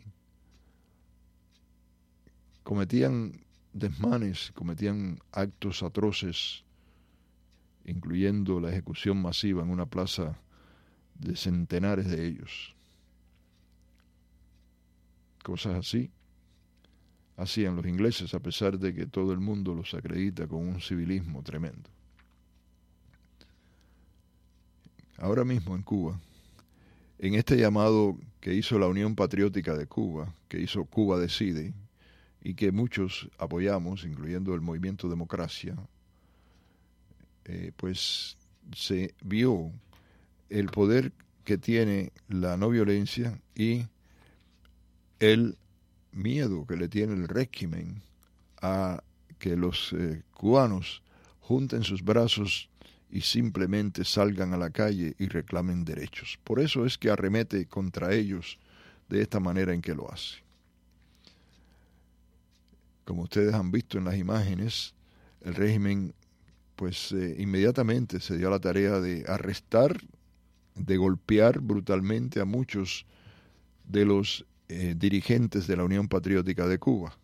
cometían 2.62 3.44
desmanes, 3.74 4.50
cometían 4.54 5.18
actos 5.32 5.82
atroces, 5.82 6.64
incluyendo 7.84 8.58
la 8.58 8.70
ejecución 8.70 9.20
masiva 9.20 9.62
en 9.62 9.68
una 9.68 9.84
plaza 9.84 10.40
de 11.18 11.36
centenares 11.36 12.08
de 12.08 12.26
ellos. 12.26 12.74
Cosas 15.42 15.74
así 15.74 16.10
hacían 17.38 17.76
los 17.76 17.86
ingleses 17.86 18.34
a 18.34 18.40
pesar 18.40 18.78
de 18.78 18.92
que 18.92 19.06
todo 19.06 19.32
el 19.32 19.38
mundo 19.38 19.74
los 19.74 19.94
acredita 19.94 20.46
con 20.46 20.68
un 20.68 20.80
civilismo 20.80 21.42
tremendo. 21.42 21.88
Ahora 25.16 25.44
mismo 25.44 25.74
en 25.74 25.82
Cuba, 25.82 26.20
en 27.18 27.34
este 27.34 27.56
llamado 27.56 28.18
que 28.40 28.54
hizo 28.54 28.78
la 28.78 28.88
Unión 28.88 29.14
Patriótica 29.14 29.76
de 29.76 29.86
Cuba, 29.86 30.34
que 30.48 30.60
hizo 30.60 30.84
Cuba 30.84 31.18
Decide, 31.18 31.72
y 32.42 32.54
que 32.54 32.72
muchos 32.72 33.28
apoyamos, 33.38 34.04
incluyendo 34.04 34.54
el 34.54 34.60
movimiento 34.60 35.08
Democracia, 35.08 35.76
eh, 37.44 37.72
pues 37.76 38.36
se 38.74 39.14
vio 39.22 39.72
el 40.50 40.66
poder 40.66 41.12
que 41.44 41.58
tiene 41.58 42.12
la 42.28 42.56
no 42.56 42.68
violencia 42.68 43.40
y 43.54 43.86
el 45.18 45.56
miedo 46.12 46.66
que 46.66 46.76
le 46.76 46.88
tiene 46.88 47.14
el 47.14 47.28
régimen 47.28 48.02
a 48.60 49.02
que 49.38 49.56
los 49.56 49.92
eh, 49.92 50.22
cubanos 50.34 51.02
junten 51.40 51.82
sus 51.82 52.02
brazos 52.02 52.68
y 53.10 53.22
simplemente 53.22 54.04
salgan 54.04 54.52
a 54.52 54.58
la 54.58 54.70
calle 54.70 55.14
y 55.18 55.28
reclamen 55.28 55.84
derechos. 55.84 56.38
Por 56.44 56.60
eso 56.60 56.84
es 56.84 56.98
que 56.98 57.10
arremete 57.10 57.66
contra 57.66 58.12
ellos 58.12 58.58
de 59.08 59.22
esta 59.22 59.40
manera 59.40 59.72
en 59.72 59.80
que 59.80 59.94
lo 59.94 60.12
hace. 60.12 60.36
Como 63.04 63.22
ustedes 63.22 63.54
han 63.54 63.70
visto 63.70 63.96
en 63.96 64.04
las 64.04 64.16
imágenes, 64.16 64.94
el 65.40 65.54
régimen 65.54 66.12
pues 66.76 67.10
eh, 67.12 67.34
inmediatamente 67.38 68.20
se 68.20 68.36
dio 68.36 68.48
a 68.48 68.52
la 68.52 68.60
tarea 68.60 69.00
de 69.00 69.24
arrestar, 69.26 69.98
de 70.74 70.96
golpear 70.96 71.60
brutalmente 71.60 72.40
a 72.40 72.44
muchos 72.44 73.06
de 73.84 74.04
los 74.04 74.44
eh, 74.68 74.94
dirigentes 74.96 75.66
de 75.66 75.76
la 75.76 75.84
Unión 75.84 76.08
Patriótica 76.08 76.66
de 76.66 76.78
Cuba. 76.78 77.16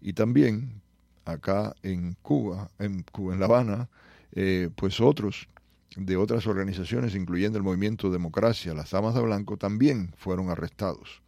Y 0.00 0.12
también 0.12 0.82
acá 1.24 1.74
en 1.82 2.16
Cuba, 2.22 2.70
en 2.78 3.02
Cuba, 3.04 3.34
en 3.34 3.40
La 3.40 3.46
Habana, 3.46 3.88
eh, 4.32 4.68
pues 4.76 5.00
otros 5.00 5.48
de 5.96 6.16
otras 6.16 6.46
organizaciones, 6.46 7.14
incluyendo 7.14 7.56
el 7.56 7.64
Movimiento 7.64 8.10
Democracia, 8.10 8.74
las 8.74 8.90
Damas 8.90 9.14
de 9.14 9.22
Blanco, 9.22 9.56
también 9.56 10.12
fueron 10.16 10.50
arrestados. 10.50 11.22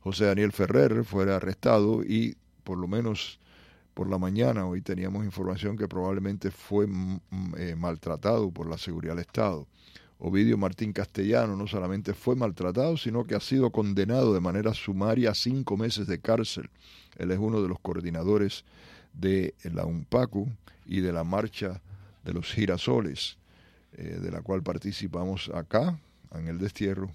José 0.00 0.26
Daniel 0.26 0.52
Ferrer 0.52 1.04
fue 1.04 1.32
arrestado 1.32 2.04
y 2.04 2.36
por 2.62 2.78
lo 2.78 2.86
menos 2.86 3.40
por 3.94 4.08
la 4.10 4.18
mañana 4.18 4.66
hoy 4.66 4.82
teníamos 4.82 5.24
información 5.24 5.76
que 5.76 5.88
probablemente 5.88 6.50
fue 6.50 6.86
eh, 7.56 7.74
maltratado 7.76 8.50
por 8.50 8.68
la 8.68 8.76
seguridad 8.76 9.14
del 9.14 9.22
Estado. 9.22 9.66
Ovidio 10.18 10.56
Martín 10.56 10.92
Castellano 10.92 11.56
no 11.56 11.66
solamente 11.66 12.14
fue 12.14 12.36
maltratado, 12.36 12.96
sino 12.96 13.24
que 13.26 13.34
ha 13.34 13.40
sido 13.40 13.70
condenado 13.70 14.32
de 14.32 14.40
manera 14.40 14.72
sumaria 14.72 15.30
a 15.30 15.34
cinco 15.34 15.76
meses 15.76 16.06
de 16.06 16.18
cárcel. 16.20 16.70
Él 17.16 17.30
es 17.30 17.38
uno 17.38 17.60
de 17.62 17.68
los 17.68 17.78
coordinadores 17.80 18.64
de 19.12 19.54
la 19.62 19.84
UNPACU 19.84 20.48
y 20.86 21.00
de 21.00 21.12
la 21.12 21.24
Marcha 21.24 21.82
de 22.24 22.32
los 22.32 22.52
Girasoles, 22.52 23.36
eh, 23.92 24.18
de 24.20 24.30
la 24.30 24.40
cual 24.40 24.62
participamos 24.62 25.50
acá, 25.54 25.98
en 26.32 26.48
el 26.48 26.58
destierro, 26.58 27.10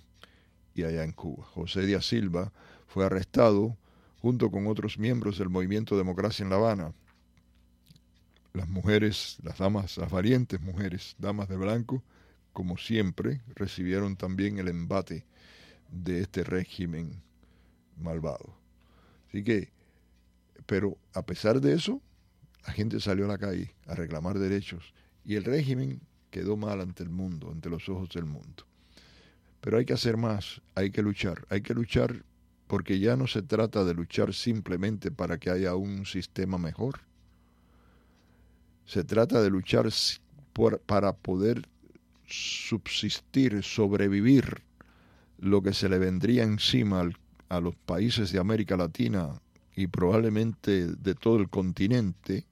y 0.73 0.83
allá 0.83 1.03
en 1.03 1.11
Cuba. 1.11 1.45
José 1.53 1.85
Díaz 1.85 2.05
Silva 2.05 2.51
fue 2.87 3.05
arrestado 3.05 3.75
junto 4.21 4.51
con 4.51 4.67
otros 4.67 4.97
miembros 4.97 5.37
del 5.37 5.49
movimiento 5.49 5.97
Democracia 5.97 6.43
en 6.43 6.49
La 6.49 6.57
Habana. 6.57 6.93
Las 8.53 8.69
mujeres, 8.69 9.37
las 9.43 9.57
damas, 9.57 9.97
las 9.97 10.11
valientes 10.11 10.61
mujeres, 10.61 11.15
damas 11.17 11.49
de 11.49 11.57
blanco, 11.57 12.03
como 12.53 12.77
siempre, 12.77 13.41
recibieron 13.55 14.15
también 14.15 14.57
el 14.59 14.67
embate 14.67 15.25
de 15.91 16.21
este 16.21 16.43
régimen 16.43 17.21
malvado. 17.97 18.55
Así 19.29 19.43
que, 19.43 19.69
pero 20.65 20.97
a 21.13 21.25
pesar 21.25 21.61
de 21.61 21.73
eso, 21.73 22.01
la 22.65 22.73
gente 22.73 22.99
salió 22.99 23.25
a 23.25 23.29
la 23.29 23.37
calle 23.37 23.73
a 23.87 23.95
reclamar 23.95 24.39
derechos 24.39 24.93
y 25.25 25.35
el 25.35 25.43
régimen 25.43 26.01
quedó 26.29 26.57
mal 26.57 26.81
ante 26.81 27.03
el 27.03 27.09
mundo, 27.09 27.51
ante 27.51 27.69
los 27.69 27.87
ojos 27.89 28.09
del 28.09 28.25
mundo. 28.25 28.65
Pero 29.61 29.77
hay 29.77 29.85
que 29.85 29.93
hacer 29.93 30.17
más, 30.17 30.61
hay 30.75 30.91
que 30.91 31.01
luchar, 31.01 31.45
hay 31.49 31.61
que 31.61 31.73
luchar 31.73 32.23
porque 32.67 32.99
ya 32.99 33.15
no 33.15 33.27
se 33.27 33.41
trata 33.41 33.83
de 33.83 33.93
luchar 33.93 34.33
simplemente 34.33 35.11
para 35.11 35.37
que 35.37 35.49
haya 35.49 35.75
un 35.75 36.05
sistema 36.05 36.57
mejor. 36.57 37.01
Se 38.85 39.03
trata 39.03 39.41
de 39.41 39.49
luchar 39.49 39.89
para 40.85 41.13
poder 41.13 41.67
subsistir, 42.31 43.61
sobrevivir 43.63 44.61
lo 45.37 45.61
que 45.61 45.73
se 45.73 45.89
le 45.89 45.97
vendría 45.97 46.43
encima 46.43 47.09
a 47.49 47.59
los 47.59 47.75
países 47.75 48.31
de 48.31 48.39
América 48.39 48.77
Latina 48.77 49.41
y 49.75 49.87
probablemente 49.87 50.87
de 50.87 51.15
todo 51.15 51.37
el 51.37 51.49
continente 51.49 52.45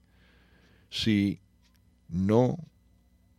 si 0.89 1.39
no 2.09 2.57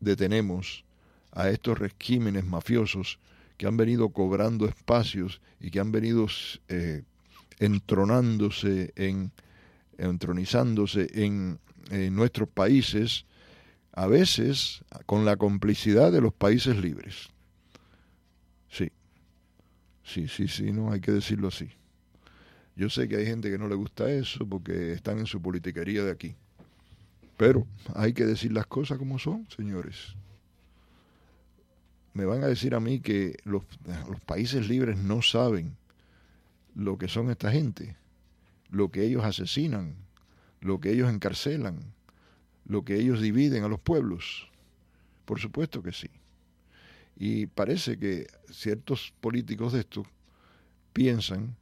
detenemos 0.01 0.85
a 1.33 1.51
estos 1.51 1.79
regímenes 1.79 2.45
mafiosos 2.45 3.19
que 3.57 3.67
han 3.67 3.77
venido 3.77 4.09
cobrando 4.11 4.67
espacios 4.67 5.41
y 5.61 5.71
que 5.71 5.81
han 5.81 5.93
venido 5.93 6.27
eh, 6.69 7.03
entronándose 7.59 8.93
en 8.97 9.33
entronizándose 9.99 11.09
en, 11.13 11.59
en 11.91 12.15
nuestros 12.15 12.49
países 12.49 13.27
a 14.01 14.07
veces 14.07 14.83
con 15.05 15.27
la 15.27 15.37
complicidad 15.37 16.11
de 16.11 16.23
los 16.23 16.33
países 16.33 16.75
libres. 16.75 17.29
Sí, 18.71 18.91
sí, 20.03 20.27
sí, 20.27 20.49
sí, 20.49 20.73
no 20.73 20.91
hay 20.91 21.03
que 21.03 21.13
decirlo 21.13 21.49
así. 21.49 21.69
Yo 22.77 22.89
sé 22.89 23.09
que 23.09 23.17
hay 23.17 23.27
gente 23.27 23.51
que 23.51 23.59
no 23.59 23.69
le 23.69 23.75
gusta 23.75 24.11
eso 24.11 24.47
porque 24.49 24.95
están 24.95 25.19
en 25.19 25.27
su 25.27 25.43
politiquería 25.43 26.03
de 26.03 26.13
aquí. 26.13 26.35
Pero 27.37 27.67
hay 27.95 28.15
que 28.15 28.25
decir 28.25 28.53
las 28.53 28.67
cosas 28.67 28.97
como 28.97 29.19
son, 29.19 29.47
señores. 29.55 30.15
Me 32.15 32.25
van 32.25 32.43
a 32.43 32.47
decir 32.47 32.75
a 32.75 32.81
mí 32.81 33.01
que 33.01 33.37
los, 33.45 33.65
los 34.09 34.21
países 34.23 34.67
libres 34.67 34.97
no 34.97 35.21
saben 35.21 35.77
lo 36.75 36.97
que 36.97 37.09
son 37.09 37.31
esta 37.31 37.53
gente, 37.53 37.99
lo 38.71 38.91
que 38.91 39.05
ellos 39.05 39.25
asesinan, 39.25 39.95
lo 40.63 40.81
que 40.81 40.91
ellos 40.91 41.13
encarcelan, 41.13 41.93
lo 42.71 42.85
que 42.85 42.95
ellos 42.95 43.21
dividen 43.21 43.65
a 43.65 43.69
los 43.69 43.81
pueblos? 43.81 44.49
Por 45.25 45.41
supuesto 45.41 45.83
que 45.83 45.93
sí. 45.93 46.09
Y 47.17 47.47
parece 47.47 47.99
que 47.99 48.29
ciertos 48.49 49.13
políticos 49.21 49.73
de 49.73 49.81
estos 49.81 50.07
piensan 50.93 51.57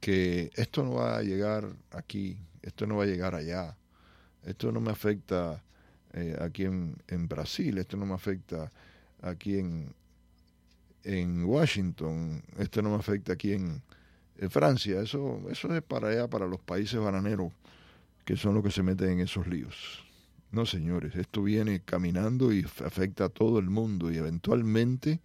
que 0.00 0.52
esto 0.54 0.84
no 0.84 0.94
va 0.94 1.18
a 1.18 1.22
llegar 1.22 1.68
aquí, 1.90 2.38
esto 2.62 2.86
no 2.86 2.96
va 2.96 3.04
a 3.04 3.06
llegar 3.06 3.34
allá, 3.34 3.76
esto 4.44 4.70
no 4.70 4.80
me 4.80 4.92
afecta 4.92 5.62
eh, 6.12 6.36
aquí 6.40 6.64
en, 6.64 7.28
Brasil, 7.28 7.76
esto 7.78 7.96
no 7.96 8.06
me 8.06 8.14
afecta 8.14 8.70
aquí 9.20 9.58
en, 9.58 9.92
en 11.02 11.44
Washington, 11.44 12.40
esto 12.58 12.82
no 12.82 12.90
me 12.90 12.96
afecta 12.96 13.32
aquí 13.32 13.52
en, 13.52 13.82
en 14.38 14.50
Francia, 14.50 15.00
eso, 15.00 15.42
eso 15.50 15.74
es 15.74 15.82
para 15.82 16.08
allá, 16.08 16.28
para 16.28 16.46
los 16.46 16.60
países 16.60 17.00
bananeros 17.00 17.52
que 18.24 18.36
son 18.36 18.54
los 18.54 18.64
que 18.64 18.70
se 18.70 18.82
meten 18.82 19.10
en 19.10 19.20
esos 19.20 19.46
líos. 19.46 20.03
No, 20.54 20.66
señores, 20.66 21.16
esto 21.16 21.42
viene 21.42 21.80
caminando 21.80 22.52
y 22.52 22.64
afecta 22.84 23.24
a 23.24 23.28
todo 23.28 23.58
el 23.58 23.70
mundo 23.70 24.12
y 24.12 24.18
eventualmente, 24.18 25.20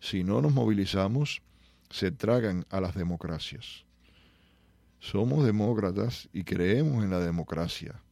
si 0.00 0.22
no 0.22 0.42
nos 0.42 0.52
movilizamos, 0.52 1.40
se 1.88 2.10
tragan 2.10 2.66
a 2.68 2.82
las 2.82 2.94
democracias. 2.94 3.86
Somos 5.00 5.46
demócratas 5.46 6.28
y 6.30 6.44
creemos 6.44 7.02
en 7.02 7.08
la 7.08 7.20
democracia. 7.20 8.02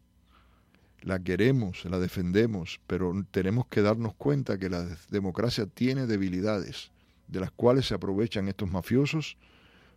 La 1.03 1.18
queremos, 1.18 1.85
la 1.85 1.98
defendemos, 1.98 2.81
pero 2.87 3.12
tenemos 3.31 3.66
que 3.66 3.83
darnos 3.83 4.14
cuenta 4.14 4.57
que 4.57 4.70
la 4.70 4.87
democracia 5.11 5.66
tiene 5.66 6.07
debilidades, 6.07 6.92
de 7.29 7.40
las 7.40 7.50
cuales 7.50 7.88
se 7.88 7.94
aprovechan 7.94 8.48
estos 8.48 8.70
mafiosos 8.70 9.37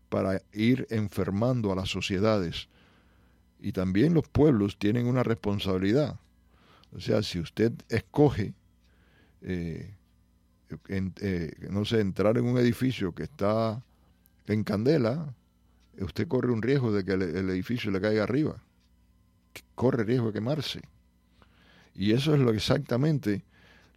para 0.09 0.41
ir 0.51 0.85
enfermando 0.89 1.71
a 1.71 1.77
las 1.77 1.87
sociedades. 1.87 2.67
Y 3.61 3.71
también 3.71 4.13
los 4.13 4.27
pueblos 4.27 4.77
tienen 4.77 5.07
una 5.07 5.23
responsabilidad 5.23 6.19
o 6.91 6.99
sea, 6.99 7.21
si 7.21 7.39
usted 7.39 7.73
escoge, 7.89 8.53
eh, 9.41 9.95
eh, 10.89 11.67
no 11.69 11.85
sé, 11.85 12.01
entrar 12.01 12.37
en 12.37 12.45
un 12.45 12.57
edificio 12.57 13.13
que 13.13 13.23
está 13.23 13.83
en 14.47 14.63
candela, 14.63 15.33
usted 15.99 16.27
corre 16.27 16.51
un 16.51 16.61
riesgo 16.61 16.91
de 16.91 17.03
que 17.03 17.13
el, 17.13 17.49
edificio 17.49 17.91
le 17.91 18.01
caiga 18.01 18.23
arriba. 18.23 18.63
Corre 19.75 20.03
riesgo 20.03 20.27
de 20.27 20.33
quemarse. 20.33 20.81
Y 21.95 22.11
eso 22.11 22.33
es 22.33 22.39
lo 22.39 22.51
exactamente 22.51 23.43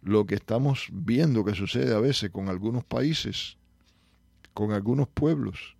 lo 0.01 0.25
que 0.25 0.35
estamos 0.35 0.87
viendo 0.91 1.45
que 1.45 1.53
sucede 1.53 1.93
a 1.93 1.99
veces 1.99 2.31
con 2.31 2.49
algunos 2.49 2.83
países, 2.83 3.57
con 4.53 4.71
algunos 4.71 5.07
pueblos. 5.07 5.75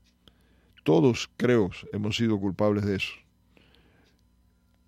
Todos, 0.84 1.30
creo, 1.38 1.72
hemos 1.92 2.16
sido 2.16 2.40
culpables 2.40 2.86
de 2.86 2.96
eso. 2.98 3.14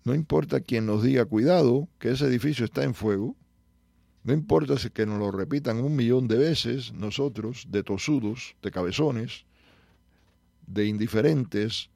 No 0.04 0.14
importa 0.14 0.60
quien 0.60 0.86
nos 0.86 1.02
diga, 1.02 1.24
cuidado, 1.24 1.88
que 1.98 2.10
ese 2.10 2.26
edificio 2.26 2.66
está 2.66 2.84
en 2.84 2.94
fuego. 2.94 3.34
No 4.22 4.32
importa 4.32 4.78
si 4.78 4.90
que 4.90 5.06
nos 5.06 5.18
lo 5.18 5.30
repitan 5.30 5.78
un 5.78 5.96
millón 5.96 6.28
de 6.28 6.36
veces 6.36 6.92
nosotros, 6.92 7.66
de 7.70 7.82
tosudos, 7.82 8.54
de 8.62 8.70
cabezones, 8.70 9.44
de 10.66 10.86
indiferentes 10.86 11.90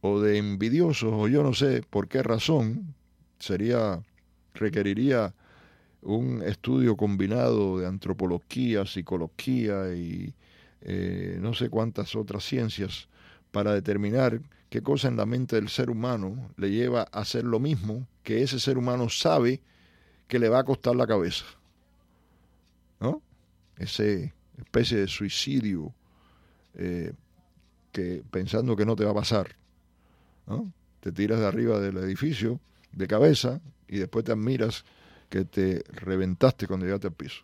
o 0.00 0.20
de 0.20 0.38
envidiosos, 0.38 1.12
o 1.12 1.28
yo 1.28 1.42
no 1.42 1.52
sé 1.52 1.82
por 1.88 2.08
qué 2.08 2.22
razón, 2.22 2.94
sería, 3.38 4.00
requeriría 4.54 5.34
un 6.02 6.42
estudio 6.42 6.96
combinado 6.96 7.78
de 7.78 7.86
antropología, 7.86 8.86
psicología 8.86 9.94
y 9.94 10.34
eh, 10.82 11.38
no 11.40 11.52
sé 11.54 11.68
cuántas 11.68 12.16
otras 12.16 12.44
ciencias 12.44 13.08
para 13.50 13.74
determinar 13.74 14.40
qué 14.70 14.82
cosa 14.82 15.08
en 15.08 15.16
la 15.16 15.26
mente 15.26 15.56
del 15.56 15.68
ser 15.68 15.90
humano 15.90 16.52
le 16.56 16.70
lleva 16.70 17.02
a 17.02 17.20
hacer 17.20 17.44
lo 17.44 17.58
mismo 17.58 18.06
que 18.22 18.42
ese 18.42 18.60
ser 18.60 18.78
humano 18.78 19.08
sabe 19.08 19.60
que 20.28 20.38
le 20.38 20.48
va 20.48 20.60
a 20.60 20.64
costar 20.64 20.94
la 20.94 21.06
cabeza. 21.06 21.44
¿No? 23.00 23.20
Ese 23.76 24.32
especie 24.56 24.98
de 24.98 25.08
suicidio 25.08 25.92
eh, 26.74 27.12
que 27.92 28.22
pensando 28.30 28.76
que 28.76 28.86
no 28.86 28.96
te 28.96 29.04
va 29.04 29.10
a 29.10 29.14
pasar. 29.14 29.56
Te 31.00 31.12
tiras 31.12 31.38
de 31.38 31.46
arriba 31.46 31.78
del 31.78 31.96
edificio 31.98 32.60
de 32.92 33.06
cabeza 33.06 33.60
y 33.88 33.98
después 33.98 34.24
te 34.24 34.32
admiras 34.32 34.84
que 35.28 35.44
te 35.44 35.84
reventaste 35.92 36.66
cuando 36.66 36.86
llegaste 36.86 37.06
al 37.06 37.14
piso. 37.14 37.42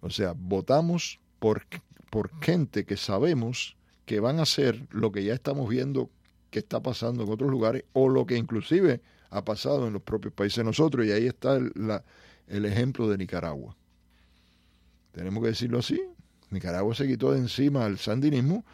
O 0.00 0.10
sea, 0.10 0.34
votamos 0.36 1.20
por, 1.38 1.66
por 2.10 2.30
gente 2.42 2.84
que 2.84 2.96
sabemos 2.96 3.75
que 4.06 4.20
van 4.20 4.38
a 4.38 4.42
hacer 4.42 4.86
lo 4.90 5.12
que 5.12 5.24
ya 5.24 5.34
estamos 5.34 5.68
viendo 5.68 6.10
que 6.50 6.60
está 6.60 6.80
pasando 6.80 7.24
en 7.24 7.30
otros 7.30 7.50
lugares 7.50 7.84
o 7.92 8.08
lo 8.08 8.24
que 8.24 8.36
inclusive 8.36 9.02
ha 9.30 9.44
pasado 9.44 9.86
en 9.86 9.92
los 9.92 10.02
propios 10.02 10.32
países 10.32 10.58
de 10.58 10.64
nosotros 10.64 11.04
y 11.04 11.10
ahí 11.10 11.26
está 11.26 11.56
el, 11.56 12.64
ejemplo 12.64 13.08
de 13.08 13.18
Nicaragua. 13.18 13.76
Tenemos 15.12 15.42
que 15.42 15.48
decirlo 15.48 15.80
así, 15.80 16.00
Nicaragua 16.50 16.94
se 16.94 17.06
quitó 17.06 17.32
de 17.32 17.40
encima 17.40 17.84
el 17.86 17.98
sandinismo 17.98 18.64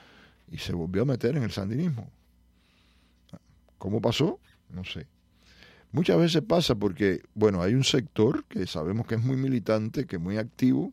y 0.50 0.58
se 0.58 0.74
volvió 0.74 1.02
a 1.02 1.06
meter 1.06 1.36
en 1.36 1.44
el 1.44 1.50
sandinismo. 1.50 2.10
¿Cómo 3.78 4.00
pasó? 4.00 4.38
No 4.68 4.84
sé. 4.84 5.06
Muchas 5.92 6.18
veces 6.18 6.42
pasa 6.42 6.74
porque, 6.74 7.22
bueno, 7.34 7.62
hay 7.62 7.74
un 7.74 7.84
sector 7.84 8.44
que 8.44 8.66
sabemos 8.66 9.06
que 9.06 9.14
es 9.14 9.22
muy 9.22 9.36
militante, 9.36 10.06
que 10.06 10.16
es 10.16 10.22
muy 10.22 10.36
activo, 10.36 10.92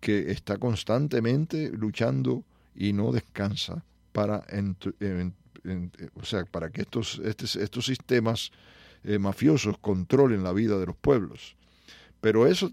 que 0.00 0.30
está 0.30 0.58
constantemente 0.58 1.70
luchando 1.70 2.44
y 2.74 2.92
no 2.92 3.12
descansa 3.12 3.84
para, 4.12 4.44
o 6.14 6.24
sea, 6.24 6.44
para 6.44 6.70
que 6.70 6.82
estos, 6.82 7.20
estos 7.20 7.84
sistemas 7.84 8.50
eh, 9.04 9.18
mafiosos 9.18 9.78
controlen 9.78 10.42
la 10.42 10.52
vida 10.52 10.78
de 10.78 10.86
los 10.86 10.96
pueblos. 10.96 11.56
Pero 12.20 12.46
eso 12.46 12.72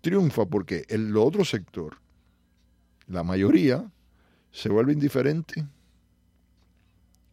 triunfa 0.00 0.46
porque 0.46 0.84
el 0.88 1.16
otro 1.16 1.44
sector, 1.44 1.96
la 3.06 3.22
mayoría, 3.22 3.90
se 4.52 4.68
vuelve 4.68 4.92
indiferente. 4.92 5.66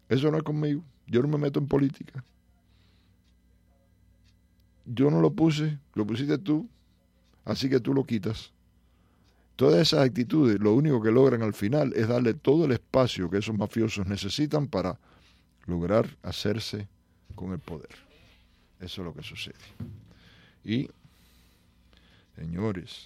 Eso 0.09 0.31
no 0.31 0.37
es 0.37 0.43
conmigo. 0.43 0.83
Yo 1.07 1.21
no 1.21 1.27
me 1.27 1.37
meto 1.37 1.59
en 1.59 1.67
política. 1.67 2.23
Yo 4.85 5.11
no 5.11 5.21
lo 5.21 5.31
puse, 5.31 5.77
lo 5.93 6.05
pusiste 6.05 6.37
tú, 6.37 6.67
así 7.45 7.69
que 7.69 7.79
tú 7.79 7.93
lo 7.93 8.03
quitas. 8.05 8.51
Todas 9.61 9.79
esas 9.79 9.99
actitudes 9.99 10.59
lo 10.59 10.73
único 10.73 11.03
que 11.03 11.11
logran 11.11 11.43
al 11.43 11.53
final 11.53 11.93
es 11.95 12.07
darle 12.07 12.33
todo 12.33 12.65
el 12.65 12.71
espacio 12.71 13.29
que 13.29 13.37
esos 13.37 13.55
mafiosos 13.55 14.07
necesitan 14.07 14.65
para 14.65 14.97
lograr 15.67 16.17
hacerse 16.23 16.87
con 17.35 17.51
el 17.51 17.59
poder. 17.59 17.91
Eso 18.79 19.01
es 19.01 19.05
lo 19.05 19.13
que 19.13 19.21
sucede. 19.21 19.53
Y, 20.63 20.89
señores, 22.35 23.05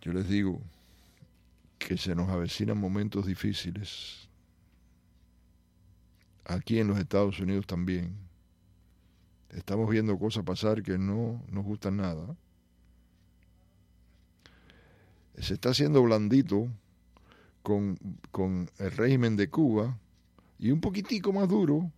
yo 0.00 0.12
les 0.12 0.28
digo 0.28 0.60
que 1.76 1.98
se 1.98 2.14
nos 2.14 2.28
avecinan 2.28 2.78
momentos 2.78 3.26
difíciles. 3.26 4.28
Aquí 6.44 6.78
en 6.78 6.86
los 6.86 7.00
Estados 7.00 7.40
Unidos 7.40 7.66
también. 7.66 8.14
Estamos 9.48 9.90
viendo 9.90 10.16
cosas 10.16 10.44
pasar 10.44 10.84
que 10.84 10.96
no 10.98 11.42
nos 11.48 11.64
gustan 11.64 11.96
nada. 11.96 12.36
Se 15.40 15.54
está 15.54 15.70
haciendo 15.70 16.02
blandito 16.02 16.68
con, 17.62 17.98
con 18.30 18.70
el 18.78 18.90
régimen 18.92 19.36
de 19.36 19.48
Cuba 19.48 19.98
y 20.58 20.70
un 20.70 20.80
poquitico 20.80 21.32
más 21.32 21.48
duro 21.48 21.90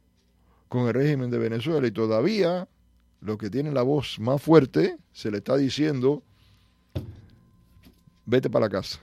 con 0.69 0.87
el 0.87 0.95
régimen 0.95 1.31
de 1.31 1.39
Venezuela. 1.39 1.87
Y 1.87 1.91
todavía 1.91 2.69
lo 3.21 3.37
que 3.37 3.51
tiene 3.51 3.73
la 3.73 3.83
voz 3.83 4.19
más 4.19 4.41
fuerte 4.41 4.97
se 5.13 5.31
le 5.31 5.39
está 5.39 5.57
diciendo, 5.57 6.23
vete 8.27 8.49
para 8.49 8.67
la 8.67 8.71
casa. 8.71 9.01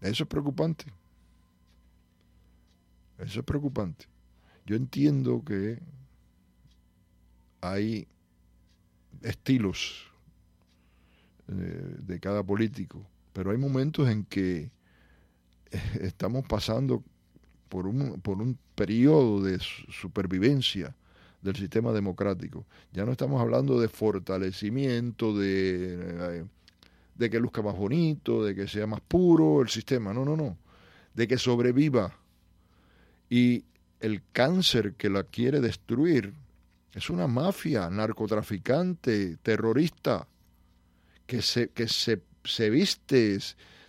Eso 0.00 0.24
es 0.24 0.28
preocupante. 0.28 0.86
Eso 3.18 3.40
es 3.40 3.46
preocupante. 3.46 4.06
Yo 4.66 4.76
entiendo 4.76 5.42
que 5.44 5.78
hay 7.60 8.06
estilos 9.22 10.13
eh, 11.48 11.96
de 11.98 12.20
cada 12.20 12.42
político, 12.42 13.06
pero 13.32 13.50
hay 13.50 13.58
momentos 13.58 14.08
en 14.08 14.24
que 14.24 14.70
estamos 16.00 16.44
pasando 16.46 17.02
por 17.68 17.86
un, 17.86 18.20
por 18.20 18.40
un 18.40 18.58
periodo 18.74 19.42
de 19.42 19.58
supervivencia 19.60 20.94
del 21.42 21.56
sistema 21.56 21.92
democrático. 21.92 22.64
Ya 22.92 23.04
no 23.04 23.12
estamos 23.12 23.40
hablando 23.40 23.78
de 23.78 23.88
fortalecimiento, 23.88 25.36
de, 25.36 25.98
eh, 26.40 26.44
de 27.14 27.30
que 27.30 27.38
luzca 27.38 27.62
más 27.62 27.76
bonito, 27.76 28.44
de 28.44 28.54
que 28.54 28.66
sea 28.66 28.86
más 28.86 29.00
puro 29.00 29.60
el 29.60 29.68
sistema. 29.68 30.14
No, 30.14 30.24
no, 30.24 30.36
no. 30.36 30.56
De 31.14 31.28
que 31.28 31.36
sobreviva. 31.36 32.16
Y 33.28 33.64
el 34.00 34.22
cáncer 34.32 34.94
que 34.94 35.10
la 35.10 35.24
quiere 35.24 35.60
destruir 35.60 36.32
es 36.92 37.10
una 37.10 37.26
mafia 37.26 37.90
narcotraficante, 37.90 39.36
terrorista, 39.42 40.26
que 41.26 41.42
se, 41.42 41.68
que 41.70 41.88
se, 41.88 42.22
se 42.44 42.70
viste 42.70 43.38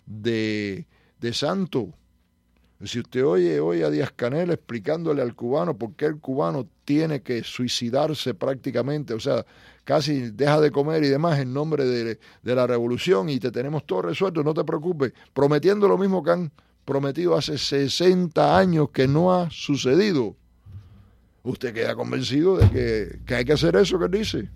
de, 0.06 0.86
de 1.20 1.34
santo. 1.34 1.94
Si 2.84 3.00
usted 3.00 3.26
oye 3.26 3.60
hoy 3.60 3.84
a 3.84 3.90
Díaz 3.90 4.12
Canel 4.16 4.52
explicándole 4.52 5.22
al 5.22 5.34
cubano 5.34 5.78
por 5.78 5.96
qué 5.96 6.06
el 6.06 6.20
cubano 6.20 6.68
tiene 6.84 7.22
que 7.22 7.44
suicidarse 7.44 8.34
prácticamente, 8.34 9.14
o 9.14 9.20
sea, 9.20 9.46
casi 9.86 10.32
deja 10.32 10.60
de 10.60 10.72
comer 10.72 11.04
y 11.04 11.08
demás 11.08 11.40
en 11.40 11.54
nombre 11.54 11.86
de, 11.86 12.20
de 12.44 12.56
la 12.56 12.68
revolución 12.68 13.30
y 13.30 13.40
te 13.40 13.52
tenemos 13.52 13.86
todo 13.86 14.04
resuelto, 14.04 14.44
no 14.44 14.54
te 14.54 14.64
preocupes, 14.64 15.14
prometiendo 15.34 15.88
lo 15.88 15.98
mismo 15.98 16.22
que 16.22 16.32
han 16.32 16.52
prometido 16.84 17.36
hace 17.36 17.58
60 17.58 18.58
años 18.58 18.90
que 18.92 19.08
no 19.08 19.34
ha 19.34 19.50
sucedido. 19.50 20.36
Usted 21.44 21.74
queda 21.74 21.96
convencido 21.96 22.58
de 22.58 22.70
que, 22.70 23.20
que 23.26 23.36
hay 23.36 23.46
que 23.46 23.54
hacer 23.54 23.76
eso 23.76 23.98
que 24.00 24.08
dice. 24.10 24.50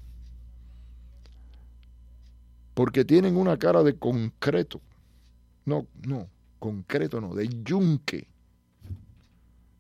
Porque 2.80 3.04
tienen 3.04 3.36
una 3.36 3.58
cara 3.58 3.84
de 3.84 3.98
concreto. 3.98 4.80
No, 5.65 5.86
no, 6.08 6.30
concreto 6.60 7.20
no, 7.20 7.36
de 7.36 7.50
yunque. 7.50 8.26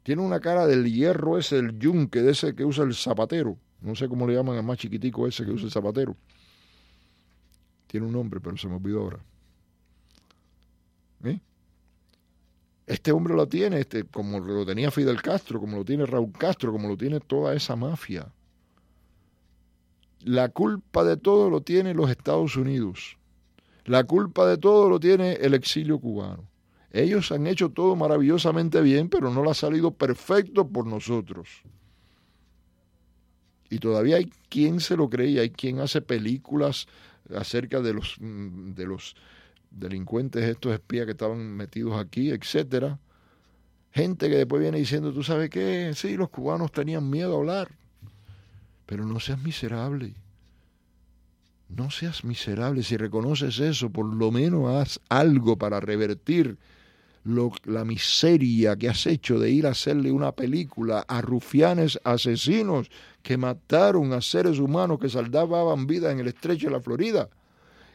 Tiene 0.03 0.21
una 0.21 0.41
cara 0.41 0.67
del 0.67 0.83
hierro 0.83 1.37
ese, 1.37 1.59
el 1.59 1.79
yunque, 1.79 2.21
de 2.21 2.31
ese 2.31 2.53
que 2.53 2.65
usa 2.65 2.83
el 2.83 2.93
zapatero. 2.93 3.57
No 3.79 3.95
sé 3.95 4.09
cómo 4.09 4.27
le 4.27 4.33
llaman 4.33 4.57
al 4.57 4.65
más 4.65 4.79
chiquitico 4.79 5.25
ese 5.25 5.45
que 5.45 5.51
usa 5.51 5.67
el 5.67 5.71
zapatero. 5.71 6.17
Tiene 7.87 8.05
un 8.05 8.11
nombre, 8.11 8.41
pero 8.41 8.57
se 8.57 8.67
me 8.67 8.75
olvidó 8.75 8.99
ahora. 8.99 9.19
¿Eh? 11.23 11.39
Este 12.85 13.13
hombre 13.13 13.33
lo 13.33 13.47
tiene, 13.47 13.79
este, 13.79 14.03
como 14.03 14.41
lo 14.41 14.65
tenía 14.65 14.91
Fidel 14.91 15.21
Castro, 15.21 15.61
como 15.61 15.77
lo 15.77 15.85
tiene 15.85 16.05
Raúl 16.05 16.33
Castro, 16.33 16.73
como 16.73 16.89
lo 16.89 16.97
tiene 16.97 17.21
toda 17.21 17.55
esa 17.55 17.77
mafia. 17.77 18.29
La 20.21 20.49
culpa 20.49 21.03
de 21.03 21.17
todo 21.17 21.49
lo 21.49 21.61
tiene 21.61 21.93
los 21.93 22.09
Estados 22.09 22.55
Unidos. 22.57 23.17
La 23.85 24.03
culpa 24.03 24.47
de 24.47 24.57
todo 24.57 24.89
lo 24.89 24.99
tiene 24.99 25.33
el 25.33 25.53
exilio 25.53 25.99
cubano. 25.99 26.47
Ellos 26.91 27.31
han 27.31 27.47
hecho 27.47 27.69
todo 27.69 27.95
maravillosamente 27.95 28.81
bien, 28.81 29.09
pero 29.09 29.31
no 29.31 29.43
lo 29.43 29.51
ha 29.51 29.53
salido 29.53 29.91
perfecto 29.91 30.67
por 30.67 30.85
nosotros. 30.85 31.63
Y 33.69 33.77
todavía 33.77 34.17
hay 34.17 34.31
quien 34.49 34.79
se 34.79 34.97
lo 34.97 35.09
cree, 35.09 35.39
hay 35.39 35.51
quien 35.51 35.79
hace 35.79 36.01
películas 36.01 36.87
acerca 37.35 37.79
de 37.81 37.93
los, 37.93 38.17
mm, 38.19 38.73
de 38.73 38.85
los 38.85 39.15
delincuentes, 39.69 40.43
estos 40.43 40.73
espías 40.73 41.05
que 41.05 41.11
estaban 41.11 41.39
metidos 41.55 41.99
aquí, 41.99 42.31
etcétera. 42.31 42.99
Gente 43.91 44.29
que 44.29 44.37
después 44.37 44.61
viene 44.61 44.79
diciendo, 44.79 45.13
¿tú 45.13 45.23
sabes 45.23 45.49
qué? 45.49 45.91
Sí, 45.95 46.17
los 46.17 46.29
cubanos 46.29 46.71
tenían 46.71 47.09
miedo 47.09 47.35
a 47.35 47.37
hablar. 47.37 47.78
Pero 48.89 49.05
no 49.05 49.19
seas 49.19 49.39
miserable. 49.43 50.15
No 51.67 51.91
seas 51.91 52.23
miserable. 52.23 52.81
Si 52.81 52.97
reconoces 52.97 53.59
eso, 53.59 53.91
por 53.91 54.11
lo 54.11 54.31
menos 54.31 54.67
haz 54.67 54.99
algo 55.09 55.59
para 55.59 55.79
revertir 55.79 56.57
lo, 57.23 57.51
la 57.65 57.85
miseria 57.85 58.75
que 58.75 58.89
has 58.89 59.05
hecho 59.05 59.37
de 59.39 59.51
ir 59.51 59.67
a 59.67 59.71
hacerle 59.71 60.11
una 60.11 60.31
película 60.31 61.05
a 61.07 61.21
rufianes 61.21 61.99
asesinos 62.03 62.89
que 63.21 63.37
mataron 63.37 64.11
a 64.11 64.21
seres 64.21 64.57
humanos 64.57 64.97
que 64.97 65.09
saldaban 65.09 65.85
vida 65.85 66.11
en 66.11 66.21
el 66.21 66.29
estrecho 66.29 66.65
de 66.65 66.73
la 66.73 66.81
Florida 66.81 67.29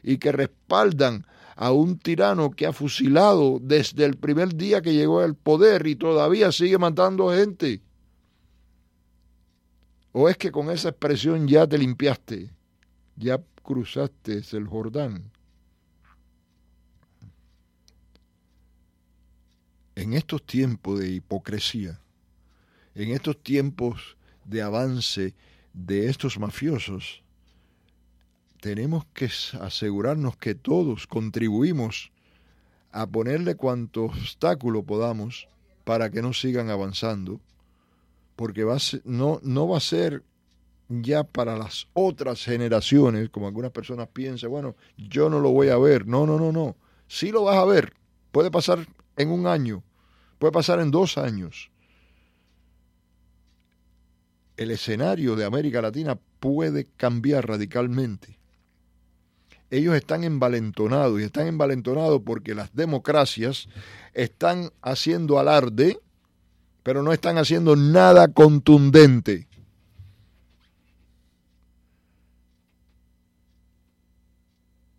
y 0.01 0.19
que 0.19 0.31
respaldan 0.31 1.27
a 1.57 1.73
un 1.73 1.99
tirano 1.99 2.53
que 2.53 2.67
ha 2.67 2.73
fusilado 2.73 3.59
desde 3.61 4.05
el 4.05 4.17
primer 4.17 4.55
día 4.55 4.81
que 4.81 4.95
llegó 4.95 5.23
al 5.23 5.35
poder 5.35 5.89
y 5.89 5.97
todavía 5.97 6.53
sigue 6.53 6.79
matando 6.79 7.33
gente. 7.33 7.83
¿O 10.17 10.29
es 10.29 10.37
que 10.37 10.53
con 10.53 10.71
esa 10.71 10.91
expresión 10.91 11.49
ya 11.49 11.67
te 11.67 11.77
limpiaste? 11.77 12.49
Ya 13.17 13.43
cruzaste 13.65 14.43
el 14.53 14.69
Jordán. 14.69 15.25
En 19.97 20.13
estos 20.13 20.47
tiempos 20.47 21.01
de 21.01 21.11
hipocresía, 21.11 21.99
en 22.95 23.11
estos 23.11 23.43
tiempos 23.43 24.17
de 24.45 24.63
avance 24.63 25.35
de 25.73 26.09
estos 26.09 26.39
mafiosos, 26.39 27.25
tenemos 28.61 29.07
que 29.15 29.29
asegurarnos 29.61 30.37
que 30.37 30.55
todos 30.55 31.09
contribuimos 31.09 32.13
a 32.93 33.05
ponerle 33.09 33.57
cuanto 33.57 34.05
obstáculo 34.05 34.85
podamos 34.85 35.49
para 35.83 36.09
que 36.09 36.23
no 36.23 36.33
sigan 36.33 36.71
avanzando, 36.71 37.41
porque 38.37 38.65
va 38.65 38.77
no, 39.05 39.41
no 39.43 39.69
va 39.69 39.79
a 39.79 39.81
ser 39.81 40.23
ya 40.89 41.25
para 41.25 41.57
las 41.57 41.89
otras 41.95 42.45
generaciones, 42.45 43.31
como 43.31 43.47
algunas 43.47 43.71
personas 43.71 44.09
piensan, 44.13 44.51
bueno, 44.51 44.77
yo 44.97 45.31
no 45.31 45.41
lo 45.41 45.51
voy 45.51 45.69
a 45.69 45.79
ver. 45.79 46.07
No, 46.07 46.27
no, 46.27 46.39
no, 46.39 46.53
no. 46.53 46.77
Sí 47.09 47.31
lo 47.31 47.45
vas 47.45 47.57
a 47.57 47.65
ver. 47.65 47.95
Puede 48.33 48.51
pasar 48.51 48.87
en 49.17 49.31
un 49.31 49.47
año, 49.47 49.83
puede 50.39 50.53
pasar 50.53 50.81
en 50.81 50.91
dos 50.91 51.19
años. 51.19 51.71
El 54.57 54.71
escenario 54.71 55.37
de 55.37 55.45
América 55.45 55.83
Latina 55.83 56.19
puede 56.41 56.87
cambiar 56.97 57.49
radicalmente 57.49 58.39
ellos 59.75 59.95
están 59.95 60.25
envalentonados 60.25 61.21
y 61.21 61.25
están 61.25 61.47
envalentonados 61.47 62.23
porque 62.25 62.55
las 62.55 62.75
democracias 62.75 63.69
están 64.13 64.71
haciendo 64.83 65.39
alarde, 65.39 65.99
pero 66.85 67.03
no 67.03 67.13
están 67.13 67.39
haciendo 67.39 67.75
nada 67.75 68.29
contundente. 68.29 69.49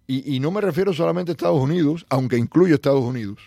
Y, 0.08 0.36
y, 0.36 0.40
no 0.40 0.52
me 0.52 0.62
refiero 0.62 0.94
solamente 0.94 1.32
a 1.32 1.34
Estados 1.34 1.62
Unidos, 1.62 2.06
aunque 2.10 2.38
incluyo 2.38 2.76
Estados 2.76 3.04
Unidos. 3.04 3.40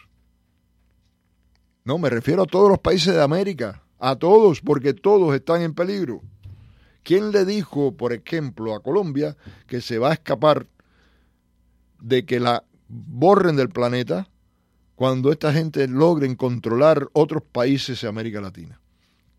No, 1.85 1.99
me 1.99 2.11
refiero 2.11 2.43
a 2.43 2.47
todos 2.47 2.69
los 2.69 2.79
países 2.79 3.15
de 3.15 3.23
América, 3.23 3.83
a 3.99 4.17
todos, 4.17 4.61
porque 4.61 4.95
todos 4.95 5.35
están 5.35 5.63
en 5.63 5.75
peligro. 5.75 6.23
¿Quién 7.03 7.33
le 7.33 7.45
dijo, 7.45 7.97
por 7.97 8.13
ejemplo, 8.13 8.75
a 8.75 8.83
Colombia 8.83 9.37
que 9.67 9.81
se 9.81 9.99
va 9.99 10.11
a 10.11 10.15
escapar 10.15 10.67
de 12.01 12.25
que 12.25 12.39
la 12.39 12.65
borren 12.89 13.57
del 13.57 13.71
planeta 13.71 14.29
cuando 14.99 15.31
esta 15.31 15.53
gente 15.53 15.87
logren 15.87 16.35
controlar 16.35 17.09
otros 17.13 17.45
países 17.45 18.01
de 18.01 18.09
América 18.09 18.41
Latina? 18.41 18.81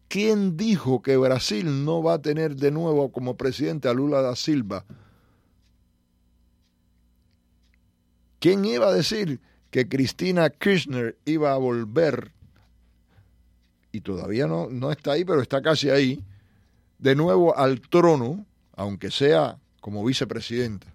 ¿Quién 0.07 0.55
dijo 0.55 1.01
que 1.01 1.17
Brasil 1.17 1.83
no 1.83 2.01
va 2.01 2.13
a 2.13 2.21
tener 2.21 2.55
de 2.55 2.71
nuevo 2.71 3.11
como 3.11 3.35
presidente 3.35 3.89
a 3.89 3.93
Lula 3.93 4.21
da 4.21 4.37
Silva? 4.37 4.85
¿Quién 8.39 8.63
iba 8.63 8.87
a 8.87 8.93
decir 8.93 9.41
que 9.69 9.89
Cristina 9.89 10.49
Kirchner 10.49 11.17
iba 11.25 11.51
a 11.51 11.57
volver? 11.57 12.31
Y 13.91 13.99
todavía 13.99 14.47
no, 14.47 14.69
no 14.69 14.93
está 14.93 15.11
ahí, 15.11 15.25
pero 15.25 15.41
está 15.41 15.61
casi 15.61 15.89
ahí, 15.89 16.23
de 16.99 17.15
nuevo 17.15 17.57
al 17.57 17.81
trono, 17.81 18.45
aunque 18.77 19.11
sea 19.11 19.59
como 19.81 20.05
vicepresidenta, 20.05 20.87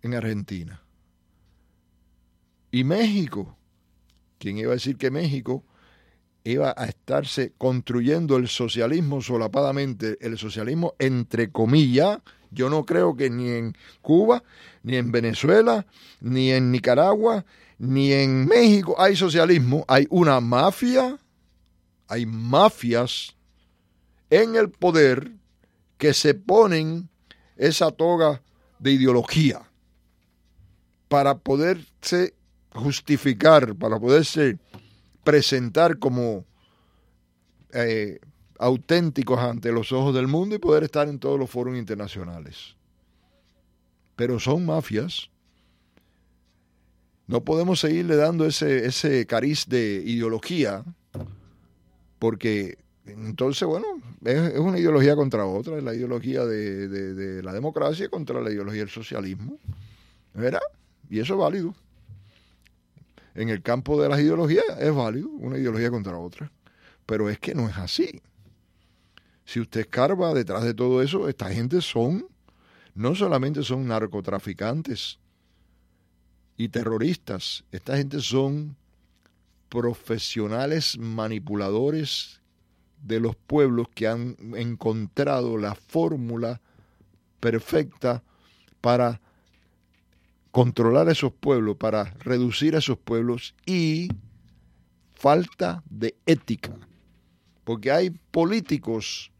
en 0.00 0.14
Argentina. 0.14 0.81
Y 2.72 2.84
México. 2.84 3.56
¿Quién 4.38 4.58
iba 4.58 4.72
a 4.72 4.74
decir 4.74 4.96
que 4.96 5.10
México 5.10 5.62
iba 6.42 6.74
a 6.76 6.86
estarse 6.86 7.52
construyendo 7.56 8.36
el 8.36 8.48
socialismo 8.48 9.20
solapadamente, 9.20 10.16
el 10.20 10.36
socialismo 10.38 10.94
entre 10.98 11.52
comillas? 11.52 12.18
Yo 12.50 12.70
no 12.70 12.84
creo 12.84 13.14
que 13.14 13.30
ni 13.30 13.50
en 13.50 13.76
Cuba, 14.00 14.42
ni 14.82 14.96
en 14.96 15.12
Venezuela, 15.12 15.86
ni 16.20 16.50
en 16.50 16.72
Nicaragua, 16.72 17.44
ni 17.78 18.12
en 18.12 18.46
México 18.46 18.96
hay 18.98 19.16
socialismo. 19.16 19.84
Hay 19.86 20.06
una 20.08 20.40
mafia, 20.40 21.18
hay 22.08 22.26
mafias 22.26 23.36
en 24.30 24.56
el 24.56 24.70
poder 24.70 25.30
que 25.98 26.14
se 26.14 26.34
ponen 26.34 27.10
esa 27.56 27.90
toga 27.90 28.42
de 28.78 28.92
ideología 28.92 29.62
para 31.08 31.38
poderse 31.38 32.34
justificar, 32.74 33.74
para 33.74 33.98
poderse 33.98 34.58
presentar 35.24 35.98
como 35.98 36.44
eh, 37.72 38.18
auténticos 38.58 39.38
ante 39.38 39.72
los 39.72 39.92
ojos 39.92 40.14
del 40.14 40.28
mundo 40.28 40.54
y 40.54 40.58
poder 40.58 40.84
estar 40.84 41.08
en 41.08 41.18
todos 41.18 41.38
los 41.38 41.50
foros 41.50 41.76
internacionales. 41.76 42.76
Pero 44.16 44.38
son 44.38 44.66
mafias. 44.66 45.30
No 47.26 47.44
podemos 47.44 47.80
seguirle 47.80 48.16
dando 48.16 48.46
ese, 48.46 48.86
ese 48.86 49.26
cariz 49.26 49.66
de 49.68 50.02
ideología, 50.04 50.84
porque 52.18 52.78
entonces, 53.06 53.66
bueno, 53.66 53.86
es, 54.24 54.58
una 54.58 54.78
ideología 54.78 55.16
contra 55.16 55.46
otra, 55.46 55.78
es 55.78 55.82
la 55.82 55.94
ideología 55.94 56.44
de, 56.44 56.88
de 56.88 57.42
la 57.42 57.52
democracia 57.52 58.08
contra 58.08 58.40
la 58.40 58.50
ideología 58.50 58.80
del 58.80 58.90
socialismo. 58.90 59.58
¿Verdad? 60.34 60.60
Y 61.10 61.20
eso 61.20 61.34
es 61.34 61.40
válido 61.40 61.74
en 63.34 63.48
el 63.48 63.62
campo 63.62 64.00
de 64.00 64.08
las 64.08 64.20
ideologías 64.20 64.64
es 64.78 64.94
válido, 64.94 65.28
una 65.28 65.58
ideología 65.58 65.90
contra 65.90 66.18
otra. 66.18 66.50
Pero 67.06 67.30
es 67.30 67.38
que 67.38 67.54
no 67.54 67.68
es 67.68 67.76
así. 67.76 68.22
Si 69.44 69.60
usted 69.60 69.80
escarba 69.80 70.32
detrás 70.34 70.62
de 70.64 70.74
todo 70.74 71.02
eso, 71.02 71.28
esta 71.28 71.50
gente 71.50 71.80
son, 71.80 72.26
no 72.94 73.14
solamente 73.14 73.62
son 73.62 73.86
narcotraficantes 73.86 75.18
y 76.56 76.68
terroristas, 76.68 77.64
esta 77.72 77.96
gente 77.96 78.20
son 78.20 78.76
profesionales 79.68 80.98
manipuladores 80.98 82.40
de 83.02 83.20
los 83.20 83.34
pueblos 83.34 83.88
que 83.94 84.06
han 84.06 84.36
encontrado 84.54 85.56
la 85.56 85.74
fórmula 85.74 86.60
perfecta 87.40 88.22
para 88.80 89.20
controlar 90.52 91.08
a 91.08 91.12
esos 91.12 91.32
pueblos, 91.32 91.76
para 91.76 92.04
reducir 92.20 92.76
a 92.76 92.78
esos 92.78 92.98
pueblos 92.98 93.54
y 93.66 94.08
falta 95.14 95.82
de 95.90 96.14
ética. 96.26 96.76
Porque 97.64 97.90
hay 97.90 98.10
políticos 98.10 99.32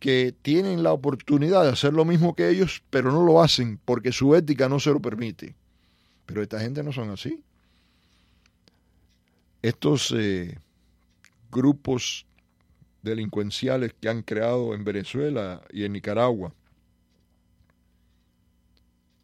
que 0.00 0.34
tienen 0.42 0.82
la 0.82 0.92
oportunidad 0.92 1.64
de 1.64 1.70
hacer 1.70 1.92
lo 1.92 2.04
mismo 2.04 2.34
que 2.34 2.48
ellos, 2.48 2.82
pero 2.90 3.12
no 3.12 3.24
lo 3.24 3.42
hacen 3.42 3.78
porque 3.84 4.10
su 4.10 4.34
ética 4.34 4.68
no 4.68 4.80
se 4.80 4.90
lo 4.90 5.00
permite. 5.00 5.54
Pero 6.24 6.42
esta 6.42 6.60
gente 6.60 6.82
no 6.82 6.92
son 6.92 7.10
así. 7.10 7.40
Estos 9.62 10.14
eh, 10.16 10.58
grupos 11.50 12.26
delincuenciales 13.02 13.94
que 14.00 14.08
han 14.08 14.22
creado 14.22 14.74
en 14.74 14.84
Venezuela 14.84 15.62
y 15.70 15.84
en 15.84 15.92
Nicaragua, 15.92 16.52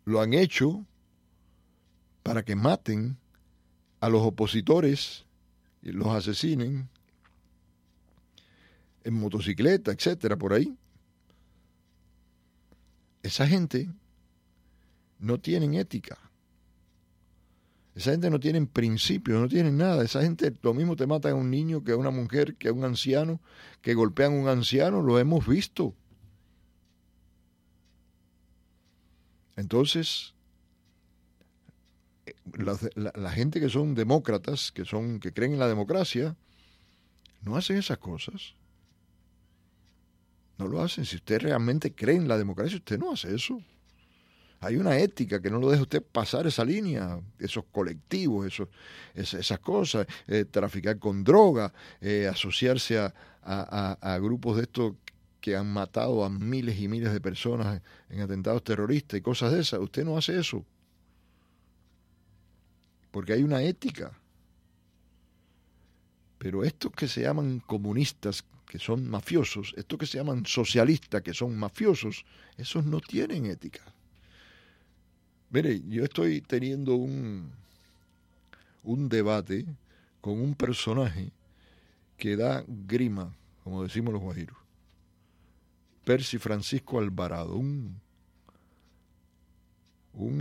lo 0.04 0.20
han 0.20 0.34
hecho 0.34 0.84
para 2.22 2.44
que 2.44 2.54
maten 2.54 3.16
a 4.00 4.08
los 4.08 4.22
opositores 4.22 5.24
y 5.82 5.92
los 5.92 6.08
asesinen 6.08 6.88
en 9.04 9.14
motocicleta, 9.14 9.92
etcétera, 9.92 10.36
por 10.36 10.52
ahí. 10.52 10.76
Esa 13.22 13.46
gente 13.46 13.88
no 15.18 15.38
tienen 15.38 15.74
ética. 15.74 16.18
Esa 17.94 18.12
gente 18.12 18.30
no 18.30 18.40
tiene 18.40 18.64
principios, 18.66 19.40
no 19.40 19.48
tienen 19.48 19.76
nada. 19.76 20.02
Esa 20.02 20.22
gente 20.22 20.52
lo 20.62 20.72
mismo 20.72 20.96
te 20.96 21.06
matan 21.06 21.32
a 21.32 21.34
un 21.36 21.50
niño 21.50 21.84
que 21.84 21.92
a 21.92 21.96
una 21.96 22.10
mujer, 22.10 22.56
que 22.56 22.68
a 22.68 22.72
un 22.72 22.84
anciano, 22.84 23.40
que 23.82 23.94
golpean 23.94 24.32
a 24.32 24.36
un 24.36 24.48
anciano, 24.48 25.02
lo 25.02 25.18
hemos 25.18 25.46
visto. 25.46 25.94
Entonces, 29.56 30.34
la, 32.54 33.30
gente 33.30 33.60
que 33.60 33.68
son 33.68 33.94
demócratas, 33.94 34.72
que 34.72 34.84
son 34.84 35.20
que 35.20 35.32
creen 35.32 35.52
en 35.52 35.58
la 35.58 35.68
democracia, 35.68 36.36
no 37.42 37.56
hacen 37.56 37.76
esas 37.76 37.98
cosas. 37.98 38.54
No 40.58 40.68
lo 40.68 40.82
hacen. 40.82 41.04
Si 41.04 41.16
usted 41.16 41.40
realmente 41.40 41.94
cree 41.94 42.16
en 42.16 42.28
la 42.28 42.38
democracia, 42.38 42.76
usted 42.76 42.98
no 42.98 43.12
hace 43.12 43.34
eso. 43.34 43.60
Hay 44.60 44.76
una 44.76 44.96
ética 44.96 45.42
que 45.42 45.50
no 45.50 45.58
lo 45.58 45.68
deja 45.68 45.82
usted 45.82 46.02
pasar 46.02 46.46
esa 46.46 46.64
línea, 46.64 47.20
esos 47.40 47.64
colectivos, 47.72 48.46
esos, 48.46 48.68
esas, 49.12 49.58
cosas, 49.58 50.06
eh, 50.28 50.44
traficar 50.44 51.00
con 51.00 51.24
droga, 51.24 51.72
eh, 52.00 52.28
asociarse 52.28 52.96
a, 52.96 53.12
a, 53.42 54.18
grupos 54.18 54.56
de 54.56 54.62
estos 54.62 54.94
que 55.42 55.56
han 55.56 55.70
matado 55.70 56.24
a 56.24 56.30
miles 56.30 56.78
y 56.80 56.86
miles 56.86 57.12
de 57.12 57.20
personas 57.20 57.82
en 58.08 58.20
atentados 58.20 58.62
terroristas 58.62 59.18
y 59.18 59.22
cosas 59.22 59.52
de 59.52 59.60
esas. 59.60 59.80
Usted 59.80 60.04
no 60.04 60.16
hace 60.16 60.38
eso. 60.38 60.64
Porque 63.10 63.32
hay 63.32 63.42
una 63.42 63.60
ética. 63.60 64.12
Pero 66.38 66.62
estos 66.62 66.92
que 66.92 67.08
se 67.08 67.22
llaman 67.22 67.58
comunistas, 67.58 68.44
que 68.68 68.78
son 68.78 69.10
mafiosos, 69.10 69.74
estos 69.76 69.98
que 69.98 70.06
se 70.06 70.18
llaman 70.18 70.46
socialistas, 70.46 71.22
que 71.22 71.34
son 71.34 71.58
mafiosos, 71.58 72.24
esos 72.56 72.84
no 72.86 73.00
tienen 73.00 73.46
ética. 73.46 73.82
Mire, 75.50 75.82
yo 75.88 76.04
estoy 76.04 76.40
teniendo 76.40 76.94
un, 76.94 77.50
un 78.84 79.08
debate 79.08 79.66
con 80.20 80.40
un 80.40 80.54
personaje 80.54 81.32
que 82.16 82.36
da 82.36 82.64
grima, 82.68 83.34
como 83.64 83.82
decimos 83.82 84.12
los 84.12 84.22
guajiros. 84.22 84.61
Percy 86.04 86.38
Francisco 86.38 86.98
Alvarado, 86.98 87.56
un, 87.56 88.00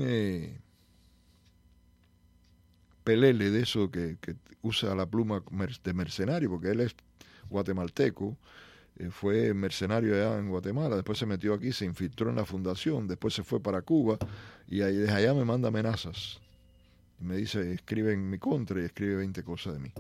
eh, 0.02 0.60
pelele 3.04 3.52
de 3.52 3.62
eso 3.62 3.92
que, 3.92 4.18
usa 4.64 4.94
la 4.96 5.06
pluma 5.06 5.44
de 5.84 5.94
mercenario, 5.94 6.50
porque 6.50 6.70
él 6.70 6.82
es 6.82 6.96
guatemalteco, 7.50 8.38
eh, 8.98 9.10
fue 9.10 9.54
mercenario 9.54 10.14
allá 10.14 10.38
en 10.38 10.50
Guatemala, 10.50 10.96
después 10.96 11.18
se 11.18 11.26
metió 11.26 11.54
aquí, 11.54 11.72
se 11.72 11.86
infiltró 11.86 12.30
en 12.30 12.36
la 12.36 12.46
fundación, 12.46 13.08
después 13.08 13.34
se 13.34 13.44
fue 13.44 13.60
para 13.60 13.82
Cuba 13.82 14.18
y 14.68 14.82
ahí, 14.82 14.96
desde 14.98 15.14
allá 15.14 15.34
me 15.34 15.46
manda 15.46 15.70
amenazas. 15.70 16.40
Me 17.20 17.38
dice, 17.38 17.74
escribe 17.74 18.14
en 18.14 18.30
mi 18.30 18.38
contra 18.40 18.82
y 18.82 18.86
escribe 18.86 19.16
20 19.18 19.44
cosas 19.44 19.74
de 19.74 19.80
mí 19.80 19.94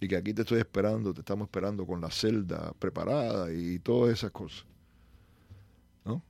y 0.00 0.08
que 0.08 0.16
aquí 0.16 0.34
te 0.34 0.42
estoy 0.42 0.58
esperando, 0.58 1.14
te 1.14 1.20
estamos 1.20 1.46
esperando 1.46 1.86
con 1.86 2.00
la 2.00 2.10
celda 2.10 2.72
preparada 2.78 3.52
y 3.52 3.78
todas 3.78 4.12
esas 4.12 4.30
cosas. 4.30 4.64
¿No? 6.04 6.22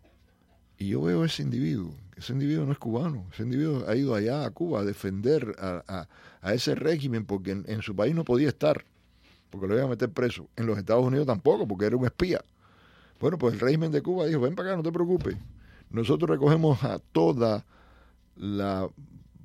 Y 0.79 0.89
yo 0.89 1.03
veo 1.03 1.25
ese 1.25 1.43
individuo, 1.43 1.95
ese 2.17 2.33
individuo 2.33 2.67
no 2.67 2.73
es 2.73 2.79
cubano, 2.79 3.27
ese 3.33 3.43
individuo 3.43 3.85
ha 3.89 3.97
ido 3.97 4.15
allá 4.15 4.45
a 4.45 4.51
Cuba 4.51 4.81
a 4.81 4.85
defender 4.85 5.55
a, 5.59 6.07
ese 6.53 6.75
régimen 6.75 7.25
porque 7.25 7.53
en, 7.53 7.83
su 7.83 7.97
país 7.97 8.15
no 8.15 8.25
podía 8.25 8.49
estar, 8.49 8.85
porque 9.51 9.67
lo 9.67 9.75
iban 9.75 9.87
a 9.87 9.91
meter 9.91 10.11
preso. 10.11 10.49
En 10.57 10.67
los 10.67 10.79
Estados 10.79 11.05
Unidos 11.05 11.27
tampoco, 11.27 11.67
porque 11.67 11.87
era 11.87 11.97
un 11.97 12.05
espía. 12.05 12.41
Bueno, 13.21 13.39
pues 13.39 13.55
el 13.55 13.61
régimen 13.61 13.91
de 13.93 14.03
Cuba 14.03 14.27
dijo, 14.27 14.41
ven 14.41 14.55
para 14.55 14.71
acá, 14.71 14.77
no 14.77 14.83
te 14.83 14.93
preocupes. 14.93 15.37
Nosotros 15.91 16.29
recogemos 16.29 16.83
a 16.85 16.99
toda 16.99 17.65
la 18.37 18.89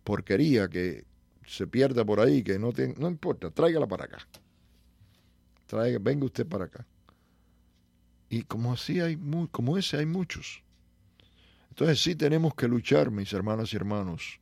porquería 0.04 0.68
que, 0.68 1.06
se 1.50 1.66
pierda 1.66 2.06
por 2.06 2.20
ahí, 2.20 2.44
que 2.44 2.60
no, 2.60 2.72
tiene, 2.72 2.94
no 2.98 3.08
importa, 3.08 3.50
tráigala 3.50 3.88
para 3.88 4.06
acá. 4.06 4.20
Traiga, 5.66 5.98
venga 6.00 6.26
usted 6.26 6.46
para 6.48 6.66
acá. 6.66 6.86
Y 8.30 8.44
como 8.44 8.74
así 8.74 9.00
hay 9.00 9.18
mu- 9.18 9.48
como 9.50 9.78
ese 9.78 9.98
hay 9.98 10.06
muchos. 10.06 10.62
Entonces 11.70 12.02
sí 12.02 12.16
tenemos 12.16 12.54
que 12.54 12.68
luchar, 12.68 13.10
mis 13.10 13.34
hermanas 13.34 13.74
y 13.74 13.78
hermanos, 13.78 14.40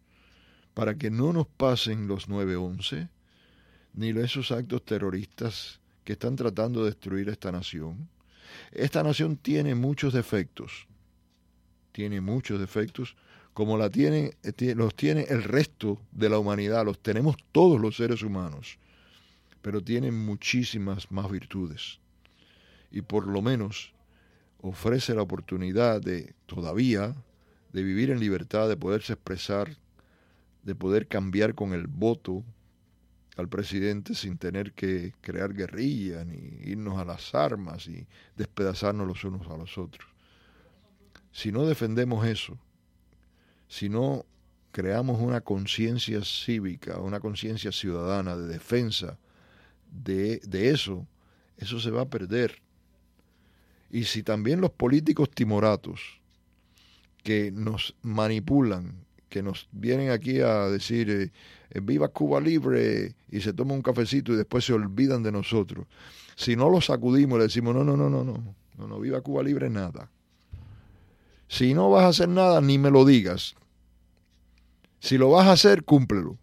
para 0.74 0.96
que 0.98 1.10
no 1.10 1.32
nos 1.32 1.48
pasen 1.48 2.08
los 2.08 2.28
9-11, 2.28 3.10
ni 3.94 4.10
esos 4.10 4.52
actos 4.52 4.84
terroristas 4.84 5.80
que 6.04 6.14
están 6.14 6.36
tratando 6.36 6.84
de 6.84 6.92
destruir 6.92 7.30
esta 7.30 7.52
nación. 7.52 8.10
Esta 8.72 9.02
nación 9.02 9.38
tiene 9.38 9.76
muchos 9.76 10.14
defectos, 10.14 10.88
tiene 11.94 12.22
muchos 12.22 12.60
defectos, 12.60 13.16
como 13.58 13.76
la 13.76 13.90
tiene, 13.90 14.38
eh, 14.44 14.76
los 14.76 14.94
tiene 14.94 15.26
el 15.30 15.42
resto 15.42 16.00
de 16.12 16.30
la 16.30 16.38
humanidad, 16.38 16.86
los 16.86 17.00
tenemos 17.00 17.38
todos 17.52 17.82
los 17.82 17.96
seres 17.96 18.22
humanos, 18.22 18.78
pero 19.64 19.82
tienen 19.84 20.14
muchísimas 20.14 21.12
más 21.12 21.32
virtudes. 21.32 22.00
Y 22.92 23.02
por 23.02 23.26
lo 23.26 23.42
menos 23.42 23.96
ofrece 24.62 25.16
la 25.16 25.24
oportunidad 25.24 26.00
de 26.02 26.36
todavía 26.46 27.16
de 27.74 27.82
vivir 27.82 28.12
en 28.12 28.20
libertad, 28.20 28.70
de 28.70 28.78
poderse 28.78 29.14
expresar, 29.14 29.76
de 30.62 30.76
poder 30.76 31.08
cambiar 31.08 31.56
con 31.56 31.74
el 31.74 31.88
voto 31.88 32.44
al 33.38 33.50
presidente 33.50 34.14
sin 34.14 34.38
tener 34.38 34.74
que 34.74 35.16
crear 35.22 35.56
guerrilla 35.56 36.24
ni 36.26 36.38
irnos 36.62 37.00
a 37.00 37.06
las 37.06 37.34
armas 37.34 37.88
y 37.88 38.06
despedazarnos 38.36 39.08
los 39.08 39.24
unos 39.24 39.48
a 39.48 39.58
los 39.58 39.80
otros. 39.80 40.08
Si 41.32 41.52
no 41.52 41.66
defendemos 41.66 42.24
eso, 42.28 42.60
si 43.68 43.90
no 43.90 44.26
creamos 44.72 45.20
una 45.20 45.42
conciencia 45.42 46.22
cívica, 46.24 47.00
una 47.00 47.20
conciencia 47.20 47.72
ciudadana 47.72 48.36
de 48.36 48.48
defensa 48.48 49.18
de, 49.92 50.40
de 50.40 50.70
eso, 50.70 51.08
eso 51.58 51.80
se 51.80 51.92
va 51.92 52.02
a 52.02 52.10
perder. 52.10 52.62
Y 53.90 54.04
si 54.04 54.24
también 54.24 54.62
los 54.62 54.72
políticos 54.72 55.30
timoratos 55.32 56.22
que 57.24 57.52
nos 57.52 57.96
manipulan, 58.02 59.06
que 59.30 59.44
nos 59.44 59.68
vienen 59.72 60.12
aquí 60.12 60.40
a 60.40 60.68
decir 60.70 61.10
eh, 61.10 61.32
eh, 61.72 61.80
viva 61.82 62.08
Cuba 62.08 62.40
libre 62.40 63.16
y 63.30 63.42
se 63.42 63.54
toma 63.54 63.74
un 63.74 63.82
cafecito 63.82 64.34
y 64.34 64.38
después 64.38 64.66
se 64.66 64.74
olvidan 64.74 65.24
de 65.24 65.32
nosotros. 65.32 65.86
Si 66.36 66.56
no 66.56 66.70
los 66.70 66.86
sacudimos 66.86 67.38
y 67.38 67.40
le 67.40 67.44
decimos 67.46 67.76
no, 67.76 67.84
no, 67.84 67.98
no, 67.98 68.10
no, 68.10 68.24
no, 68.24 68.56
no, 68.78 68.88
no, 68.88 69.00
viva 69.00 69.22
Cuba 69.22 69.44
libre 69.44 69.70
nada. 69.70 70.10
Si 71.48 71.74
no 71.74 71.90
vas 71.90 72.04
a 72.04 72.08
hacer 72.10 72.30
nada, 72.30 72.62
ni 72.62 72.78
me 72.78 72.92
lo 72.92 73.06
digas. 73.06 73.56
Si 75.00 75.18
lo 75.18 75.30
vas 75.30 75.48
a 75.48 75.54
hacer, 75.54 75.84
cúmplelo. 75.84 76.38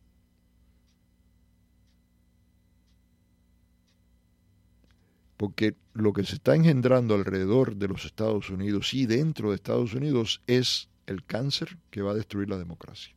Porque 5.37 5.75
lo 5.93 6.13
que 6.13 6.25
se 6.25 6.37
está 6.37 6.55
engendrando 6.55 7.15
alrededor 7.15 7.77
de 7.77 7.89
los 7.89 8.05
Estados 8.05 8.51
Unidos 8.51 8.95
y 8.95 9.07
dentro 9.07 9.51
de 9.51 9.57
Estados 9.57 9.95
Unidos 9.95 10.41
es 10.47 10.89
el 11.07 11.25
cáncer 11.25 11.77
que 11.91 12.03
va 12.03 12.13
a 12.13 12.15
destruir 12.15 12.49
la 12.49 12.57
democracia. 12.57 13.15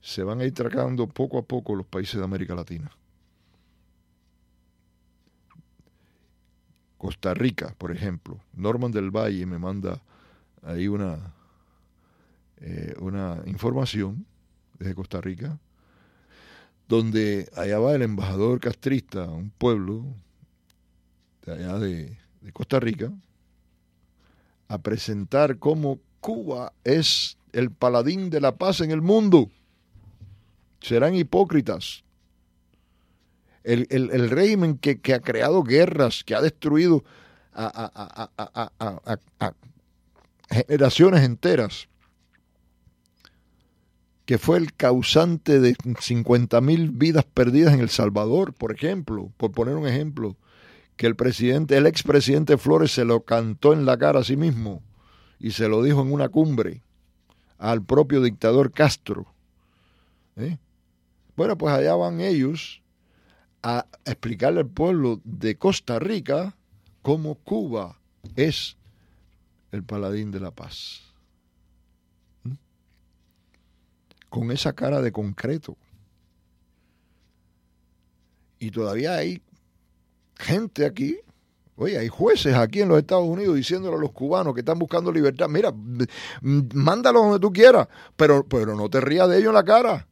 Se 0.00 0.22
van 0.22 0.40
a 0.40 0.44
ir 0.44 0.52
tragando 0.52 1.06
poco 1.08 1.38
a 1.38 1.42
poco 1.42 1.74
los 1.74 1.86
países 1.86 2.18
de 2.18 2.24
América 2.24 2.54
Latina. 2.54 2.90
Costa 6.98 7.34
Rica, 7.34 7.74
por 7.78 7.92
ejemplo. 7.92 8.40
Norman 8.54 8.92
del 8.92 9.10
Valle 9.10 9.46
me 9.46 9.58
manda 9.58 10.00
ahí 10.62 10.88
una, 10.88 11.34
eh, 12.58 12.94
una 13.00 13.42
información 13.46 14.26
desde 14.78 14.94
Costa 14.94 15.20
Rica, 15.20 15.58
donde 16.88 17.48
allá 17.54 17.78
va 17.78 17.94
el 17.94 18.02
embajador 18.02 18.60
castrista 18.60 19.24
a 19.24 19.30
un 19.30 19.50
pueblo 19.50 20.04
de 21.44 21.52
allá 21.52 21.78
de, 21.78 22.18
de 22.40 22.52
Costa 22.52 22.80
Rica 22.80 23.12
a 24.68 24.78
presentar 24.78 25.58
cómo 25.58 26.00
Cuba 26.20 26.72
es 26.84 27.38
el 27.52 27.70
paladín 27.70 28.30
de 28.30 28.40
la 28.40 28.56
paz 28.56 28.80
en 28.80 28.90
el 28.90 29.00
mundo. 29.00 29.50
Serán 30.80 31.14
hipócritas. 31.14 32.05
El, 33.66 33.86
el- 33.90 34.10
el 34.12 34.30
régimen 34.30 34.78
que, 34.78 35.00
que 35.00 35.12
ha 35.12 35.20
creado 35.20 35.62
guerras, 35.64 36.22
que 36.24 36.34
ha 36.36 36.40
destruido 36.40 37.02
a, 37.52 37.66
a- 37.66 38.30
a- 38.38 39.18
a- 39.40 39.52
generaciones 40.48 41.22
enteras, 41.24 41.88
que 44.24 44.38
fue 44.38 44.58
el 44.58 44.74
causante 44.74 45.60
de 45.60 45.74
50.000 45.76 46.90
vidas 46.92 47.24
perdidas 47.24 47.74
en 47.74 47.80
El 47.80 47.90
Salvador, 47.90 48.54
por 48.54 48.72
ejemplo, 48.72 49.32
por 49.36 49.52
poner 49.52 49.74
un 49.76 49.86
ejemplo, 49.86 50.36
que 50.96 51.06
el 51.06 51.16
presidente, 51.16 51.76
el 51.76 51.86
expresidente 51.86 52.56
Flores 52.58 52.92
se 52.92 53.04
lo 53.04 53.24
cantó 53.24 53.72
en 53.72 53.84
la 53.84 53.96
cara 53.98 54.20
a 54.20 54.24
sí 54.24 54.36
mismo 54.36 54.82
y 55.38 55.50
se 55.52 55.68
lo 55.68 55.82
dijo 55.82 56.02
en 56.02 56.12
una 56.12 56.28
cumbre 56.28 56.82
al 57.58 57.82
propio 57.84 58.22
dictador 58.22 58.72
Castro. 58.72 59.26
¿eh? 60.36 60.56
Bueno, 61.36 61.56
pues 61.58 61.74
allá 61.74 61.94
van 61.94 62.20
ellos 62.20 62.82
a 63.62 63.86
explicarle 64.04 64.60
al 64.60 64.68
pueblo 64.68 65.20
de 65.24 65.56
Costa 65.56 65.98
Rica 65.98 66.56
cómo 67.02 67.36
Cuba 67.36 67.98
es 68.34 68.76
el 69.72 69.82
paladín 69.82 70.30
de 70.30 70.40
la 70.40 70.50
paz. 70.50 71.02
¿Mm? 72.44 72.52
Con 74.28 74.50
esa 74.50 74.72
cara 74.72 75.00
de 75.00 75.12
concreto. 75.12 75.76
Y 78.58 78.70
todavía 78.70 79.14
hay 79.14 79.42
gente 80.38 80.86
aquí, 80.86 81.18
oye, 81.76 81.98
hay 81.98 82.08
jueces 82.08 82.54
aquí 82.54 82.80
en 82.80 82.88
los 82.88 82.98
Estados 82.98 83.26
Unidos 83.26 83.56
diciéndole 83.56 83.96
a 83.96 84.00
los 84.00 84.12
cubanos 84.12 84.54
que 84.54 84.60
están 84.60 84.78
buscando 84.78 85.12
libertad, 85.12 85.48
mira, 85.48 85.72
mándalos 86.40 87.22
donde 87.22 87.40
tú 87.40 87.52
quieras, 87.52 87.88
pero, 88.16 88.44
pero 88.46 88.74
no 88.74 88.88
te 88.88 89.00
rías 89.00 89.28
de 89.28 89.38
ellos 89.38 89.48
en 89.48 89.54
la 89.54 89.64
cara, 89.64 90.06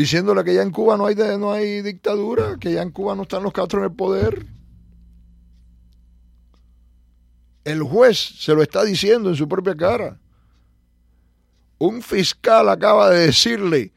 diciéndole 0.00 0.42
que 0.44 0.54
ya 0.54 0.62
en 0.62 0.70
Cuba 0.70 0.96
no 0.96 1.04
hay, 1.06 1.14
no 1.14 1.52
hay 1.52 1.82
dictadura, 1.82 2.56
que 2.58 2.72
ya 2.72 2.80
en 2.82 2.90
Cuba 2.90 3.14
no 3.14 3.22
están 3.22 3.42
los 3.42 3.52
Castro 3.52 3.80
en 3.80 3.84
el 3.90 3.92
poder. 3.94 4.46
El 7.64 7.82
juez 7.82 8.16
se 8.38 8.54
lo 8.54 8.62
está 8.62 8.82
diciendo 8.82 9.28
en 9.28 9.36
su 9.36 9.46
propia 9.46 9.74
cara. 9.76 10.18
Un 11.78 12.00
fiscal 12.00 12.68
acaba 12.70 13.10
de 13.10 13.26
decirle, 13.26 13.92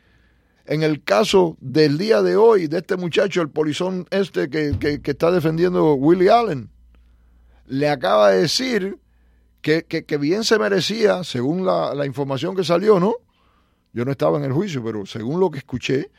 en 0.66 0.84
el 0.84 1.02
caso 1.04 1.56
del 1.62 1.98
día 1.98 2.22
de 2.22 2.36
hoy, 2.36 2.68
de 2.68 2.80
este 2.80 2.98
muchacho, 2.98 3.42
el 3.42 3.50
polizón 3.50 4.06
este 4.12 4.50
que, 4.50 4.78
que- 4.78 5.02
que 5.02 5.12
está 5.12 5.32
defendiendo 5.32 5.94
Willie 5.94 6.30
Allen, 6.30 6.70
le 7.66 7.88
acaba 7.90 8.32
de 8.32 8.42
decir 8.42 9.00
que, 9.62 9.84
que- 9.86 10.04
que 10.04 10.18
bien 10.18 10.44
se 10.44 10.60
merecía, 10.60 11.24
según 11.24 11.66
la, 11.66 11.94
la 11.96 12.06
información 12.06 12.56
que 12.58 12.66
salió, 12.66 13.00
¿no? 13.00 13.16
Yo 13.94 14.04
no 14.06 14.12
estaba 14.12 14.38
en 14.40 14.44
el 14.46 14.52
juicio, 14.52 14.84
pero 14.84 15.06
según 15.06 15.40
lo 15.40 15.52
que 15.52 15.60
escuché, 15.60 16.10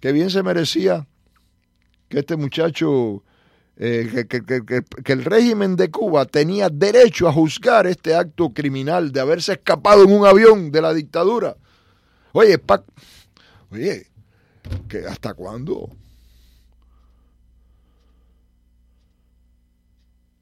que 0.00 0.12
bien 0.12 0.30
se 0.30 0.42
merecía 0.42 1.06
que 2.08 2.20
este 2.20 2.36
muchacho, 2.36 3.24
eh, 3.76 4.26
que, 4.28 5.12
el 5.12 5.24
régimen 5.24 5.74
de 5.74 5.90
Cuba 5.90 6.26
tenía 6.26 6.68
derecho 6.68 7.28
a 7.28 7.32
juzgar 7.32 7.86
este 7.88 8.14
acto 8.14 8.50
criminal 8.50 9.10
de 9.10 9.20
haberse 9.20 9.54
escapado 9.54 10.04
en 10.04 10.12
un 10.12 10.26
avión 10.26 10.70
de 10.70 10.80
la 10.80 10.94
dictadura. 10.94 11.56
Oye, 12.32 12.58
pa- 12.58 12.84
oye, 13.70 14.06
que 14.88 14.98
¿hasta 15.06 15.34
cuándo? 15.34 15.90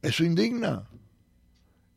Eso 0.02 0.24
indigna. 0.24 0.82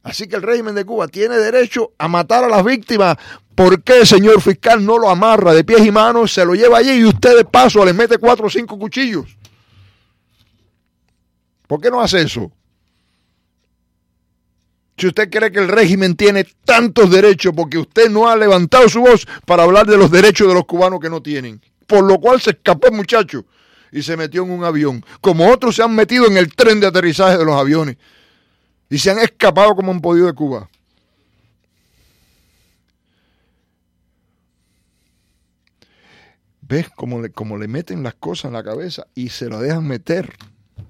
Así 0.06 0.28
que 0.28 0.36
el 0.36 0.43
régimen 0.43 0.76
de 0.76 0.86
Cuba 0.86 1.08
tiene 1.08 1.36
derecho 1.36 1.93
a 1.97 2.08
matar 2.08 2.43
a 2.43 2.47
las 2.47 2.64
víctimas. 2.64 3.18
¿Por 3.56 3.82
qué, 3.82 4.06
señor 4.06 4.39
fiscal, 4.39 4.86
no 4.86 4.99
lo 4.99 5.10
amarra 5.10 5.51
de 5.51 5.64
pies 5.64 5.84
y 5.84 5.91
manos, 5.91 6.32
se 6.32 6.45
lo 6.45 6.53
lleva 6.53 6.78
allí 6.78 6.91
y 6.91 7.06
usted 7.06 7.36
de 7.36 7.43
paso 7.43 7.84
le 7.84 7.91
mete 7.91 8.20
cuatro 8.20 8.45
o 8.45 8.49
cinco 8.49 8.78
cuchillos? 8.78 9.26
¿Por 11.66 11.82
qué 11.82 11.89
no 11.89 12.01
hace 12.01 12.22
eso? 12.22 12.51
Si 14.95 15.08
usted 15.08 15.28
cree 15.28 15.51
que 15.51 15.60
el 15.60 15.70
régimen 15.70 16.16
tiene 16.16 16.45
tantos 16.64 17.10
derechos 17.10 17.53
porque 17.56 17.80
usted 17.80 18.08
no 18.08 18.30
ha 18.30 18.36
levantado 18.36 18.88
su 18.88 19.01
voz 19.01 19.26
para 19.47 19.64
hablar 19.64 19.88
de 19.88 19.97
los 19.97 20.12
derechos 20.12 20.47
de 20.47 20.53
los 20.53 20.66
cubanos 20.66 20.99
que 20.99 21.10
no 21.10 21.24
tienen, 21.24 21.60
por 21.88 22.03
lo 22.03 22.20
cual 22.20 22.39
se 22.39 22.51
escapó 22.51 22.91
muchacho 22.91 23.43
y 23.91 24.03
se 24.03 24.16
metió 24.16 24.43
en 24.43 24.51
un 24.51 24.66
avión, 24.66 25.03
como 25.20 25.49
otros 25.49 25.76
se 25.76 25.82
han 25.82 25.95
metido 25.95 26.28
en 26.28 26.38
el 26.38 26.53
tren 26.53 26.80
de 26.80 26.86
aterrizaje 26.86 27.39
de 27.39 27.45
los 27.45 27.60
aviones 27.60 27.97
y 28.89 28.97
se 28.97 29.11
han 29.11 29.19
escapado 29.19 29.75
como 29.75 29.91
han 29.91 30.01
podido 30.01 30.27
de 30.27 30.33
Cuba. 30.33 30.69
¿Ves 36.61 36.89
cómo 36.89 37.21
le, 37.21 37.31
le 37.59 37.67
meten 37.67 38.01
las 38.01 38.15
cosas 38.15 38.45
en 38.45 38.53
la 38.53 38.63
cabeza 38.63 39.05
y 39.13 39.29
se 39.29 39.49
lo 39.49 39.59
dejan 39.59 39.88
meter 39.88 40.33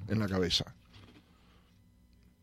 en 0.08 0.20
la 0.20 0.28
cabeza 0.28 0.74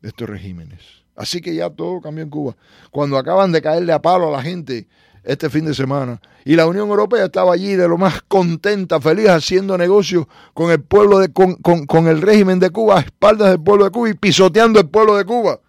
de 0.03 0.09
estos 0.09 0.29
regímenes? 0.29 0.81
Así 1.17 1.41
que 1.41 1.55
ya 1.55 1.71
todo 1.71 2.01
cambió 2.01 2.25
en 2.25 2.31
Cuba. 2.31 2.57
Cuando 2.91 3.17
acaban 3.17 3.53
de 3.53 3.63
caerle 3.63 3.93
a 3.93 4.03
palo 4.03 4.29
a 4.29 4.37
la 4.37 4.43
gente 4.43 4.87
este 5.25 5.49
fin 5.51 5.65
de 5.65 5.75
semana. 5.75 6.21
Y 6.45 6.57
la 6.57 6.67
Unión 6.67 6.89
Europea 6.89 7.27
estaba 7.27 7.55
allí 7.55 7.75
de 7.75 7.89
lo 7.89 7.99
más 7.99 8.23
contenta, 8.23 9.01
feliz, 9.01 9.29
haciendo 9.29 9.79
negocios 9.79 10.27
con 10.55 10.71
el 10.71 10.83
pueblo 10.83 11.19
de, 11.19 11.33
con, 11.33 11.55
con, 11.57 11.87
con 11.87 12.09
el 12.09 12.21
régimen 12.21 12.59
de 12.59 12.71
Cuba, 12.71 12.99
a 12.99 13.01
espaldas 13.01 13.51
del 13.51 13.63
pueblo 13.63 13.85
de 13.85 13.91
Cuba 13.91 14.11
y 14.11 14.15
pisoteando 14.15 14.81
el 14.81 14.89
pueblo 14.89 15.17
de 15.17 15.25
Cuba. 15.25 15.61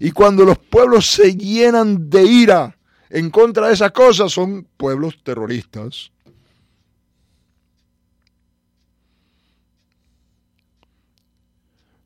Y 0.00 0.10
cuando 0.10 0.44
los 0.44 0.58
pueblos 0.58 1.06
se 1.06 1.36
llenan 1.36 2.10
de 2.10 2.24
ira 2.24 2.76
en 3.10 3.30
contra 3.30 3.68
de 3.68 3.74
esas 3.74 3.92
cosas, 3.92 4.32
son 4.32 4.66
pueblos 4.76 5.22
terroristas. 5.22 6.10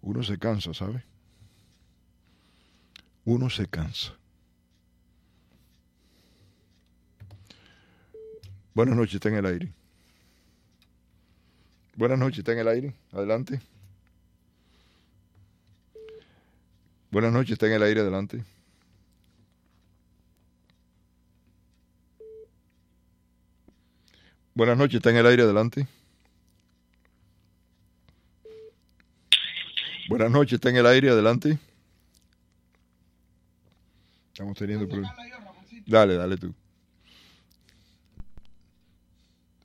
Uno 0.02 0.22
se 0.22 0.38
cansa, 0.38 0.72
¿sabe? 0.74 1.04
Uno 3.24 3.50
se 3.50 3.66
cansa. 3.66 4.17
Buenas 8.78 8.94
noches, 8.94 9.16
está 9.16 9.28
en 9.28 9.34
el 9.34 9.46
aire. 9.46 9.72
Buenas 11.96 12.16
noches, 12.16 12.38
está 12.38 12.52
en 12.52 12.60
el 12.60 12.68
aire. 12.68 12.94
Adelante. 13.10 13.60
Buenas 17.10 17.32
noches, 17.32 17.54
está 17.54 17.66
en 17.66 17.72
el 17.72 17.82
aire. 17.82 18.02
Adelante. 18.02 18.44
Buenas 24.54 24.78
noches, 24.78 24.98
está 24.98 25.10
en 25.10 25.16
el 25.16 25.26
aire. 25.26 25.42
Adelante. 25.42 25.88
Buenas 30.08 30.30
noches, 30.30 30.52
está 30.52 30.70
en 30.70 30.76
el 30.76 30.86
aire. 30.86 31.10
Adelante. 31.10 31.58
Estamos 34.28 34.56
teniendo 34.56 34.86
problemas. 34.86 35.16
Dale, 35.84 36.14
dale 36.14 36.36
tú. 36.36 36.54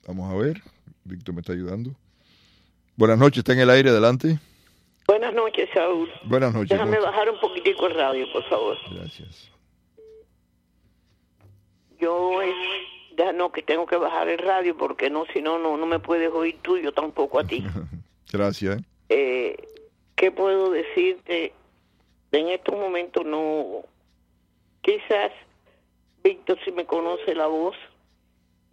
Vamos 0.06 0.32
a 0.32 0.36
ver. 0.36 0.60
Víctor 1.04 1.34
me 1.34 1.40
está 1.40 1.52
ayudando. 1.52 1.90
Buenas 2.96 3.18
noches, 3.18 3.38
está 3.38 3.52
en 3.52 3.60
el 3.60 3.70
aire. 3.70 3.90
Adelante. 3.90 4.38
Buenas 5.06 5.34
noches, 5.34 5.68
Saúl. 5.74 6.08
Buenas 6.24 6.54
noches. 6.54 6.70
Déjame 6.70 6.96
¿cómo 6.96 7.10
bajar 7.10 7.30
un 7.30 7.40
poquitico 7.40 7.86
el 7.86 7.94
radio, 7.94 8.26
por 8.32 8.44
favor. 8.48 8.76
Gracias. 8.90 9.50
Yo 11.98 12.42
es, 12.42 12.54
ya 13.16 13.32
no 13.32 13.52
que 13.52 13.62
tengo 13.62 13.86
que 13.86 13.96
bajar 13.96 14.28
el 14.28 14.38
radio 14.38 14.76
porque 14.76 15.10
no, 15.10 15.24
si 15.32 15.42
no, 15.42 15.58
no, 15.58 15.86
me 15.86 15.98
puedes 15.98 16.30
oír 16.32 16.58
tú, 16.62 16.78
yo 16.78 16.92
tampoco 16.92 17.40
a 17.40 17.44
ti. 17.44 17.64
Gracias. 18.32 18.82
Eh, 19.08 19.56
¿Qué 20.16 20.30
puedo 20.30 20.70
decirte? 20.70 21.52
En 22.32 22.48
estos 22.48 22.74
momentos 22.74 23.24
no, 23.24 23.82
quizás 24.80 25.30
Víctor 26.24 26.58
si 26.64 26.72
me 26.72 26.84
conoce 26.84 27.34
la 27.34 27.46
voz, 27.46 27.76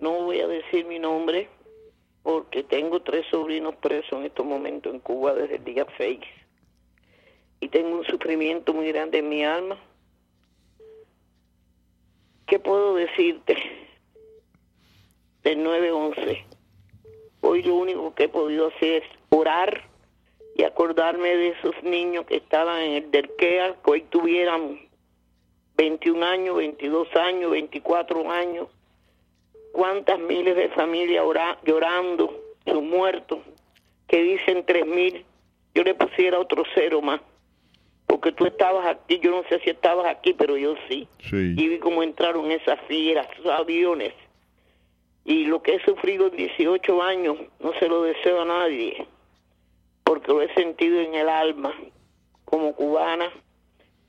no 0.01 0.23
voy 0.23 0.41
a 0.41 0.47
decir 0.47 0.85
mi 0.85 0.99
nombre 0.99 1.47
porque 2.23 2.63
tengo 2.63 3.01
tres 3.01 3.25
sobrinos 3.31 3.75
presos 3.75 4.19
en 4.19 4.25
estos 4.25 4.45
momentos 4.45 4.93
en 4.93 4.99
Cuba 4.99 5.33
desde 5.33 5.55
el 5.55 5.63
día 5.63 5.85
6 5.97 6.19
y 7.61 7.67
tengo 7.69 7.99
un 7.99 8.05
sufrimiento 8.05 8.73
muy 8.73 8.87
grande 8.91 9.19
en 9.19 9.29
mi 9.29 9.45
alma. 9.45 9.77
¿Qué 12.47 12.59
puedo 12.59 12.95
decirte 12.95 13.55
del 15.43 15.59
9-11? 15.63 16.45
Hoy 17.41 17.61
lo 17.63 17.75
único 17.75 18.13
que 18.15 18.23
he 18.23 18.29
podido 18.29 18.67
hacer 18.67 19.03
es 19.03 19.09
orar 19.29 19.87
y 20.55 20.63
acordarme 20.63 21.35
de 21.37 21.49
esos 21.49 21.75
niños 21.83 22.25
que 22.25 22.37
estaban 22.37 22.81
en 22.81 22.91
el 23.03 23.11
Derkea, 23.11 23.75
que 23.83 23.91
hoy 23.91 24.01
tuvieran 24.01 24.79
21 25.75 26.25
años, 26.25 26.57
22 26.57 27.15
años, 27.15 27.51
24 27.51 28.31
años. 28.31 28.67
Cuántas 29.71 30.19
miles 30.19 30.55
de 30.55 30.69
familias 30.69 31.23
ora- 31.25 31.57
llorando, 31.63 32.35
sus 32.65 32.81
muertos, 32.83 33.39
que 34.07 34.21
dicen 34.21 34.63
3 34.65 34.85
mil. 34.85 35.25
Yo 35.73 35.83
le 35.83 35.93
pusiera 35.93 36.39
otro 36.39 36.63
cero 36.75 37.01
más. 37.01 37.21
Porque 38.05 38.33
tú 38.33 38.45
estabas 38.45 38.85
aquí, 38.87 39.19
yo 39.19 39.31
no 39.31 39.43
sé 39.47 39.59
si 39.63 39.69
estabas 39.69 40.05
aquí, 40.07 40.33
pero 40.33 40.57
yo 40.57 40.75
sí. 40.89 41.07
Sí. 41.29 41.55
Y 41.57 41.67
vi 41.69 41.79
cómo 41.79 42.03
entraron 42.03 42.51
esas 42.51 42.79
fieras, 42.81 43.25
esos 43.39 43.47
aviones. 43.51 44.13
Y 45.23 45.45
lo 45.45 45.61
que 45.61 45.75
he 45.75 45.85
sufrido 45.85 46.27
en 46.27 46.35
18 46.35 47.01
años, 47.01 47.37
no 47.61 47.71
se 47.79 47.87
lo 47.87 48.03
deseo 48.03 48.41
a 48.41 48.45
nadie, 48.45 49.05
porque 50.03 50.27
lo 50.33 50.41
he 50.41 50.53
sentido 50.55 50.99
en 50.99 51.15
el 51.15 51.29
alma, 51.29 51.73
como 52.43 52.75
cubana, 52.75 53.31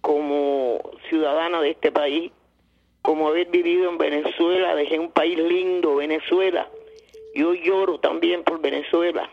como 0.01 0.81
ciudadana 1.09 1.61
de 1.61 1.71
este 1.71 1.93
país, 1.93 2.33
como 3.03 3.29
haber 3.29 3.49
vivido 3.49 3.91
en 3.91 3.99
Venezuela, 3.99 4.75
dejé 4.77 4.99
un 4.99 5.11
país 5.11 5.37
lindo, 5.37 5.97
Venezuela. 5.97 6.69
Yo 7.35 7.55
lloro 7.55 7.99
también 7.99 8.45
por 8.45 8.61
Venezuela. 8.61 9.29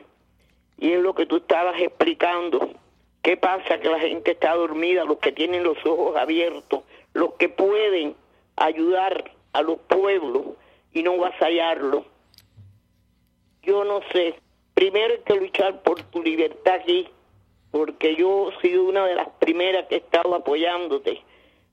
Y 0.80 0.92
es 0.94 1.00
lo 1.02 1.14
que 1.14 1.26
tú 1.26 1.38
estabas 1.38 1.80
explicando. 1.80 2.72
¿Qué 3.22 3.38
pasa? 3.38 3.80
Que 3.80 3.90
la 3.90 4.00
gente 4.00 4.32
está 4.32 4.56
dormida, 4.56 5.04
los 5.04 5.20
que 5.20 5.32
tienen 5.32 5.64
los 5.64 5.78
ojos 5.86 6.16
abiertos, 6.16 6.82
los 7.14 7.34
que 7.34 7.50
pueden 7.50 8.16
ayudar 8.56 9.32
a 9.54 9.62
los 9.62 9.78
pueblos 9.80 10.44
y 10.94 11.04
no 11.04 11.18
vasallarlos. 11.18 12.06
Yo 13.62 13.84
no 13.84 14.02
sé. 14.12 14.36
Primero 14.74 15.14
hay 15.14 15.20
que 15.20 15.36
luchar 15.36 15.82
por 15.84 16.02
tu 16.04 16.24
libertad 16.24 16.76
aquí, 16.76 17.10
porque 17.72 18.16
yo 18.16 18.50
he 18.50 18.62
sido 18.62 18.86
una 18.86 19.06
de 19.06 19.16
las 19.16 19.28
primeras 19.40 19.88
que 19.88 19.96
he 19.96 19.98
estado 19.98 20.34
apoyándote. 20.34 21.22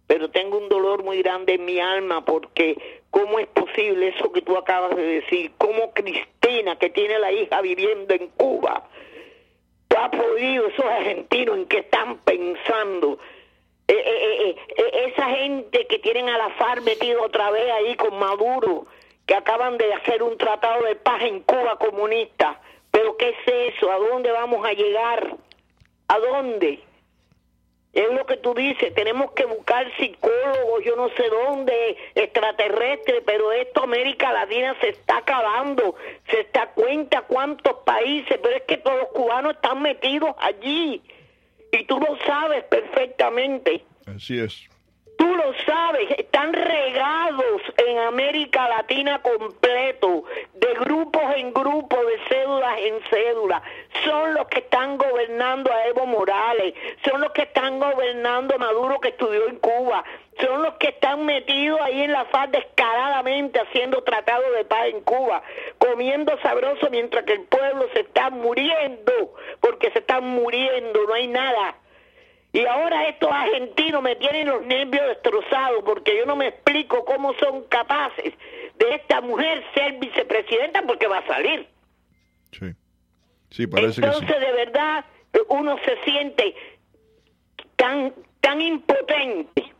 Pero 0.06 0.30
tengo 0.30 0.58
un 0.58 0.68
dolor 0.68 1.02
muy 1.02 1.22
grande 1.22 1.54
en 1.54 1.64
mi 1.64 1.80
alma 1.80 2.24
porque 2.24 3.00
¿cómo 3.10 3.38
es 3.38 3.48
posible 3.48 4.08
eso 4.08 4.32
que 4.32 4.42
tú 4.42 4.56
acabas 4.56 4.94
de 4.94 5.20
decir? 5.20 5.52
¿Cómo 5.58 5.92
Cristina, 5.92 6.78
que 6.78 6.90
tiene 6.90 7.18
la 7.18 7.32
hija 7.32 7.60
viviendo 7.60 8.14
en 8.14 8.28
Cuba, 8.28 8.88
ha 9.96 10.10
podido 10.10 10.66
esos 10.66 10.84
argentinos 10.84 11.56
en 11.56 11.66
qué 11.66 11.78
están 11.78 12.18
pensando? 12.18 13.18
Eh, 13.88 13.94
eh, 13.94 14.48
eh, 14.48 14.56
eh, 14.76 15.12
esa 15.12 15.28
gente 15.30 15.86
que 15.86 15.98
tienen 16.00 16.28
a 16.28 16.38
la 16.38 16.50
FARC 16.50 16.82
metido 16.82 17.22
otra 17.22 17.50
vez 17.50 17.70
ahí 17.70 17.94
con 17.96 18.18
Maduro, 18.18 18.86
que 19.26 19.34
acaban 19.34 19.78
de 19.78 19.92
hacer 19.94 20.22
un 20.22 20.36
tratado 20.36 20.84
de 20.84 20.96
paz 20.96 21.22
en 21.22 21.40
Cuba 21.40 21.78
comunista. 21.78 22.60
Pero 22.90 23.16
¿qué 23.16 23.30
es 23.30 23.74
eso? 23.74 23.90
¿A 23.90 23.98
dónde 23.98 24.30
vamos 24.30 24.64
a 24.66 24.72
llegar? 24.72 25.36
¿A 26.08 26.18
dónde? 26.18 26.80
Es 27.96 28.12
lo 28.12 28.26
que 28.26 28.36
tú 28.36 28.52
dices, 28.52 28.92
tenemos 28.94 29.30
que 29.30 29.46
buscar 29.46 29.90
psicólogos, 29.96 30.84
yo 30.84 30.96
no 30.96 31.08
sé 31.16 31.30
dónde, 31.30 31.96
extraterrestres, 32.14 33.22
pero 33.24 33.52
esto 33.52 33.84
América 33.84 34.34
Latina 34.34 34.76
se 34.82 34.90
está 34.90 35.16
acabando, 35.16 35.94
se 36.28 36.40
está 36.40 36.66
cuenta 36.72 37.22
cuántos 37.22 37.78
países, 37.86 38.38
pero 38.42 38.54
es 38.54 38.64
que 38.64 38.76
todos 38.76 38.98
los 38.98 39.08
cubanos 39.08 39.54
están 39.54 39.80
metidos 39.80 40.34
allí 40.36 41.00
y 41.72 41.84
tú 41.84 41.98
lo 41.98 42.18
sabes 42.26 42.64
perfectamente. 42.64 43.82
Así 44.06 44.40
es. 44.40 44.68
Tú 45.16 45.34
lo 45.34 45.52
sabes, 45.64 46.10
están 46.18 46.52
regados 46.52 47.62
en 47.78 47.98
América 47.98 48.68
Latina 48.68 49.22
completo, 49.22 50.24
de 50.54 50.74
grupos 50.74 51.22
en 51.36 51.52
grupos, 51.52 51.98
de 52.06 52.18
cédulas 52.28 52.78
en 52.78 53.00
cédulas. 53.08 53.62
Son 54.04 54.34
los 54.34 54.46
que 54.48 54.60
están 54.60 54.98
gobernando 54.98 55.72
a 55.72 55.86
Evo 55.86 56.06
Morales, 56.06 56.74
son 57.04 57.20
los 57.20 57.32
que 57.32 57.42
están 57.42 57.78
gobernando 57.78 58.54
a 58.54 58.58
Maduro 58.58 59.00
que 59.00 59.08
estudió 59.08 59.48
en 59.48 59.56
Cuba, 59.56 60.04
son 60.40 60.62
los 60.62 60.74
que 60.74 60.88
están 60.88 61.24
metidos 61.24 61.80
ahí 61.80 62.02
en 62.02 62.12
la 62.12 62.26
FARC 62.26 62.50
descaradamente 62.50 63.58
haciendo 63.60 64.02
tratados 64.02 64.52
de 64.54 64.64
paz 64.64 64.86
en 64.88 65.00
Cuba, 65.00 65.42
comiendo 65.78 66.38
sabroso 66.42 66.88
mientras 66.90 67.24
que 67.24 67.34
el 67.34 67.44
pueblo 67.44 67.88
se 67.94 68.00
está 68.00 68.28
muriendo, 68.30 69.34
porque 69.60 69.90
se 69.92 70.00
están 70.00 70.24
muriendo, 70.24 71.06
no 71.06 71.14
hay 71.14 71.26
nada. 71.26 71.76
Y 72.56 72.64
ahora 72.64 73.06
estos 73.08 73.30
argentinos 73.30 74.02
me 74.02 74.16
tienen 74.16 74.48
los 74.48 74.64
nervios 74.64 75.06
destrozados 75.08 75.84
porque 75.84 76.16
yo 76.16 76.24
no 76.24 76.36
me 76.36 76.48
explico 76.48 77.04
cómo 77.04 77.34
son 77.34 77.64
capaces 77.64 78.32
de 78.78 78.94
esta 78.94 79.20
mujer 79.20 79.62
ser 79.74 79.98
vicepresidenta 79.98 80.80
porque 80.86 81.06
va 81.06 81.18
a 81.18 81.26
salir. 81.26 81.68
Sí. 82.52 82.72
Sí, 83.50 83.66
parece 83.66 84.00
que 84.00 84.08
sí. 84.08 84.14
Entonces, 84.20 84.40
de 84.40 84.52
verdad, 84.52 85.04
uno 85.48 85.76
se 85.84 86.02
siente 86.04 86.54
tan, 87.76 88.14
tan 88.40 88.58
impotente, 88.62 89.74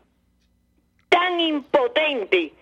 tan 1.09 1.39
impotente, 1.39 2.53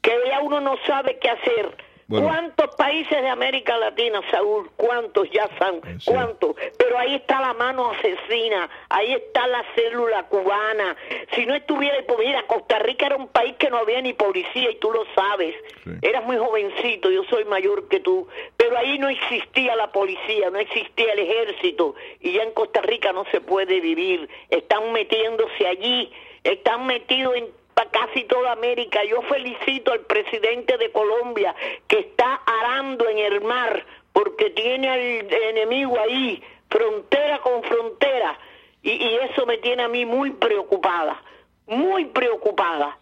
que 0.00 0.12
ya 0.28 0.42
uno 0.42 0.60
no 0.60 0.76
sabe 0.86 1.18
qué 1.18 1.28
hacer. 1.28 1.76
Bueno. 2.08 2.28
¿Cuántos 2.28 2.76
países 2.76 3.20
de 3.20 3.28
América 3.28 3.76
Latina, 3.78 4.20
Saúl? 4.30 4.70
¿Cuántos 4.76 5.28
ya 5.30 5.48
son? 5.58 5.80
¿Cuántos? 6.04 6.54
Pero 6.78 6.96
ahí 6.98 7.16
está 7.16 7.40
la 7.40 7.52
mano 7.52 7.90
asesina, 7.90 8.70
ahí 8.88 9.12
está 9.12 9.48
la 9.48 9.64
célula 9.74 10.22
cubana. 10.28 10.96
Si 11.32 11.44
no 11.46 11.56
estuviera, 11.56 11.96
pues 12.06 12.20
mira, 12.20 12.46
Costa 12.46 12.78
Rica 12.78 13.06
era 13.06 13.16
un 13.16 13.26
país 13.26 13.56
que 13.58 13.70
no 13.70 13.78
había 13.78 14.00
ni 14.02 14.12
policía 14.12 14.70
y 14.70 14.76
tú 14.76 14.92
lo 14.92 15.04
sabes. 15.16 15.56
Eras 16.00 16.24
muy 16.24 16.36
jovencito, 16.36 17.10
yo 17.10 17.24
soy 17.24 17.44
mayor 17.44 17.88
que 17.88 17.98
tú, 17.98 18.28
pero 18.56 18.78
ahí 18.78 19.00
no 19.00 19.08
existía 19.08 19.74
la 19.74 19.90
policía, 19.90 20.48
no 20.50 20.60
existía 20.60 21.12
el 21.12 21.18
ejército 21.18 21.96
y 22.20 22.34
ya 22.34 22.44
en 22.44 22.52
Costa 22.52 22.82
Rica 22.82 23.12
no 23.12 23.24
se 23.32 23.40
puede 23.40 23.80
vivir. 23.80 24.28
Están 24.50 24.92
metiéndose 24.92 25.66
allí, 25.66 26.12
están 26.44 26.86
metidos 26.86 27.34
en 27.34 27.65
para 27.76 27.90
casi 27.90 28.24
toda 28.24 28.52
América. 28.52 29.04
Yo 29.04 29.20
felicito 29.22 29.92
al 29.92 30.00
presidente 30.00 30.78
de 30.78 30.90
Colombia 30.90 31.54
que 31.86 31.98
está 31.98 32.40
arando 32.46 33.06
en 33.06 33.18
el 33.18 33.42
mar 33.42 33.84
porque 34.14 34.48
tiene 34.48 34.88
al 34.88 35.30
enemigo 35.30 36.00
ahí, 36.00 36.42
frontera 36.70 37.38
con 37.40 37.62
frontera. 37.64 38.38
Y, 38.82 39.16
eso 39.30 39.44
me 39.44 39.58
tiene 39.58 39.82
a 39.82 39.88
mí 39.88 40.06
muy 40.06 40.30
preocupada, 40.30 41.22
muy 41.66 42.06
preocupada. 42.06 42.98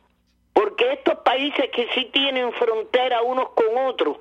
Porque 0.53 0.93
estos 0.93 1.18
países 1.18 1.70
que 1.70 1.89
sí 1.95 2.07
tienen 2.07 2.53
frontera 2.55 3.22
unos 3.22 3.51
con 3.51 3.79
otros, 3.87 4.16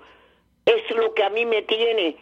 es 0.65 0.91
lo 0.91 1.15
que 1.15 1.23
a 1.23 1.29
mí 1.29 1.47
me 1.47 1.63
tiene 1.63 2.17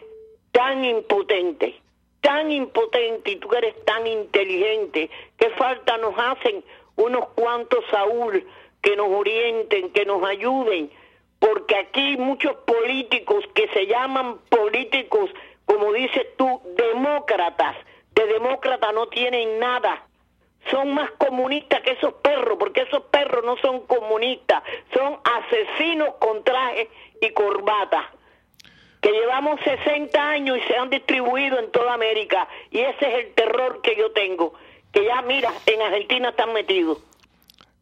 tan 0.52 0.86
impotente, 0.86 1.74
tan 2.22 2.50
impotente 2.50 3.32
y 3.32 3.36
tú 3.36 3.52
eres 3.52 3.74
tan 3.84 4.06
inteligente, 4.06 5.10
¿qué 5.36 5.50
falta 5.50 5.98
nos 5.98 6.14
hacen 6.16 6.64
unos 6.96 7.28
cuantos 7.30 7.84
Saúl 7.90 8.46
que 8.80 8.96
nos 8.96 9.08
orienten, 9.08 9.90
que 9.90 10.04
nos 10.04 10.22
ayuden? 10.24 10.90
Porque 11.38 11.76
aquí 11.76 12.16
muchos 12.16 12.54
políticos 12.64 13.44
que 13.54 13.68
se 13.68 13.86
llaman 13.86 14.38
políticos, 14.48 15.30
como 15.66 15.92
dices 15.92 16.26
tú, 16.36 16.60
demócratas, 16.76 17.76
de 18.14 18.26
demócrata 18.26 18.92
no 18.92 19.08
tienen 19.08 19.58
nada. 19.58 20.06
Son 20.70 20.94
más 20.94 21.10
comunistas 21.12 21.80
que 21.82 21.92
esos 21.92 22.14
perros, 22.14 22.56
porque 22.58 22.82
esos 22.82 23.02
perros 23.04 23.44
no 23.44 23.56
son 23.56 23.86
comunistas, 23.86 24.62
son 24.94 25.18
asesinos 25.24 26.14
con 26.20 26.44
traje 26.44 26.88
y 27.20 27.30
corbata 27.30 28.12
que 29.02 29.10
llevamos 29.10 29.60
60 29.62 30.28
años 30.28 30.58
y 30.58 30.60
se 30.68 30.76
han 30.76 30.88
distribuido 30.88 31.58
en 31.58 31.72
toda 31.72 31.92
América. 31.92 32.48
Y 32.70 32.78
ese 32.78 33.08
es 33.08 33.24
el 33.26 33.34
terror 33.34 33.82
que 33.82 33.96
yo 33.96 34.12
tengo. 34.12 34.54
Que 34.92 35.04
ya, 35.04 35.22
mira, 35.22 35.50
en 35.66 35.82
Argentina 35.82 36.28
están 36.30 36.52
metidos. 36.52 36.98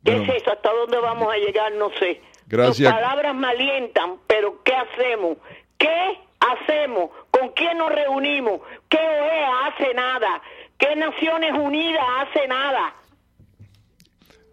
¿Qué 0.05 0.13
Bueno. 0.17 0.33
es 0.33 0.43
eso? 0.43 0.53
¿Hasta 0.53 0.73
dónde 0.73 0.99
vamos 0.99 1.33
a 1.33 1.37
llegar? 1.37 1.73
No 1.73 1.91
sé. 1.99 2.21
Gracias. 2.47 2.91
Tus 2.93 3.01
palabras 3.01 3.35
me 3.35 3.49
alientan, 3.49 4.17
pero 4.27 4.63
¿qué 4.63 4.75
hacemos? 4.75 5.37
¿Qué 5.77 6.19
hacemos? 6.41 7.11
¿Con 7.31 7.51
quién 7.51 7.79
nos 7.79 7.91
reunimos? 7.93 8.61
¿Qué 8.89 8.97
OEA 8.99 9.67
hace 9.67 9.93
nada? 9.95 10.41
¿Qué 10.79 10.97
Naciones 10.97 11.53
Unidas 11.53 12.03
hace 12.21 12.47
nada? 12.49 12.95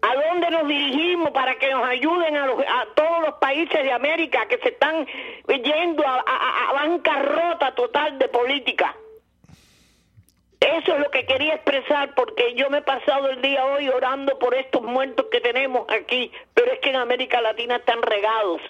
¿A 0.00 0.14
dónde 0.28 0.50
nos 0.50 0.68
dirigimos 0.68 1.30
para 1.32 1.56
que 1.56 1.70
nos 1.72 1.84
ayuden 1.88 2.36
a, 2.36 2.46
los- 2.46 2.60
a 2.60 2.86
todos 2.94 3.20
los 3.22 3.34
países 3.40 3.82
de 3.82 3.90
América 3.92 4.46
que 4.46 4.58
se 4.58 4.68
están 4.68 5.06
yendo 5.48 6.06
a, 6.06 6.22
a- 6.26 6.68
a 6.68 6.72
bancarrota 6.74 7.74
total 7.74 8.18
de 8.18 8.28
política? 8.28 8.94
Eso 10.76 10.94
es 10.94 11.00
lo 11.00 11.10
que 11.10 11.24
quería 11.24 11.54
expresar 11.54 12.14
porque 12.14 12.54
yo 12.54 12.68
me 12.68 12.78
he 12.78 12.82
pasado 12.82 13.30
el 13.30 13.40
día 13.40 13.64
hoy 13.64 13.88
orando 13.88 14.38
por 14.38 14.54
estos 14.54 14.82
muertos 14.82 15.26
que 15.30 15.40
tenemos 15.40 15.86
aquí, 15.88 16.30
pero 16.52 16.72
es 16.72 16.78
que 16.80 16.90
en 16.90 16.96
América 16.96 17.40
Latina 17.40 17.76
están 17.76 18.02
regados. 18.02 18.60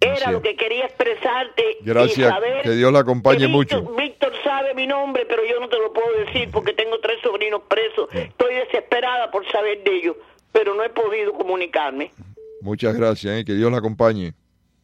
Era 0.00 0.32
lo 0.32 0.42
que 0.42 0.56
quería 0.56 0.86
expresarte 0.86 1.78
y 1.80 1.84
Gracias, 1.84 2.28
saber 2.28 2.62
que 2.62 2.70
Dios 2.70 2.92
la 2.92 3.00
acompañe 3.00 3.46
Víctor- 3.46 3.82
mucho. 3.82 3.94
Víctor 3.96 4.32
sabe 4.42 4.74
mi 4.74 4.86
nombre, 4.86 5.24
pero 5.26 5.44
yo 5.44 5.60
no 5.60 5.68
te 5.68 5.78
lo 5.78 5.92
puedo 5.92 6.12
decir 6.24 6.48
porque 6.52 6.72
tengo 6.72 6.98
tres 7.00 7.20
sobrinos 7.22 7.62
presos. 7.68 8.08
Estoy 8.12 8.54
desesperada 8.54 9.30
por 9.30 9.48
saber 9.50 9.82
de 9.84 9.96
ellos, 9.96 10.16
pero 10.50 10.74
no 10.74 10.82
he 10.82 10.90
podido 10.90 11.32
comunicarme. 11.32 12.10
Muchas 12.60 12.96
gracias, 12.96 13.40
¿eh? 13.40 13.44
que 13.44 13.54
Dios 13.54 13.70
la 13.70 13.78
acompañe. 13.78 14.32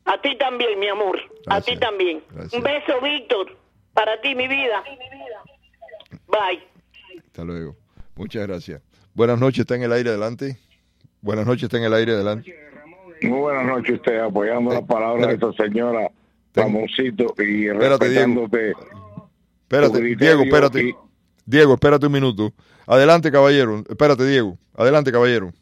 A 0.05 0.21
ti 0.21 0.37
también, 0.37 0.79
mi 0.79 0.89
amor. 0.89 1.21
A 1.49 1.61
ti 1.61 1.77
también. 1.77 2.23
Un 2.53 2.63
beso, 2.63 3.01
Víctor. 3.01 3.57
Para 3.95 4.21
ti, 4.21 4.35
mi 4.35 4.47
vida. 4.49 4.83
Bye. 6.29 6.63
Hasta 7.27 7.45
luego. 7.45 7.77
Muchas 8.17 8.47
gracias. 8.47 8.83
Buenas 9.15 9.39
noches, 9.39 9.61
está 9.61 9.75
en 9.77 9.83
el 9.83 9.93
aire 9.93 10.11
adelante. 10.11 10.59
Buenas 11.21 11.47
noches, 11.47 11.65
está 11.65 11.79
en 11.79 11.85
el 11.85 11.95
aire 11.95 12.13
adelante. 12.13 12.55
Muy 13.23 13.39
buenas 13.41 13.65
noches, 13.67 13.97
usted 13.97 14.19
apoyando 14.21 14.73
las 14.73 14.83
palabras 14.83 15.27
de 15.27 15.35
esta 15.35 15.53
señora 15.65 16.09
Ramoncito 16.55 17.35
y 17.39 17.67
Espérate, 17.67 18.09
Diego. 18.09 18.47
respetándote. 18.47 18.73
Espérate, 19.63 20.03
Diego, 20.17 20.43
espérate. 20.45 20.83
y- 20.89 20.95
Diego, 21.45 21.75
espérate 21.75 22.07
un 22.07 22.13
minuto. 22.13 22.53
Adelante, 22.87 23.31
caballero. 23.33 23.83
Espérate, 23.89 24.25
Diego. 24.27 24.57
Adelante, 24.77 25.11
caballero. 25.11 25.53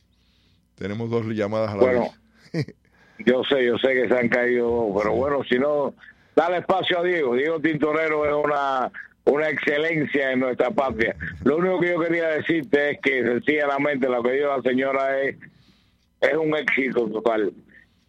Tenemos 0.75 1.09
dos 1.11 1.25
llamadas 1.27 1.71
a 1.71 1.77
la 1.77 1.81
Bueno, 1.83 2.09
vez. 2.53 2.67
yo 3.27 3.43
sé, 3.45 3.65
yo 3.65 3.79
sé 3.79 3.95
que 3.95 4.09
se 4.09 4.15
han 4.19 4.29
caído 4.29 4.69
dos, 4.69 5.03
pero 5.03 5.15
bueno, 5.15 5.43
si 5.49 5.59
no, 5.59 5.95
dale 6.37 6.59
espacio 6.59 7.01
a 7.01 7.03
Diego. 7.03 7.35
Diego 7.35 7.59
Tintorero 7.61 8.25
es 8.27 8.45
una, 8.45 8.93
una 9.25 9.49
excelencia 9.49 10.31
en 10.33 10.41
nuestra 10.41 10.71
patria. 10.71 11.17
Lo 11.45 11.57
único 11.57 11.81
que 11.81 11.89
yo 11.89 11.99
quería 12.01 12.29
decirte 12.29 12.91
es 12.91 13.01
que 13.01 13.23
sencillamente 13.25 14.09
lo 14.09 14.23
que 14.23 14.33
dijo 14.33 14.49
la 14.57 14.63
señora 14.63 15.21
es, 15.23 15.37
es 16.21 16.35
un 16.35 16.55
éxito 16.57 17.09
total. 17.09 17.53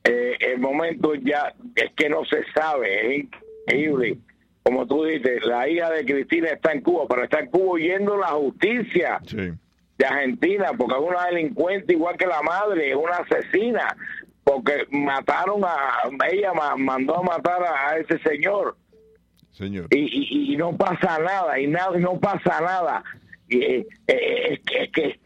Eh, 0.03 0.37
el 0.39 0.59
momento 0.59 1.15
ya 1.15 1.53
es 1.75 1.91
que 1.95 2.09
no 2.09 2.23
se 2.25 2.43
sabe, 2.53 3.15
es 3.17 3.23
increíble. 3.65 4.17
Como 4.63 4.85
tú 4.85 5.05
dices, 5.05 5.45
la 5.45 5.67
hija 5.69 5.89
de 5.91 6.05
Cristina 6.05 6.49
está 6.49 6.73
en 6.73 6.81
Cuba, 6.81 7.05
pero 7.09 7.23
está 7.23 7.39
en 7.39 7.47
Cuba 7.49 7.73
huyendo 7.73 8.17
la 8.17 8.27
justicia 8.27 9.19
Sí. 9.25 9.51
de 9.97 10.05
Argentina, 10.05 10.71
porque 10.77 10.95
es 10.95 11.01
una 11.01 11.25
delincuente 11.27 11.93
igual 11.93 12.17
que 12.17 12.27
la 12.27 12.41
madre, 12.41 12.89
es 12.91 12.95
una 12.95 13.15
asesina, 13.17 13.95
porque 14.47 14.87
mataron 14.91 15.61
a, 15.65 15.77
ella 16.31 16.53
ma- 16.53 16.77
mandó 16.77 17.17
a 17.17 17.21
matar 17.21 17.61
a, 17.63 17.97
ese 17.97 18.17
señor 18.19 18.77
Señor. 19.51 19.87
y, 19.89 19.97
y, 19.97 20.53
y 20.53 20.57
no 20.57 20.75
pasa 20.77 21.19
nada, 21.19 21.59
y 21.59 21.67
nada, 21.67 21.97
y 21.97 22.01
no 22.01 22.17
pasa 22.17 22.61
nada. 22.61 23.03
Y, 23.49 23.61
eh, 23.61 23.87
eh, 24.07 24.53
es, 24.53 24.59
que, 24.61 24.83
es 24.83 24.91
que, 24.91 25.19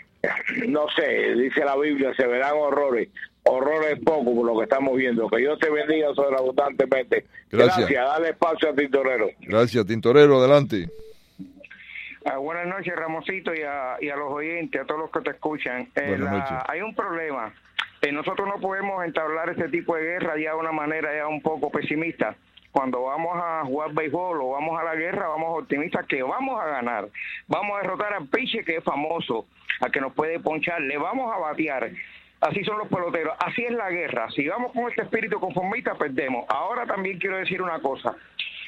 no 0.68 0.88
sé, 0.96 1.36
dice 1.36 1.64
la 1.64 1.76
Biblia, 1.78 2.14
se 2.16 2.26
verán 2.26 2.54
horrores, 2.56 3.10
horrores 3.44 4.00
poco 4.04 4.34
por 4.34 4.46
lo 4.48 4.58
que 4.58 4.64
estamos 4.64 4.96
viendo. 4.98 5.28
Que 5.30 5.38
Dios 5.38 5.60
te 5.60 5.70
bendiga 5.70 6.14
sobreabundantemente. 6.16 7.26
Gracias. 7.52 7.90
dale 7.92 8.30
espacio 8.30 8.70
a 8.70 8.74
Tintorero. 8.76 9.30
Gracias, 9.42 9.86
Tintorero, 9.86 10.40
adelante. 10.40 10.88
Ah, 12.24 12.38
buenas 12.38 12.68
noches, 12.68 12.96
Ramosito, 12.96 13.54
y 13.54 13.64
a, 13.64 13.98
y 14.00 14.10
a 14.10 14.16
los 14.16 14.32
oyentes, 14.32 14.80
a 14.80 14.86
todos 14.86 15.02
los 15.02 15.12
que 15.12 15.22
te 15.22 15.32
escuchan. 15.32 15.90
Eh, 15.96 16.18
la-. 16.20 16.64
Hay 16.68 16.82
un 16.82 16.94
problema. 16.94 17.52
Eh, 18.02 18.12
nosotros 18.12 18.48
no 18.48 18.60
podemos 18.60 19.04
entablar 19.04 19.50
este 19.50 19.70
tipo 19.70 19.96
de 19.96 20.04
guerra 20.04 20.38
ya 20.38 20.52
de 20.52 20.58
una 20.58 20.72
manera 20.72 21.16
ya 21.16 21.28
un 21.28 21.42
poco 21.42 21.72
pesimista. 21.72 22.36
Cuando 22.72 23.04
vamos 23.04 23.36
a 23.36 23.64
jugar 23.66 23.94
béisbol 23.94 24.42
o 24.42 24.52
vamos 24.52 24.80
a 24.80 24.84
la 24.84 24.96
guerra, 24.96 25.28
vamos 25.28 25.62
optimistas 25.62 26.06
que 26.08 26.24
vamos 26.24 26.62
a 26.62 26.68
ganar. 26.68 27.10
Vamos 27.48 27.78
a 27.78 27.82
derrotar 27.82 28.14
al 28.14 28.28
piche 28.28 28.64
que 28.64 28.78
es 28.78 28.84
famoso, 28.84 29.48
al 29.82 29.92
que 29.92 30.00
nos 30.00 30.14
puede 30.14 30.40
ponchar, 30.40 30.80
le 30.80 30.98
vamos 30.98 31.34
a 31.34 31.38
batear. 31.38 31.92
Así 32.40 32.64
son 32.64 32.78
los 32.78 32.88
peloteros, 32.88 33.36
así 33.40 33.64
es 33.64 33.72
la 33.72 33.90
guerra. 33.90 34.30
Si 34.32 34.48
vamos 34.48 34.72
con 34.72 34.90
este 34.90 35.02
espíritu 35.02 35.40
conformista, 35.40 35.96
perdemos. 35.96 36.46
Ahora 36.50 36.86
también 36.86 37.20
quiero 37.20 37.38
decir 37.38 37.62
una 37.62 37.80
cosa. 37.80 38.16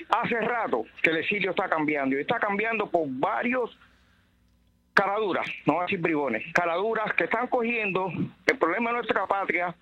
Hace 0.09 0.39
rato 0.41 0.85
que 1.01 1.09
el 1.09 1.17
exilio 1.17 1.51
está 1.51 1.69
cambiando 1.69 2.15
y 2.17 2.21
está 2.21 2.39
cambiando 2.39 2.89
por 2.89 3.07
varios 3.07 3.77
caraduras, 4.93 5.47
no 5.65 5.73
voy 5.73 5.81
a 5.81 5.85
decir 5.85 5.99
bribones, 5.99 6.43
caraduras 6.53 7.13
que 7.15 7.23
están 7.23 7.47
cogiendo 7.47 8.11
el 8.45 8.57
problema 8.57 8.91
de 8.91 8.97
nuestra 8.97 9.25
patria 9.25 9.75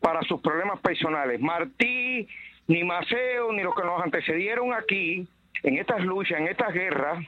para 0.00 0.22
sus 0.22 0.40
problemas 0.40 0.80
personales. 0.80 1.40
Martí, 1.40 2.28
ni 2.66 2.84
Maceo, 2.84 3.52
ni 3.52 3.62
los 3.62 3.74
que 3.74 3.82
nos 3.84 4.02
antecedieron 4.02 4.72
aquí, 4.72 5.26
en 5.62 5.78
estas 5.78 6.00
luchas, 6.02 6.40
en 6.40 6.48
estas 6.48 6.72
guerras, 6.72 7.24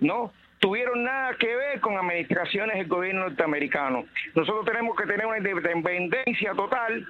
no 0.00 0.32
tuvieron 0.58 1.02
nada 1.02 1.34
que 1.38 1.54
ver 1.54 1.80
con 1.80 1.96
administraciones 1.96 2.76
del 2.76 2.86
gobierno 2.86 3.22
norteamericano. 3.22 4.04
Nosotros 4.34 4.64
tenemos 4.64 4.96
que 4.96 5.06
tener 5.06 5.26
una 5.26 5.38
independencia 5.38 6.52
total. 6.54 7.06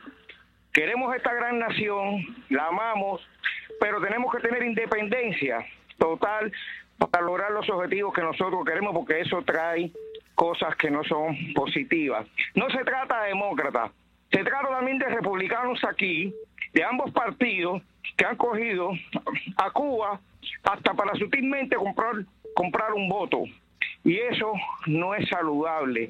Queremos 0.72 1.14
esta 1.14 1.34
gran 1.34 1.58
nación, 1.58 2.22
la 2.48 2.68
amamos, 2.68 3.20
pero 3.82 4.00
tenemos 4.00 4.32
que 4.32 4.40
tener 4.40 4.62
independencia 4.62 5.58
total 5.98 6.52
para 7.10 7.24
lograr 7.24 7.50
los 7.50 7.68
objetivos 7.68 8.14
que 8.14 8.22
nosotros 8.22 8.64
queremos, 8.64 8.94
porque 8.94 9.18
eso 9.20 9.42
trae 9.42 9.90
cosas 10.36 10.76
que 10.76 10.88
no 10.88 11.02
son 11.02 11.36
positivas. 11.52 12.24
No 12.54 12.70
se 12.70 12.84
trata 12.84 13.22
de 13.22 13.30
demócratas, 13.30 13.90
se 14.30 14.44
trata 14.44 14.68
también 14.68 14.98
de 14.98 15.06
republicanos 15.06 15.82
aquí, 15.82 16.32
de 16.72 16.84
ambos 16.84 17.10
partidos, 17.10 17.82
que 18.16 18.24
han 18.24 18.36
cogido 18.36 18.92
a 19.56 19.70
Cuba 19.72 20.20
hasta 20.62 20.94
para 20.94 21.12
sutilmente 21.16 21.74
comprar, 21.74 22.14
comprar 22.54 22.92
un 22.92 23.08
voto. 23.08 23.42
Y 24.04 24.16
eso 24.18 24.52
no 24.86 25.12
es 25.16 25.28
saludable. 25.28 26.08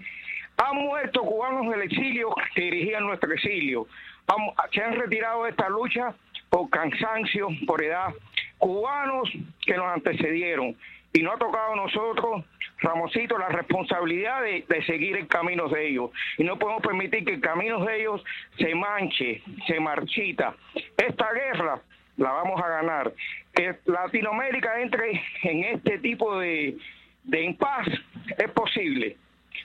Han 0.59 0.77
muerto 0.77 1.23
cubanos 1.23 1.65
en 1.67 1.73
el 1.73 1.83
exilio 1.83 2.35
que 2.55 2.61
dirigían 2.61 3.05
nuestro 3.07 3.33
exilio. 3.33 3.87
Han- 4.27 4.53
se 4.73 4.83
han 4.83 4.93
retirado 4.95 5.45
de 5.45 5.51
esta 5.51 5.71
lucha 5.71 6.15
por 6.53 6.69
cansancio, 6.69 7.49
por 7.67 7.83
edad. 7.83 8.13
Cubanos 8.59 9.31
que 9.65 9.75
nos 9.75 9.87
antecedieron. 9.87 10.77
Y 11.15 11.23
no 11.23 11.33
ha 11.33 11.39
tocado 11.39 11.73
a 11.73 11.77
nosotros, 11.77 12.45
Ramosito, 12.79 13.39
la 13.39 13.49
responsabilidad 13.49 14.43
de, 14.43 14.85
seguir 14.87 15.17
el 15.17 15.29
camino 15.29 15.69
de 15.69 15.89
ellos. 15.89 16.11
Y 16.37 16.45
no 16.45 16.59
podemos 16.59 16.83
permitir 16.83 17.25
que 17.25 17.35
el 17.35 17.41
camino 17.41 17.83
de 17.87 18.01
ellos 18.01 18.23
se 18.59 18.75
manche, 18.75 19.43
se 19.67 19.81
marchita. 19.81 20.55
Esta 20.99 21.33
guerra 21.33 21.81
la 22.19 22.33
vamos 22.33 22.61
a 22.63 22.69
ganar. 22.69 23.13
Que 23.55 23.75
Latinoamérica 23.87 24.79
entre 24.79 25.23
en 25.45 25.65
este 25.65 25.99
tipo 26.01 26.39
de, 26.39 26.77
de 27.25 27.43
impas 27.45 27.89
es 28.37 28.51
posible, 28.51 29.17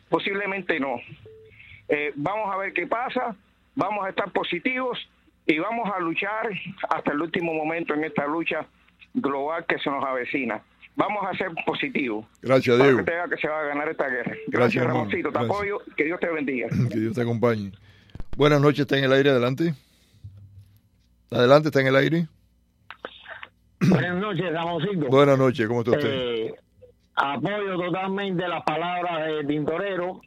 posiblemente 0.10 0.80
no. 0.80 1.02
Eh, 1.90 2.14
vamos 2.16 2.54
a 2.54 2.58
ver 2.58 2.72
qué 2.72 2.88
pasa, 2.88 3.36
vamos 3.76 4.06
a 4.06 4.10
estar 4.10 4.32
positivos 4.32 4.98
y 5.48 5.60
vamos 5.60 5.89
a 5.93 6.00
luchar 6.00 6.50
hasta 6.89 7.12
el 7.12 7.22
último 7.22 7.54
momento 7.54 7.93
en 7.93 8.04
esta 8.04 8.28
lucha 8.28 8.66
global 9.14 9.66
que 9.68 9.80
se 9.80 9.89
nos 9.89 10.04
avecina. 10.04 10.62
Vamos 10.95 11.24
a 11.26 11.36
ser 11.38 11.52
positivos. 11.66 12.26
Gracias, 12.41 12.76
para 12.76 12.89
Diego. 12.89 13.06
que 13.06 13.12
tenga 13.12 13.30
que 13.30 13.38
se 13.38 13.48
va 13.48 13.60
a 13.62 13.64
ganar 13.66 13.88
esta 13.89 14.08
guerra. 14.10 14.32
Gracias, 14.48 14.50
Gracias. 14.50 14.86
Ramoncito. 14.86 15.30
Te 15.30 15.34
Gracias. 15.34 15.56
apoyo. 15.56 15.80
Que 15.95 16.04
Dios 16.06 16.20
te 16.20 16.28
bendiga. 16.30 16.68
Que 16.91 17.00
Dios 17.00 17.14
te 17.16 17.22
acompañe. 17.22 17.72
Buenas 18.36 18.62
noches, 18.62 18.82
está 18.82 18.98
en 18.98 19.06
el 19.06 19.14
aire, 19.14 19.30
adelante. 19.30 19.74
Adelante, 21.32 21.70
está 21.70 21.82
en 21.82 21.88
el 21.88 21.95
aire. 21.95 22.28
Buenas 23.89 24.18
noches, 24.18 24.52
Ramoncito. 24.52 25.08
Buenas 25.08 25.38
noches, 25.38 25.68
¿cómo 25.68 25.82
está 25.82 25.91
usted? 25.91 26.10
Eh, 26.12 26.56
apoyo 27.16 27.78
totalmente 27.78 28.48
las 28.48 28.64
palabras 28.64 29.28
de 29.28 29.43
Tintorero 29.45 30.22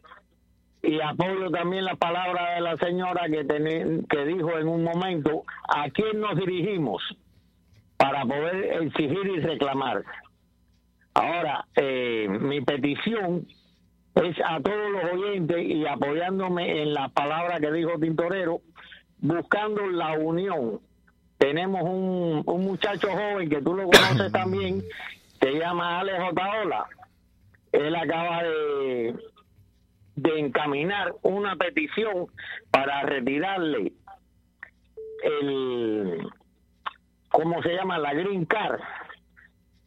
y 0.83 1.01
apoyo 1.01 1.51
también 1.51 1.85
las 1.85 1.99
palabras 1.99 2.55
de 2.57 2.61
la 2.63 2.77
señora 2.77 3.27
que, 3.29 3.45
teni- 3.47 4.07
que 4.09 4.25
dijo 4.25 4.59
en 4.59 4.69
un 4.69 4.83
momento 4.83 5.45
a 5.69 5.91
quién 5.91 6.21
nos 6.21 6.37
dirigimos 6.37 7.03
para 7.97 8.25
poder 8.25 8.83
exigir 8.83 9.27
y 9.27 9.41
reclamar. 9.41 10.03
Ahora, 11.15 11.67
eh, 11.77 12.29
mi 12.29 12.61
petición 12.63 13.47
es 14.15 14.37
a 14.45 14.61
todos 14.61 14.91
los 14.91 15.05
oyentes 15.13 15.59
y 15.67 15.87
apoyándome 15.87 16.83
en 16.83 16.95
la 16.95 17.09
palabra 17.09 17.61
que 17.61 17.71
dijo 17.73 17.99
Tintorero, 18.01 18.61
buscando 19.19 19.87
la 19.89 20.13
unión. 20.15 20.81
Tenemos 21.39 21.83
un, 21.83 22.43
un 22.47 22.65
muchacho 22.65 23.09
joven 23.11 23.49
que 23.51 23.61
tú 23.61 23.75
lo 23.75 23.85
conoces 23.85 24.33
también, 24.33 24.83
se 25.41 25.51
llama 25.53 26.01
Alex 26.01 26.19
Otaola. 26.31 26.87
Él 27.73 27.95
acaba 27.95 28.43
de, 28.43 29.15
de 30.17 30.39
encaminar 30.39 31.15
una 31.23 31.57
petición 31.57 32.27
para 32.71 33.03
retirarle 33.03 33.93
el, 35.23 36.27
¿cómo 37.29 37.63
se 37.63 37.75
llama? 37.75 37.99
La 37.99 38.15
Green 38.15 38.45
Card 38.45 38.81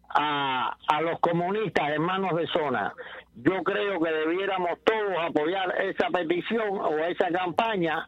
a, 0.09 0.75
a 0.87 1.01
los 1.01 1.19
comunistas 1.19 1.89
hermanos 1.89 2.35
de 2.35 2.47
zona. 2.47 2.93
Yo 3.35 3.63
creo 3.63 3.99
que 3.99 4.11
debiéramos 4.11 4.79
todos 4.83 5.17
apoyar 5.19 5.81
esa 5.81 6.09
petición 6.09 6.79
o 6.79 6.97
esa 6.99 7.29
campaña 7.29 8.07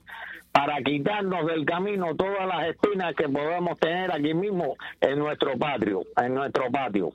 para 0.52 0.82
quitarnos 0.84 1.46
del 1.48 1.66
camino 1.66 2.16
todas 2.16 2.48
las 2.48 2.68
espinas 2.68 3.14
que 3.16 3.28
podemos 3.28 3.78
tener 3.80 4.12
aquí 4.12 4.34
mismo 4.34 4.78
en 5.02 5.20
nuestro 5.20 5.58
patio, 5.58 6.04
en 6.16 6.36
nuestro 6.36 6.72
patio. 6.72 7.12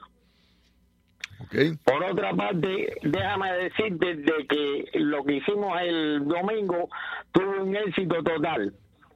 Por 1.85 2.05
otra 2.05 2.35
parte, 2.35 2.95
déjame 3.03 3.53
decirte 3.53 4.17
de 4.17 4.47
que 4.49 4.99
lo 4.99 5.25
que 5.25 5.37
hicimos 5.37 5.79
el 5.81 6.25
domingo 6.27 6.89
tuvo 7.33 7.63
un 7.63 7.77
éxito 7.77 8.23
total. 8.23 8.73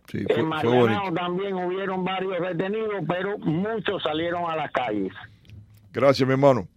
Sí, 0.08 0.24
fue, 0.24 0.40
en 0.40 0.50
bonito. 0.50 1.14
también 1.14 1.54
hubieron 1.54 2.04
varios 2.04 2.40
detenidos, 2.40 3.04
pero 3.08 3.38
muchos 3.38 4.02
salieron 4.02 4.50
a 4.50 4.56
las 4.56 4.70
calles. 4.72 5.12
Gracias, 5.92 6.26
mi 6.26 6.32
hermano. 6.32 6.68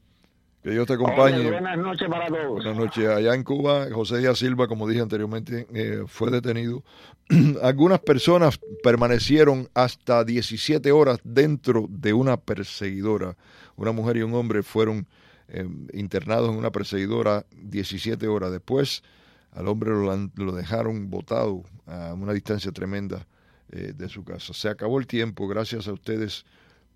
Que 0.64 0.72
Dios 0.72 0.88
te 0.88 0.94
acompañe. 0.94 1.38
Oye, 1.38 1.52
buenas 1.52 1.78
noches 1.78 2.10
para 2.10 2.28
todos. 2.28 2.64
Buenas 2.64 2.78
noches. 2.78 3.08
Allá 3.08 3.34
en 3.36 3.44
Cuba, 3.44 3.88
José 3.92 4.18
Díaz 4.20 4.40
Silva, 4.40 4.68
como 4.68 4.88
dije 4.88 5.02
anteriormente, 5.02 5.68
eh, 5.74 6.04
fue 6.08 6.32
detenido. 6.32 6.84
Algunas 7.62 8.00
personas 8.00 8.60
permanecieron 8.84 9.70
hasta 9.74 10.24
17 10.24 10.92
horas 10.92 11.20
dentro 11.24 11.86
de 11.90 12.14
una 12.14 12.38
perseguidora. 12.38 13.36
Una 13.76 13.92
mujer 13.92 14.18
y 14.18 14.24
un 14.24 14.34
hombre 14.34 14.64
fueron 14.64 15.08
eh, 15.50 15.68
internados 15.94 16.50
en 16.52 16.58
una 16.58 16.72
perseguidora 16.72 17.46
17 17.62 18.28
horas. 18.28 18.52
Después, 18.52 19.04
al 19.52 19.68
hombre 19.68 19.92
lo 19.92 20.52
dejaron 20.52 21.10
botado 21.10 21.64
a 21.86 22.14
una 22.14 22.34
distancia 22.34 22.72
tremenda 22.72 23.28
eh, 23.70 23.94
de 23.96 24.10
su 24.10 24.24
casa. 24.24 24.54
Se 24.54 24.70
acabó 24.70 25.00
el 25.00 25.08
tiempo. 25.08 25.48
Gracias 25.48 25.88
a 25.88 25.94
ustedes 25.94 26.46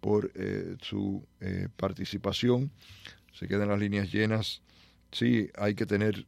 por 0.01 0.31
eh, 0.35 0.75
su 0.81 1.25
eh, 1.39 1.69
participación. 1.77 2.71
Se 3.31 3.47
quedan 3.47 3.69
las 3.69 3.79
líneas 3.79 4.11
llenas. 4.11 4.61
Sí, 5.11 5.49
hay 5.55 5.75
que 5.75 5.85
tener, 5.85 6.25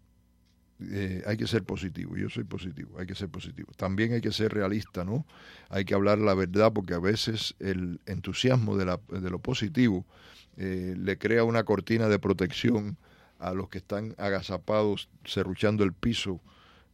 eh, 0.80 1.24
hay 1.26 1.36
que 1.36 1.48
ser 1.48 1.64
positivo. 1.64 2.16
Yo 2.16 2.30
soy 2.30 2.46
positivo, 2.46 2.98
hay 3.00 3.08
que 3.08 3.16
ser 3.16 3.30
positivo. 3.30 3.72
También 3.76 4.14
hay 4.14 4.22
que 4.22 4.32
ser 4.32 4.54
realista, 4.54 5.04
¿no? 5.04 5.26
Hay 5.70 5.84
que 5.84 5.96
hablar 5.96 6.20
la 6.20 6.36
verdad 6.36 6.72
porque 6.72 6.94
a 6.94 7.00
veces 7.00 7.56
el 7.60 8.00
entusiasmo 8.06 8.78
de, 8.78 8.86
la, 8.86 9.00
de 9.10 9.30
lo 9.30 9.40
positivo 9.40 10.06
eh, 10.58 10.96
le 10.98 11.18
crea 11.18 11.44
una 11.44 11.64
cortina 11.64 12.08
de 12.08 12.20
protección 12.20 12.98
a 13.40 13.54
los 13.54 13.70
que 13.70 13.80
están 13.80 14.16
agazapados, 14.18 15.10
serruchando 15.26 15.84
el 15.84 15.94
piso 15.94 16.40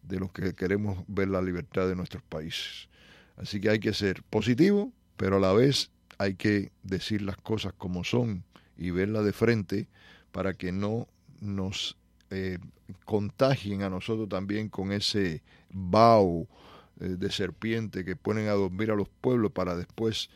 de 0.04 0.20
los 0.20 0.32
que 0.32 0.54
queremos 0.54 1.04
ver 1.08 1.28
la 1.28 1.42
libertad 1.42 1.88
de 1.88 1.96
nuestros 1.96 2.24
países. 2.24 2.90
Así 3.38 3.62
que 3.62 3.70
hay 3.70 3.80
que 3.80 3.94
ser 3.94 4.24
positivo, 4.24 4.92
pero 5.18 5.38
a 5.38 5.40
la 5.40 5.54
vez 5.54 5.92
hay 6.18 6.36
que 6.36 6.72
decir 6.84 7.22
las 7.22 7.38
cosas 7.38 7.74
como 7.78 8.04
son 8.04 8.44
y 8.78 8.92
verlas 8.92 9.26
de 9.26 9.34
frente 9.34 9.88
para 10.32 10.54
que 10.54 10.72
no 10.72 11.08
nos 11.40 11.98
eh, 12.30 12.60
contagien 13.06 13.84
a 13.84 13.90
nosotros 13.90 14.30
también 14.30 14.70
con 14.70 14.92
ese 14.92 15.42
vaho 15.72 16.48
eh, 17.00 17.16
de 17.18 17.32
serpiente 17.32 18.04
que 18.04 18.16
ponen 18.16 18.48
a 18.48 18.54
dormir 18.54 18.92
a 18.92 18.96
los 18.96 19.10
pueblos 19.10 19.52
para 19.52 19.76
después 19.76 20.30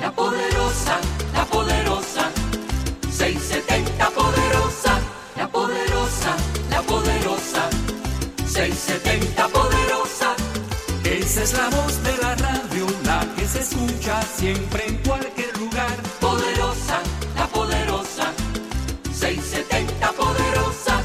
La 0.00 0.12
poderosa, 0.12 0.98
la 1.32 1.44
poderosa, 1.44 2.30
670 3.10 3.85
670 8.56 9.48
poderosa. 9.48 10.34
Esa 11.04 11.42
es 11.42 11.52
la 11.52 11.68
voz 11.68 12.02
de 12.02 12.16
la 12.16 12.34
radio, 12.36 12.86
la 13.04 13.20
que 13.36 13.46
se 13.46 13.60
escucha 13.60 14.22
siempre 14.22 14.86
en 14.86 14.96
cualquier 15.02 15.54
lugar. 15.58 15.94
Poderosa, 16.18 17.02
la 17.36 17.46
poderosa. 17.48 18.32
670 19.12 20.10
poderosa. 20.12 21.02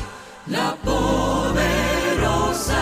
La 0.47 0.77
poderosa. 0.77 2.81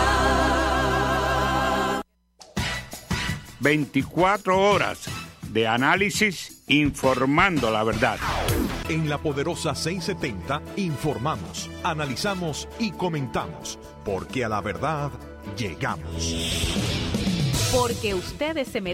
24 3.58 4.56
horas 4.56 5.00
de 5.48 5.66
análisis 5.66 6.62
informando 6.68 7.72
la 7.72 7.82
verdad. 7.82 8.20
En 8.90 9.08
la 9.08 9.18
poderosa 9.18 9.76
670 9.76 10.62
informamos, 10.74 11.70
analizamos 11.84 12.68
y 12.80 12.90
comentamos, 12.90 13.78
porque 14.04 14.44
a 14.44 14.48
la 14.48 14.60
verdad 14.60 15.12
llegamos. 15.56 16.10
Porque 17.72 18.14
ustedes 18.14 18.66
se 18.66 18.80
merecen 18.80 18.88